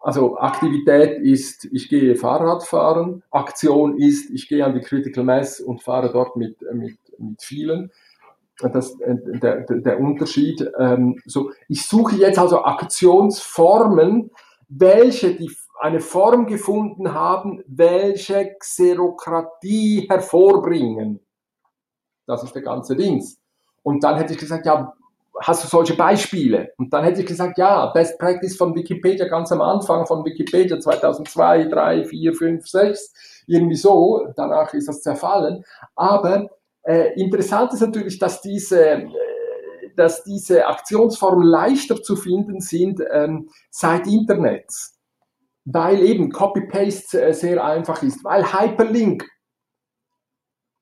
Also 0.00 0.38
Aktivität 0.38 1.18
ist, 1.20 1.66
ich 1.72 1.88
gehe 1.88 2.16
Fahrrad 2.16 2.62
fahren, 2.62 3.22
Aktion 3.30 3.98
ist, 3.98 4.30
ich 4.30 4.48
gehe 4.48 4.64
an 4.64 4.74
die 4.74 4.80
Critical 4.80 5.24
Mass 5.24 5.60
und 5.60 5.82
fahre 5.82 6.10
dort 6.12 6.36
mit, 6.36 6.56
mit, 6.72 6.98
mit 7.18 7.42
vielen. 7.42 7.90
Das, 8.60 8.96
der, 8.98 9.60
der, 9.60 9.80
der 9.80 10.00
Unterschied. 10.00 10.68
Ähm, 10.78 11.20
so, 11.24 11.52
ich 11.68 11.86
suche 11.86 12.16
jetzt 12.16 12.38
also 12.38 12.64
Aktionsformen, 12.64 14.30
welche 14.68 15.34
die 15.34 15.50
eine 15.80 16.00
Form 16.00 16.46
gefunden 16.46 17.14
haben, 17.14 17.62
welche 17.66 18.56
Xerokratie 18.58 20.06
hervorbringen. 20.08 21.20
Das 22.28 22.44
ist 22.44 22.54
der 22.54 22.62
ganze 22.62 22.94
Dings. 22.94 23.38
Und 23.82 24.04
dann 24.04 24.18
hätte 24.18 24.34
ich 24.34 24.38
gesagt, 24.38 24.66
ja, 24.66 24.92
hast 25.40 25.64
du 25.64 25.68
solche 25.68 25.94
Beispiele? 25.94 26.72
Und 26.76 26.92
dann 26.92 27.04
hätte 27.04 27.20
ich 27.22 27.26
gesagt, 27.26 27.56
ja, 27.56 27.86
Best 27.86 28.18
Practice 28.18 28.54
von 28.54 28.74
Wikipedia 28.74 29.26
ganz 29.28 29.50
am 29.50 29.62
Anfang 29.62 30.06
von 30.06 30.24
Wikipedia 30.26 30.78
2002, 30.78 31.64
3, 31.64 32.04
4, 32.04 32.34
5, 32.34 32.68
6, 32.68 33.44
irgendwie 33.46 33.76
so. 33.76 34.28
Danach 34.36 34.74
ist 34.74 34.88
das 34.88 35.00
zerfallen. 35.00 35.64
Aber 35.96 36.50
äh, 36.82 37.18
interessant 37.18 37.72
ist 37.72 37.80
natürlich, 37.80 38.18
dass 38.18 38.42
diese, 38.42 38.82
äh, 38.82 39.08
dass 39.96 40.22
diese 40.22 40.66
Aktionsformen 40.66 41.46
leichter 41.46 42.02
zu 42.02 42.14
finden 42.14 42.60
sind 42.60 43.02
ähm, 43.10 43.48
seit 43.70 44.06
Internet. 44.06 44.66
Weil 45.64 46.02
eben 46.02 46.30
Copy-Paste 46.30 47.22
äh, 47.22 47.32
sehr 47.32 47.64
einfach 47.64 48.02
ist, 48.02 48.22
weil 48.22 48.44
Hyperlink 48.52 49.26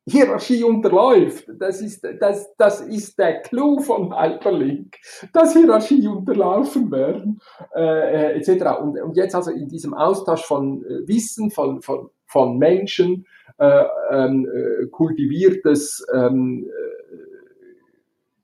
Hierarchie 0.09 0.63
unterläuft. 0.63 1.51
Das 1.59 1.81
ist, 1.81 2.07
das, 2.21 2.55
das 2.57 2.81
ist 2.81 3.19
der 3.19 3.43
Clou 3.43 3.81
von 3.81 4.17
Hyperlink, 4.17 4.97
dass 5.33 5.53
Hierarchie 5.53 6.07
unterlaufen 6.07 6.91
werden, 6.93 7.41
äh, 7.75 8.35
äh 8.35 8.39
etc. 8.39 8.81
Und, 8.81 9.01
und 9.01 9.17
jetzt 9.17 9.35
also 9.35 9.51
in 9.51 9.69
diesem 9.69 9.95
Austausch 9.95 10.45
von 10.45 10.85
äh, 10.85 11.09
Wissen, 11.09 11.51
von, 11.51 11.83
von, 11.83 12.11
von 12.27 12.57
Menschen, 12.57 13.27
äh, 13.59 13.85
ähm, 14.11 14.47
äh, 14.47 14.87
kultiviertes 14.87 16.07
ähm, 16.15 16.67
äh, 16.67 16.97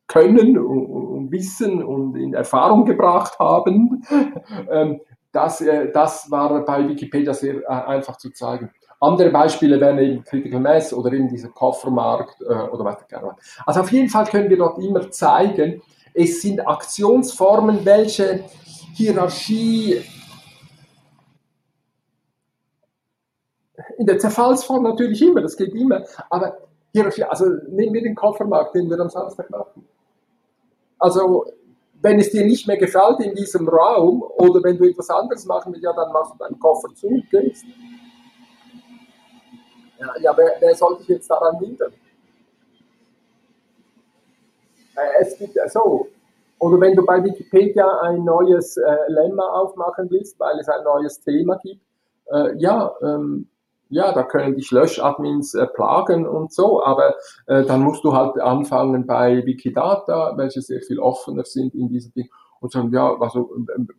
Können 0.09 0.59
und, 0.59 0.87
und, 0.87 1.33
Wissen 1.33 1.83
und 1.83 2.17
in 2.17 2.35
Erfahrung 2.35 2.85
gebracht 2.85 3.39
haben, 3.39 4.03
ähm, 4.71 5.01
das, 5.33 5.61
äh, 5.61 5.91
das 5.93 6.31
war 6.31 6.65
bei 6.65 6.89
Wikipedia 6.89 7.33
sehr 7.33 7.63
äh, 7.63 7.67
einfach 7.67 8.17
zu 8.17 8.31
zeigen. 8.31 8.71
Andere 9.03 9.31
Beispiele 9.31 9.81
wären 9.81 9.99
eben 9.99 10.23
Critical 10.23 10.61
Mass 10.61 10.95
oder 10.95 11.13
eben 11.13 11.29
dieser 11.29 11.49
Koffermarkt 11.49 12.41
äh, 12.41 12.45
oder 12.45 12.85
weiter. 12.85 13.37
Also 13.67 13.81
auf 13.81 13.91
jeden 13.91 14.09
Fall 14.09 14.27
können 14.27 14.49
wir 14.49 14.57
dort 14.57 14.79
immer 14.79 15.11
zeigen, 15.11 15.83
es 16.15 16.41
sind 16.41 16.61
Aktionsformen, 16.61 17.85
welche 17.85 18.45
Hierarchie 18.95 20.03
in 23.99 24.07
der 24.07 24.21
Zerfallsform 24.21 24.85
natürlich 24.85 25.21
immer, 25.23 25.41
das 25.41 25.57
geht 25.57 25.75
immer, 25.75 26.05
aber 26.31 26.59
Hierarchie, 26.93 27.25
also 27.25 27.47
nehmen 27.71 27.95
wir 27.95 28.03
den 28.03 28.15
Koffermarkt, 28.15 28.77
den 28.77 28.89
wir 28.89 29.01
am 29.01 29.11
Samstag 29.11 29.51
machen. 29.51 29.85
Also 31.01 31.47
wenn 32.01 32.21
es 32.21 32.31
dir 32.31 32.45
nicht 32.45 32.69
mehr 32.69 32.77
gefällt 32.77 33.19
in 33.19 33.35
diesem 33.35 33.69
Raum 33.69 34.23
oder 34.23 34.63
wenn 34.63 34.79
du 34.79 34.89
etwas 34.89 35.11
anderes 35.11 35.45
machen 35.45 35.73
willst, 35.73 35.83
ja, 35.83 35.93
dann 35.93 36.13
machst 36.13 36.35
du 36.35 36.39
deinen 36.39 36.61
Koffer 36.61 36.95
zu 36.95 37.09
und 37.09 37.29
gehst. 37.31 37.65
Ja, 40.21 40.37
wer, 40.37 40.53
wer 40.61 40.75
soll 40.75 40.99
dich 40.99 41.09
jetzt 41.09 41.31
daran 41.31 41.59
hindern? 41.59 41.93
Äh, 44.97 45.23
es 45.23 45.39
gibt 45.39 45.55
ja 45.55 45.69
so. 45.69 46.09
Oder 46.59 46.81
wenn 46.81 46.95
du 46.95 47.05
bei 47.05 47.23
Wikipedia 47.23 48.01
ein 48.03 48.25
neues 48.25 48.77
äh, 48.77 48.97
Lemma 49.09 49.49
aufmachen 49.49 50.09
willst, 50.11 50.39
weil 50.39 50.59
es 50.61 50.69
ein 50.69 50.85
neues 50.85 51.21
Thema 51.21 51.59
gibt, 51.63 51.83
äh, 52.31 52.57
ja, 52.57 52.95
ähm, 53.03 53.49
ja, 53.89 54.13
da 54.13 54.23
können 54.23 54.55
dich 54.55 54.71
Löschadmins 54.71 55.55
äh, 55.55 55.67
plagen 55.67 56.27
und 56.27 56.53
so, 56.53 56.83
aber 56.83 57.17
äh, 57.47 57.65
dann 57.65 57.83
musst 57.83 58.05
du 58.05 58.15
halt 58.15 58.39
anfangen 58.39 59.07
bei 59.07 59.45
Wikidata, 59.45 60.35
welche 60.37 60.63
sehr 60.63 60.81
viel 60.81 60.99
offener 60.99 61.45
sind 61.45 61.75
in 61.75 61.89
diesem 61.89 62.13
Ding 62.15 62.31
und 62.61 62.73
sagen, 62.73 62.91
ja, 62.93 63.15
also 63.21 63.51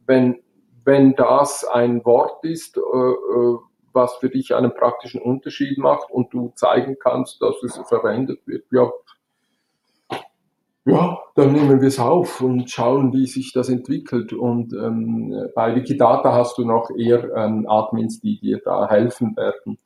wenn, 0.07 0.41
wenn 0.85 1.15
das 1.15 1.65
ein 1.65 2.03
Wort 2.05 2.43
ist, 2.43 2.77
äh, 2.77 2.79
äh 2.79 3.57
was 3.93 4.15
für 4.15 4.29
dich 4.29 4.53
einen 4.55 4.73
praktischen 4.73 5.21
Unterschied 5.21 5.77
macht 5.77 6.09
und 6.11 6.33
du 6.33 6.51
zeigen 6.55 6.97
kannst, 6.99 7.41
dass 7.41 7.61
es 7.63 7.79
verwendet 7.87 8.39
wird. 8.45 8.65
Ja, 8.71 8.91
ja, 10.85 11.17
dann 11.35 11.53
nehmen 11.53 11.79
wir 11.79 11.87
es 11.87 11.97
auf 11.97 12.41
und 12.41 12.69
schauen, 12.69 13.13
wie 13.13 13.25
sich 13.25 13.53
das 13.53 13.69
entwickelt. 13.69 14.33
Und 14.33 14.73
ähm, 14.73 15.49
bei 15.55 15.75
Wikidata 15.75 16.33
hast 16.33 16.57
du 16.57 16.65
noch 16.65 16.89
eher 16.97 17.33
ähm, 17.35 17.65
Admins, 17.69 18.19
die 18.19 18.37
dir 18.37 18.59
da 18.63 18.89
helfen 18.89 19.35
werden, 19.37 19.77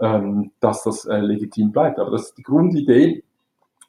ähm, 0.00 0.50
dass 0.58 0.82
das 0.82 1.04
äh, 1.04 1.18
legitim 1.18 1.70
bleibt. 1.70 2.00
Aber 2.00 2.10
das 2.10 2.30
ist 2.30 2.38
die 2.38 2.42
Grundidee. 2.42 3.22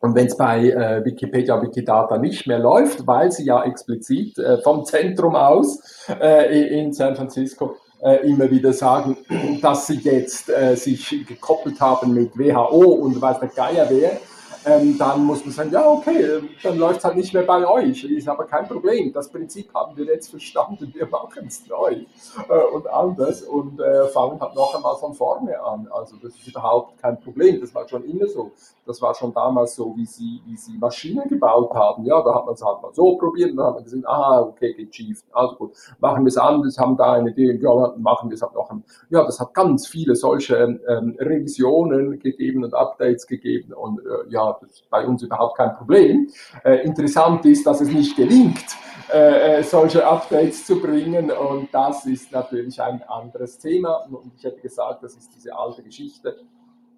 Und 0.01 0.15
wenn 0.15 0.27
es 0.27 0.37
bei 0.37 0.69
äh, 0.69 1.03
Wikipedia, 1.03 1.59
Wikidata 1.61 2.19
nicht 2.19 2.45
mehr 2.45 2.59
läuft, 2.59 3.07
weil 3.07 3.31
sie 3.31 3.45
ja 3.45 3.63
explizit 3.63 4.37
äh, 4.37 4.59
vom 4.59 4.85
Zentrum 4.85 5.35
aus 5.35 6.07
äh, 6.09 6.79
in 6.79 6.93
San 6.93 7.15
Francisco 7.15 7.75
immer 8.23 8.49
wieder 8.49 8.73
sagen, 8.73 9.17
dass 9.61 9.87
sie 9.87 9.99
jetzt 9.99 10.49
äh, 10.49 10.75
sich 10.75 11.25
gekoppelt 11.27 11.79
haben 11.79 12.13
mit 12.13 12.37
WHO 12.37 12.83
und 12.83 13.21
weiß 13.21 13.39
der 13.39 13.49
Geier 13.49 13.87
wer, 13.89 14.19
ähm, 14.65 14.97
dann 14.97 15.25
muss 15.25 15.43
man 15.43 15.53
sagen, 15.53 15.71
ja, 15.71 15.87
okay, 15.89 16.23
ähm, 16.23 16.49
dann 16.61 16.77
läuft 16.77 16.99
es 16.99 17.03
halt 17.05 17.15
nicht 17.15 17.33
mehr 17.33 17.43
bei 17.43 17.67
euch. 17.67 18.03
Ist 18.03 18.27
aber 18.27 18.45
kein 18.45 18.67
Problem. 18.67 19.11
Das 19.11 19.29
Prinzip 19.29 19.73
haben 19.73 19.97
wir 19.97 20.05
jetzt 20.05 20.29
verstanden. 20.29 20.91
Wir 20.93 21.07
machen 21.07 21.47
es 21.47 21.67
neu 21.67 22.05
äh, 22.47 22.63
und 22.73 22.87
anders 22.87 23.41
und 23.41 23.79
äh, 23.79 24.07
fangen 24.07 24.39
halt 24.39 24.55
noch 24.55 24.75
einmal 24.75 24.95
von 24.97 25.13
vorne 25.13 25.59
an. 25.61 25.87
Also 25.91 26.15
das 26.21 26.35
ist 26.35 26.47
überhaupt 26.47 27.01
kein 27.01 27.19
Problem. 27.19 27.59
Das 27.59 27.73
war 27.73 27.87
schon 27.87 28.03
immer 28.03 28.27
so. 28.27 28.51
Das 28.85 29.01
war 29.01 29.15
schon 29.15 29.33
damals 29.33 29.75
so, 29.75 29.95
wie 29.95 30.05
sie, 30.05 30.41
wie 30.45 30.57
sie 30.57 30.77
Maschinen 30.77 31.27
gebaut 31.27 31.73
haben. 31.73 32.05
Ja, 32.05 32.21
da 32.21 32.35
hat 32.35 32.45
man 32.45 32.53
es 32.53 32.63
halt 32.63 32.81
mal 32.81 32.93
so 32.93 33.17
probiert 33.17 33.51
und 33.51 33.57
dann 33.57 33.67
hat 33.67 33.75
man 33.75 33.83
gesehen, 33.83 34.05
aha, 34.05 34.41
okay, 34.41 34.73
geht 34.73 34.93
schief. 34.93 35.23
Also 35.31 35.55
gut, 35.55 35.71
machen 35.99 36.23
wir 36.23 36.29
es 36.29 36.37
anders, 36.37 36.77
haben 36.77 36.97
da 36.97 37.13
eine 37.13 37.31
Idee, 37.31 37.59
ja, 37.61 37.93
machen 37.97 38.29
wir 38.29 38.35
es 38.35 38.41
halt 38.41 38.53
noch 38.53 38.69
einmal. 38.69 38.85
Ja, 39.09 39.23
das 39.23 39.39
hat 39.39 39.53
ganz 39.53 39.87
viele 39.87 40.15
solche 40.15 40.55
ähm, 40.55 41.15
Revisionen 41.19 42.19
gegeben 42.19 42.63
und 42.63 42.73
Updates 42.73 43.25
gegeben 43.27 43.73
und 43.73 43.99
äh, 43.99 44.29
ja, 44.29 44.50
das 44.61 44.71
ist 44.71 44.89
bei 44.89 45.05
uns 45.05 45.23
überhaupt 45.23 45.57
kein 45.57 45.75
Problem. 45.75 46.29
Äh, 46.63 46.85
interessant 46.85 47.45
ist, 47.45 47.65
dass 47.65 47.81
es 47.81 47.89
nicht 47.89 48.15
gelingt, 48.15 48.65
äh, 49.11 49.59
äh, 49.59 49.63
solche 49.63 50.05
Updates 50.05 50.65
zu 50.65 50.81
bringen. 50.81 51.31
Und 51.31 51.69
das 51.73 52.05
ist 52.05 52.31
natürlich 52.31 52.81
ein 52.81 53.03
anderes 53.03 53.57
Thema. 53.57 54.05
Und 54.09 54.33
ich 54.37 54.43
hätte 54.43 54.61
gesagt, 54.61 55.03
das 55.03 55.15
ist 55.15 55.33
diese 55.35 55.55
alte 55.55 55.83
Geschichte 55.83 56.35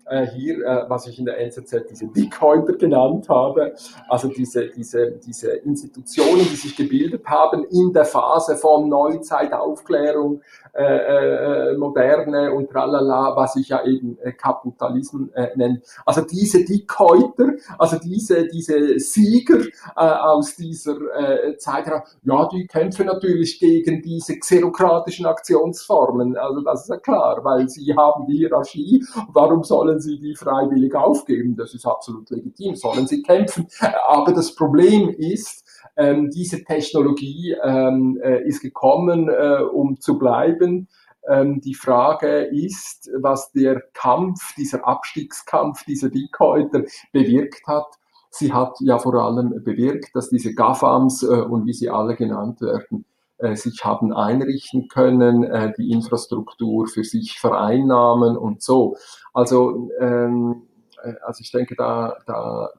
äh, 0.05 0.27
hier, 0.27 0.57
äh, 0.65 0.89
was 0.89 1.07
ich 1.07 1.19
in 1.19 1.25
der 1.25 1.39
NZZ 1.39 1.85
diese 1.89 2.07
Dickhäuter 2.07 2.73
genannt 2.73 3.29
habe, 3.29 3.73
also 4.09 4.27
diese, 4.27 4.67
diese, 4.67 5.11
diese 5.11 5.51
Institutionen, 5.51 6.39
die 6.39 6.55
sich 6.55 6.75
gebildet 6.75 7.25
haben 7.25 7.65
in 7.65 7.93
der 7.93 8.05
Phase 8.05 8.57
von 8.57 8.89
Neuzeit, 8.89 9.53
Aufklärung, 9.53 10.41
äh, 10.73 10.83
äh, 11.71 11.77
Moderne 11.77 12.51
und 12.53 12.69
tralala, 12.69 13.35
was 13.35 13.55
ich 13.55 13.69
ja 13.69 13.85
eben 13.85 14.17
äh, 14.21 14.31
Kapitalismus 14.33 15.29
äh, 15.33 15.49
nenne. 15.55 15.81
Also 16.05 16.21
diese 16.21 16.65
Dickhäuter, 16.65 17.53
also 17.77 17.97
diese, 17.99 18.47
diese 18.47 18.99
Sieger 18.99 19.59
äh, 19.59 19.69
aus 19.95 20.55
dieser 20.55 20.95
äh, 21.15 21.57
Zeit, 21.57 21.85
ja, 22.23 22.47
die 22.47 22.65
kämpfen 22.65 23.05
natürlich 23.05 23.59
gegen 23.59 24.01
diese 24.01 24.39
xerokratischen 24.39 25.25
Aktionsformen, 25.25 26.37
also 26.37 26.61
das 26.61 26.83
ist 26.83 26.89
ja 26.89 26.97
klar, 26.97 27.43
weil 27.43 27.69
sie 27.69 27.93
haben 27.95 28.25
die 28.25 28.37
Hierarchie, 28.37 29.05
warum 29.31 29.63
sollen 29.63 29.92
sie 29.99 30.19
die 30.19 30.35
freiwillig 30.35 30.95
aufgeben? 30.95 31.55
Das 31.55 31.73
ist 31.73 31.85
absolut 31.85 32.29
legitim, 32.29 32.75
sollen 32.75 33.07
sie 33.07 33.21
kämpfen. 33.21 33.67
Aber 34.07 34.33
das 34.33 34.55
Problem 34.55 35.09
ist, 35.09 35.63
ähm, 35.95 36.29
diese 36.29 36.63
Technologie 36.63 37.55
ähm, 37.63 38.19
äh, 38.23 38.47
ist 38.47 38.61
gekommen, 38.61 39.29
äh, 39.29 39.61
um 39.61 39.99
zu 39.99 40.17
bleiben. 40.17 40.87
Ähm, 41.27 41.61
die 41.61 41.75
Frage 41.75 42.43
ist, 42.45 43.09
was 43.19 43.51
der 43.51 43.81
Kampf, 43.93 44.55
dieser 44.55 44.85
Abstiegskampf 44.87 45.85
dieser 45.85 46.09
Dickhäuter 46.09 46.83
bewirkt 47.11 47.65
hat. 47.67 47.87
Sie 48.29 48.51
hat 48.51 48.75
ja 48.79 48.97
vor 48.97 49.13
allem 49.13 49.63
bewirkt, 49.63 50.15
dass 50.15 50.29
diese 50.29 50.53
GAFAMs 50.53 51.23
äh, 51.23 51.27
und 51.27 51.65
wie 51.65 51.73
sie 51.73 51.89
alle 51.89 52.15
genannt 52.15 52.61
werden, 52.61 53.05
sich 53.55 53.83
haben 53.83 54.13
einrichten 54.13 54.87
können, 54.87 55.43
äh, 55.43 55.73
die 55.77 55.91
Infrastruktur 55.91 56.87
für 56.87 57.03
sich 57.03 57.39
vereinnahmen 57.39 58.37
und 58.37 58.61
so. 58.61 58.95
Also, 59.33 59.89
ähm, 59.99 60.63
äh, 61.03 61.13
also 61.25 61.41
ich 61.41 61.51
denke, 61.51 61.75
da, 61.75 62.17
da 62.25 62.69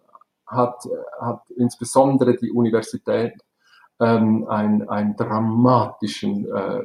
hat, 0.47 0.89
hat 1.21 1.43
insbesondere 1.57 2.37
die 2.37 2.51
Universität 2.51 3.35
ähm, 4.01 4.47
einen, 4.49 4.89
einen 4.89 5.17
dramatischen 5.17 6.47
äh, 6.53 6.83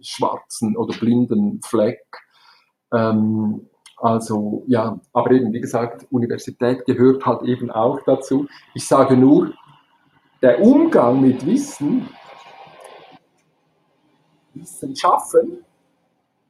schwarzen 0.00 0.76
oder 0.76 0.96
blinden 0.96 1.60
Fleck. 1.62 2.04
Ähm, 2.92 3.68
also 3.98 4.64
ja, 4.66 5.00
aber 5.12 5.30
eben 5.30 5.52
wie 5.52 5.60
gesagt, 5.60 6.06
Universität 6.10 6.84
gehört 6.84 7.24
halt 7.24 7.42
eben 7.42 7.70
auch 7.70 8.00
dazu. 8.04 8.46
Ich 8.74 8.86
sage 8.86 9.16
nur, 9.16 9.52
der 10.42 10.60
Umgang 10.60 11.20
mit 11.22 11.46
Wissen, 11.46 12.08
Wissen 14.56 14.96
schaffen, 14.96 15.64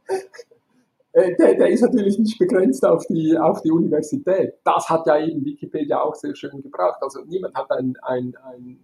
äh, 1.12 1.36
der, 1.36 1.54
der, 1.54 1.68
ist 1.68 1.82
natürlich 1.82 2.18
nicht 2.18 2.38
begrenzt 2.38 2.84
auf 2.84 3.07
die, 3.07 3.36
auf 3.38 3.62
die 3.62 3.70
Universität. 3.70 4.54
Das 4.64 4.88
hat 4.88 5.07
ja 5.07 5.18
eben 5.18 5.44
Wikipedia 5.44 6.00
auch 6.00 6.14
sehr 6.14 6.34
schön 6.34 6.62
gebracht. 6.62 6.98
Also 7.02 7.20
niemand 7.24 7.54
hat 7.54 7.70
ein, 7.70 7.96
ein, 8.02 8.36
ein 8.44 8.78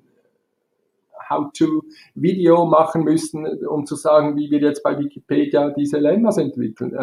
How-to-Video 1.28 2.66
machen 2.66 3.04
müssen, 3.04 3.46
um 3.66 3.86
zu 3.86 3.96
sagen, 3.96 4.36
wie 4.36 4.50
wir 4.50 4.60
jetzt 4.60 4.82
bei 4.82 4.98
Wikipedia 4.98 5.70
diese 5.70 5.98
Lemmas 5.98 6.38
entwickeln. 6.38 6.94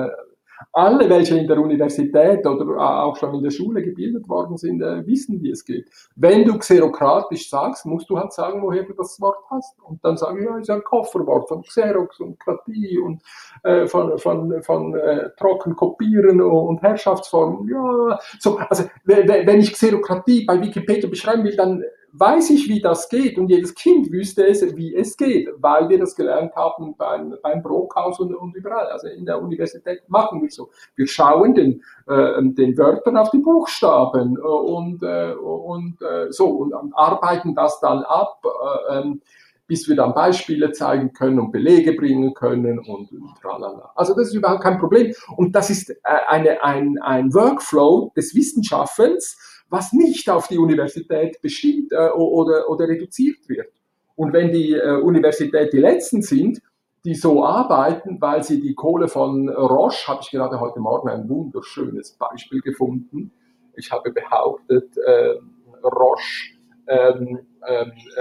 Alle, 0.74 1.10
welche 1.10 1.38
in 1.38 1.48
der 1.48 1.60
Universität 1.60 2.46
oder 2.46 2.78
auch 2.78 3.16
schon 3.16 3.34
in 3.36 3.44
der 3.44 3.52
Schule 3.52 3.82
gebildet 3.82 4.28
worden 4.28 4.58
sind, 4.58 4.82
äh, 4.82 5.06
wissen, 5.06 5.42
wie 5.42 5.52
es 5.52 5.66
geht. 5.66 5.90
Wenn 6.16 6.46
du 6.46 6.58
xerokratisch 6.58 7.50
sagst, 7.50 7.86
musst 7.86 8.10
du 8.10 8.18
halt 8.18 8.34
sagen, 8.34 8.62
woher 8.62 8.84
du 8.84 8.94
das 8.94 9.20
Wort 9.22 9.44
hast. 9.50 9.80
Und 9.84 10.04
dann 10.04 10.18
sagen, 10.18 10.44
ja, 10.44 10.58
ist 10.58 10.70
ein 10.70 10.84
Kofferwort 10.84 11.48
von 11.48 11.62
Xerox 11.64 12.20
und 12.20 12.40
Kratie 12.40 13.00
und 13.00 13.22
äh, 13.64 13.88
von, 13.88 14.18
von, 14.18 14.62
von 14.62 14.96
äh, 14.96 15.30
trocken 15.38 15.76
kopieren 15.76 16.42
und 16.42 16.82
Herrschaftsformen. 16.82 17.68
Ja, 17.70 18.20
so, 18.40 18.58
also 18.58 18.84
wenn 19.06 19.60
ich 19.60 19.74
Xerokratie 19.74 20.46
bei 20.46 20.62
Wikipedia 20.62 21.10
beschreiben 21.10 21.44
will, 21.44 21.56
dann 21.56 21.84
weiß 22.12 22.50
ich, 22.52 22.68
wie 22.68 22.82
das 22.82 23.10
geht 23.10 23.38
und 23.38 23.50
jedes 23.50 23.76
Kind 23.76 24.12
wüsste 24.12 24.48
es, 24.48 24.62
wie 24.76 24.96
es 24.96 25.16
geht, 25.18 25.50
weil 25.58 25.90
wir 25.90 26.00
das 26.00 26.16
gelernt 26.16 26.56
haben 26.56 26.96
beim, 26.98 27.36
beim 27.42 27.62
Brockhaus 27.62 28.20
und, 28.20 28.34
und 28.34 28.56
überall. 28.56 28.88
Also 28.88 29.08
in 29.08 29.26
der 29.26 29.42
Universität 29.42 30.02
machen 30.08 30.42
wir 30.42 30.50
so. 30.50 30.70
Wir 30.96 31.08
schauen 31.08 31.54
den, 31.54 31.84
äh, 32.08 32.42
den 32.42 32.78
Wörtern 32.78 33.18
auf 33.18 33.30
die 33.32 33.40
Buchstaben 33.40 34.38
äh, 34.38 34.42
und, 34.42 35.04
äh, 35.04 35.34
und 35.34 36.02
äh, 36.02 36.32
so 36.32 36.48
und 36.48 36.74
arbeiten 36.94 37.56
das 37.56 37.80
dann 37.80 38.04
ab. 38.04 38.44
Äh, 38.44 39.00
ähm, 39.00 39.22
bis 39.70 39.88
wir 39.88 39.96
dann 39.96 40.16
Beispiele 40.16 40.72
zeigen 40.72 41.14
können 41.14 41.40
und 41.40 41.52
Belege 41.52 41.94
bringen 41.94 42.34
können 42.34 42.80
und, 42.80 43.12
und 43.12 43.40
tralala. 43.40 43.92
Also 43.96 44.16
das 44.16 44.30
ist 44.30 44.34
überhaupt 44.34 44.64
kein 44.64 44.80
Problem. 44.80 45.14
Und 45.38 45.56
das 45.56 45.70
ist 45.70 45.92
äh, 45.92 45.96
eine, 46.28 46.64
ein, 46.64 46.98
ein 47.04 47.32
Workflow 47.36 48.12
des 48.18 48.34
Wissenschaftens, 48.34 49.38
was 49.70 49.94
nicht 49.94 50.30
auf 50.30 50.48
die 50.48 50.58
Universität 50.58 51.42
bestimmt 51.42 51.92
äh, 51.92 52.10
oder, 52.10 52.70
oder 52.70 52.88
reduziert 52.88 53.48
wird. 53.48 53.72
Und 54.16 54.34
wenn 54.34 54.52
die 54.52 54.74
äh, 54.74 55.00
Universität 55.02 55.72
die 55.72 55.80
Letzten 55.80 56.22
sind, 56.22 56.62
die 57.06 57.16
so 57.16 57.46
arbeiten, 57.46 58.20
weil 58.20 58.44
sie 58.44 58.60
die 58.60 58.76
Kohle 58.76 59.08
von 59.08 59.48
Roche, 59.48 60.08
habe 60.08 60.20
ich 60.22 60.32
gerade 60.32 60.60
heute 60.60 60.80
Morgen 60.80 61.10
ein 61.10 61.30
wunderschönes 61.30 62.18
Beispiel 62.18 62.60
gefunden. 62.60 63.32
Ich 63.76 63.92
habe 63.92 64.12
behauptet, 64.12 64.98
äh, 64.98 65.36
Roche 65.84 66.60
ähm, 66.88 67.18
ähm, 67.20 67.38
äh, 67.38 67.49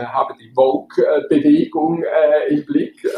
habe 0.06 0.34
die 0.38 0.50
Vogue-Bewegung 0.52 2.02
äh, 2.02 2.54
im 2.54 2.64
Blick, 2.64 3.04
äh, 3.04 3.08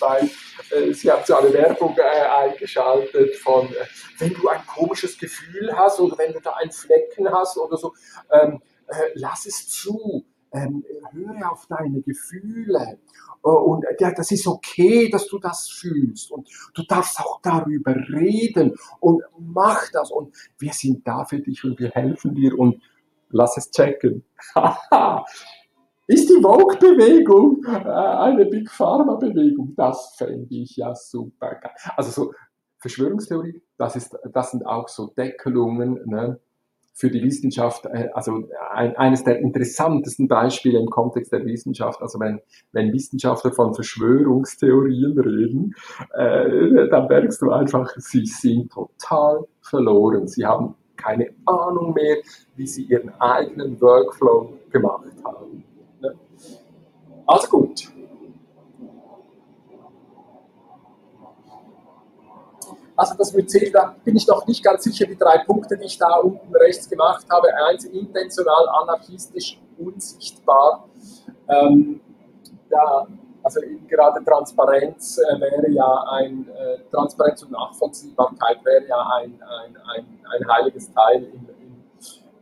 weil 0.00 0.30
äh, 0.70 0.92
sie 0.92 1.10
haben 1.10 1.22
so 1.24 1.36
eine 1.36 1.52
Werbung 1.52 1.96
äh, 1.96 2.48
eingeschaltet 2.48 3.36
von, 3.36 3.66
äh, 3.68 3.86
wenn 4.18 4.34
du 4.34 4.48
ein 4.48 4.60
komisches 4.66 5.18
Gefühl 5.18 5.76
hast 5.76 6.00
oder 6.00 6.18
wenn 6.18 6.32
du 6.32 6.40
da 6.40 6.52
einen 6.54 6.72
Flecken 6.72 7.30
hast 7.30 7.56
oder 7.58 7.76
so, 7.76 7.94
ähm, 8.32 8.60
lass 9.14 9.46
es 9.46 9.68
zu. 9.68 10.24
Ähm, 10.50 10.82
höre 11.12 11.52
auf 11.52 11.66
deine 11.66 12.00
Gefühle. 12.00 12.98
Und 13.42 13.84
ja, 14.00 14.12
das 14.12 14.30
ist 14.30 14.46
okay, 14.46 15.10
dass 15.10 15.26
du 15.28 15.38
das 15.38 15.68
fühlst. 15.68 16.30
Und 16.30 16.48
du 16.74 16.82
darfst 16.82 17.20
auch 17.20 17.40
darüber 17.42 17.94
reden. 17.94 18.74
Und 19.00 19.22
mach 19.38 19.90
das. 19.92 20.10
Und 20.10 20.34
wir 20.58 20.72
sind 20.72 21.06
da 21.06 21.24
für 21.24 21.38
dich 21.38 21.64
und 21.64 21.78
wir 21.78 21.90
helfen 21.90 22.34
dir. 22.34 22.58
Und 22.58 22.80
lass 23.30 23.56
es 23.56 23.70
checken. 23.70 24.24
Ist 26.10 26.30
die 26.30 26.40
Vogue-Bewegung 26.40 27.62
äh, 27.66 27.86
eine 27.86 28.46
Big 28.46 28.70
Pharma-Bewegung? 28.70 29.74
Das 29.76 30.14
fände 30.16 30.46
ich 30.54 30.74
ja 30.74 30.94
super 30.94 31.56
geil. 31.56 31.72
Also 31.98 32.10
so 32.10 32.32
Verschwörungstheorie, 32.78 33.60
das, 33.76 33.94
ist, 33.94 34.16
das 34.32 34.52
sind 34.52 34.64
auch 34.64 34.88
so 34.88 35.08
Deckelungen 35.08 36.00
ne, 36.06 36.40
für 36.94 37.10
die 37.10 37.22
Wissenschaft. 37.22 37.84
Äh, 37.84 38.08
also 38.14 38.48
ein, 38.72 38.96
eines 38.96 39.22
der 39.22 39.40
interessantesten 39.40 40.28
Beispiele 40.28 40.78
im 40.78 40.88
Kontext 40.88 41.30
der 41.30 41.44
Wissenschaft. 41.44 42.00
Also 42.00 42.18
wenn, 42.20 42.40
wenn 42.72 42.90
Wissenschaftler 42.90 43.52
von 43.52 43.74
Verschwörungstheorien 43.74 45.18
reden, 45.18 45.74
äh, 46.14 46.88
dann 46.88 47.08
merkst 47.08 47.42
du 47.42 47.50
einfach, 47.50 47.94
sie 47.98 48.24
sind 48.24 48.72
total 48.72 49.44
verloren. 49.60 50.26
Sie 50.26 50.46
haben 50.46 50.74
keine 50.96 51.28
Ahnung 51.44 51.92
mehr, 51.92 52.16
wie 52.56 52.66
sie 52.66 52.84
ihren 52.84 53.10
eigenen 53.20 53.78
Workflow 53.78 54.54
gemacht 54.70 55.04
haben. 55.22 55.67
Also 57.28 57.48
gut. 57.48 57.92
Also 62.96 63.14
das 63.16 63.32
mit 63.34 63.50
C, 63.50 63.70
da 63.70 63.94
bin 64.02 64.16
ich 64.16 64.26
noch 64.26 64.46
nicht 64.46 64.64
ganz 64.64 64.82
sicher, 64.82 65.06
die 65.06 65.16
drei 65.16 65.38
Punkte, 65.44 65.76
die 65.76 65.84
ich 65.84 65.98
da 65.98 66.16
unten 66.16 66.56
rechts 66.56 66.88
gemacht 66.88 67.26
habe. 67.30 67.48
Eins, 67.68 67.84
intentional, 67.84 68.66
anarchistisch, 68.80 69.60
unsichtbar. 69.78 70.88
Ähm, 71.48 72.00
ja, 72.70 73.06
also 73.42 73.60
gerade 73.86 74.24
Transparenz 74.24 75.18
äh, 75.18 75.40
wäre 75.40 75.70
ja 75.70 76.04
ein, 76.10 76.48
äh, 76.48 76.78
Transparenz 76.90 77.42
und 77.42 77.52
Nachvollziehbarkeit 77.52 78.64
wäre 78.64 78.86
ja 78.88 79.06
ein, 79.18 79.40
ein, 79.42 79.76
ein, 79.94 80.20
ein 80.32 80.48
heiliges 80.48 80.90
Teil 80.92 81.24
im, 81.24 81.46
im 81.60 81.84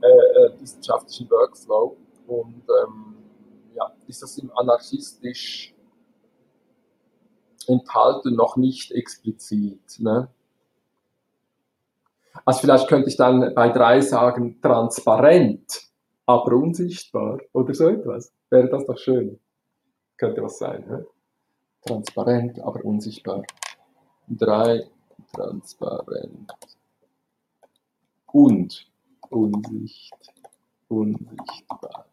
äh, 0.01 0.07
äh, 0.07 0.61
wissenschaftlichen 0.61 1.29
Workflow. 1.29 1.97
Und 2.29 2.63
ähm, 2.69 3.16
ja, 3.77 3.93
ist 4.07 4.23
das 4.23 4.39
im 4.39 4.51
anarchistisch 4.57 5.75
enthalten 7.69 8.35
noch 8.35 8.57
nicht 8.57 8.93
explizit. 8.93 9.99
Ne? 9.99 10.29
Also 12.45 12.61
vielleicht 12.61 12.89
könnte 12.89 13.09
ich 13.09 13.17
dann 13.17 13.55
bei 13.55 13.69
drei 13.69 14.01
sagen, 14.01 14.61
transparent, 14.61 15.91
aber 16.27 16.53
unsichtbar 16.53 17.41
oder 17.53 17.75
so 17.75 17.89
etwas. 17.89 18.33
Wäre 18.51 18.69
das 18.69 18.87
doch 18.87 18.99
schön. 18.99 19.39
Könnte 20.17 20.43
was 20.43 20.59
sein. 20.59 20.87
Ne? 20.89 21.07
Transparent, 21.83 22.61
aber 22.61 22.85
unsichtbar. 22.85 23.43
Drei, 24.29 24.89
transparent. 25.33 26.53
Und 28.33 28.91
unsicht, 29.31 30.15
unsichtbar. 30.89 32.07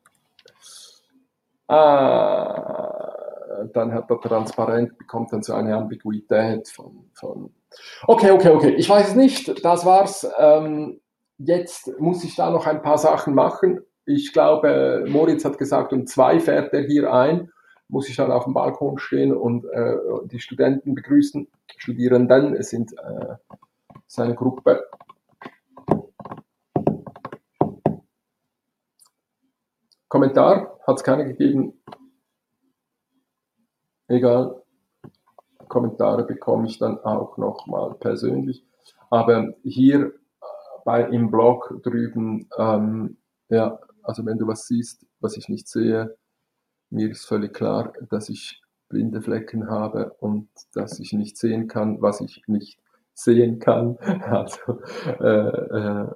Ah, 1.73 3.65
dann 3.73 3.93
hat 3.93 4.09
er 4.09 4.19
transparent, 4.21 4.97
bekommt 4.97 5.31
dann 5.33 5.43
so 5.43 5.53
eine 5.53 5.75
Ambiguität 5.75 6.67
von, 6.69 7.09
von 7.13 7.53
Okay, 8.07 8.31
okay, 8.31 8.49
okay. 8.49 8.75
Ich 8.77 8.89
weiß 8.89 9.09
es 9.09 9.15
nicht. 9.15 9.65
Das 9.65 9.85
war's. 9.85 10.27
Ähm, 10.37 10.99
jetzt 11.37 11.99
muss 11.99 12.23
ich 12.23 12.35
da 12.35 12.49
noch 12.51 12.67
ein 12.67 12.81
paar 12.81 12.97
Sachen 12.97 13.33
machen. 13.33 13.79
Ich 14.05 14.33
glaube, 14.33 15.05
Moritz 15.07 15.45
hat 15.45 15.57
gesagt, 15.57 15.93
um 15.93 16.05
zwei 16.05 16.39
fährt 16.39 16.73
er 16.73 16.81
hier 16.81 17.11
ein 17.13 17.49
muss 17.93 18.09
ich 18.09 18.15
dann 18.15 18.31
auf 18.31 18.45
dem 18.45 18.53
Balkon 18.53 18.97
stehen 18.97 19.31
und 19.31 19.65
äh, 19.65 19.95
die 20.25 20.39
Studenten 20.39 20.95
begrüßen. 20.95 21.47
Studierenden, 21.77 22.55
es 22.55 22.69
sind 22.69 22.91
äh, 22.93 23.35
seine 24.07 24.35
Gruppe. 24.35 24.83
Kommentar 30.13 30.79
hat 30.85 30.97
es 30.97 31.03
keine 31.03 31.25
gegeben. 31.25 31.73
Egal. 34.07 34.61
Kommentare 35.67 36.23
bekomme 36.23 36.67
ich 36.67 36.77
dann 36.77 36.99
auch 36.99 37.37
nochmal 37.37 37.95
persönlich. 37.95 38.63
Aber 39.09 39.55
hier 39.63 40.05
äh, 40.05 40.11
bei, 40.85 41.01
im 41.05 41.31
Blog 41.31 41.79
drüben, 41.81 42.47
ähm, 42.59 43.17
ja, 43.49 43.79
also 44.03 44.23
wenn 44.23 44.37
du 44.37 44.45
was 44.45 44.67
siehst, 44.67 45.03
was 45.19 45.35
ich 45.35 45.49
nicht 45.49 45.67
sehe, 45.67 46.15
mir 46.91 47.09
ist 47.09 47.25
völlig 47.25 47.55
klar, 47.55 47.93
dass 48.11 48.29
ich 48.29 48.61
blinde 48.89 49.19
Flecken 49.19 49.67
habe 49.67 50.13
und 50.19 50.47
dass 50.75 50.99
ich 50.99 51.13
nicht 51.13 51.39
sehen 51.39 51.67
kann, 51.67 52.03
was 52.03 52.21
ich 52.21 52.43
nicht 52.45 52.79
sehen 53.15 53.57
kann. 53.57 53.97
Also 54.29 54.79
äh, 55.19 55.25
äh, 55.25 56.07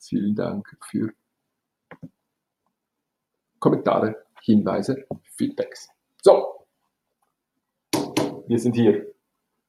vielen 0.00 0.34
Dank 0.34 0.76
für 0.82 1.14
Kommentare, 3.60 4.24
Hinweise, 4.42 5.06
Feedbacks. 5.36 5.88
So, 6.22 6.66
wir 8.48 8.58
sind 8.58 8.74
hier. 8.74 9.14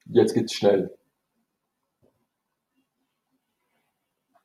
Jetzt 0.05 0.33
geht's 0.33 0.53
schnell. 0.53 0.97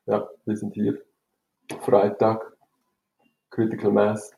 Ja, 0.04 0.28
wir 0.44 0.56
sind 0.56 0.74
hier. 0.74 1.02
Freitag, 1.80 2.56
Critical 3.50 3.92
Mass. 3.92 4.36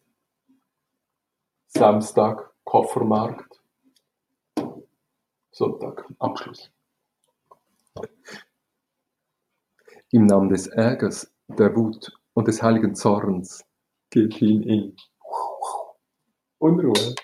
Samstag 1.70 2.50
Koffermarkt, 2.64 3.60
Sonntag 5.50 6.04
Abschluss. 6.18 6.70
Im 10.10 10.24
Namen 10.24 10.48
des 10.48 10.66
Ärgers, 10.66 11.30
der 11.46 11.76
Wut 11.76 12.10
und 12.32 12.48
des 12.48 12.62
heiligen 12.62 12.94
Zorns 12.94 13.64
geht 14.10 14.34
hin 14.34 14.62
in 14.62 14.96
Unruhe. 16.58 17.14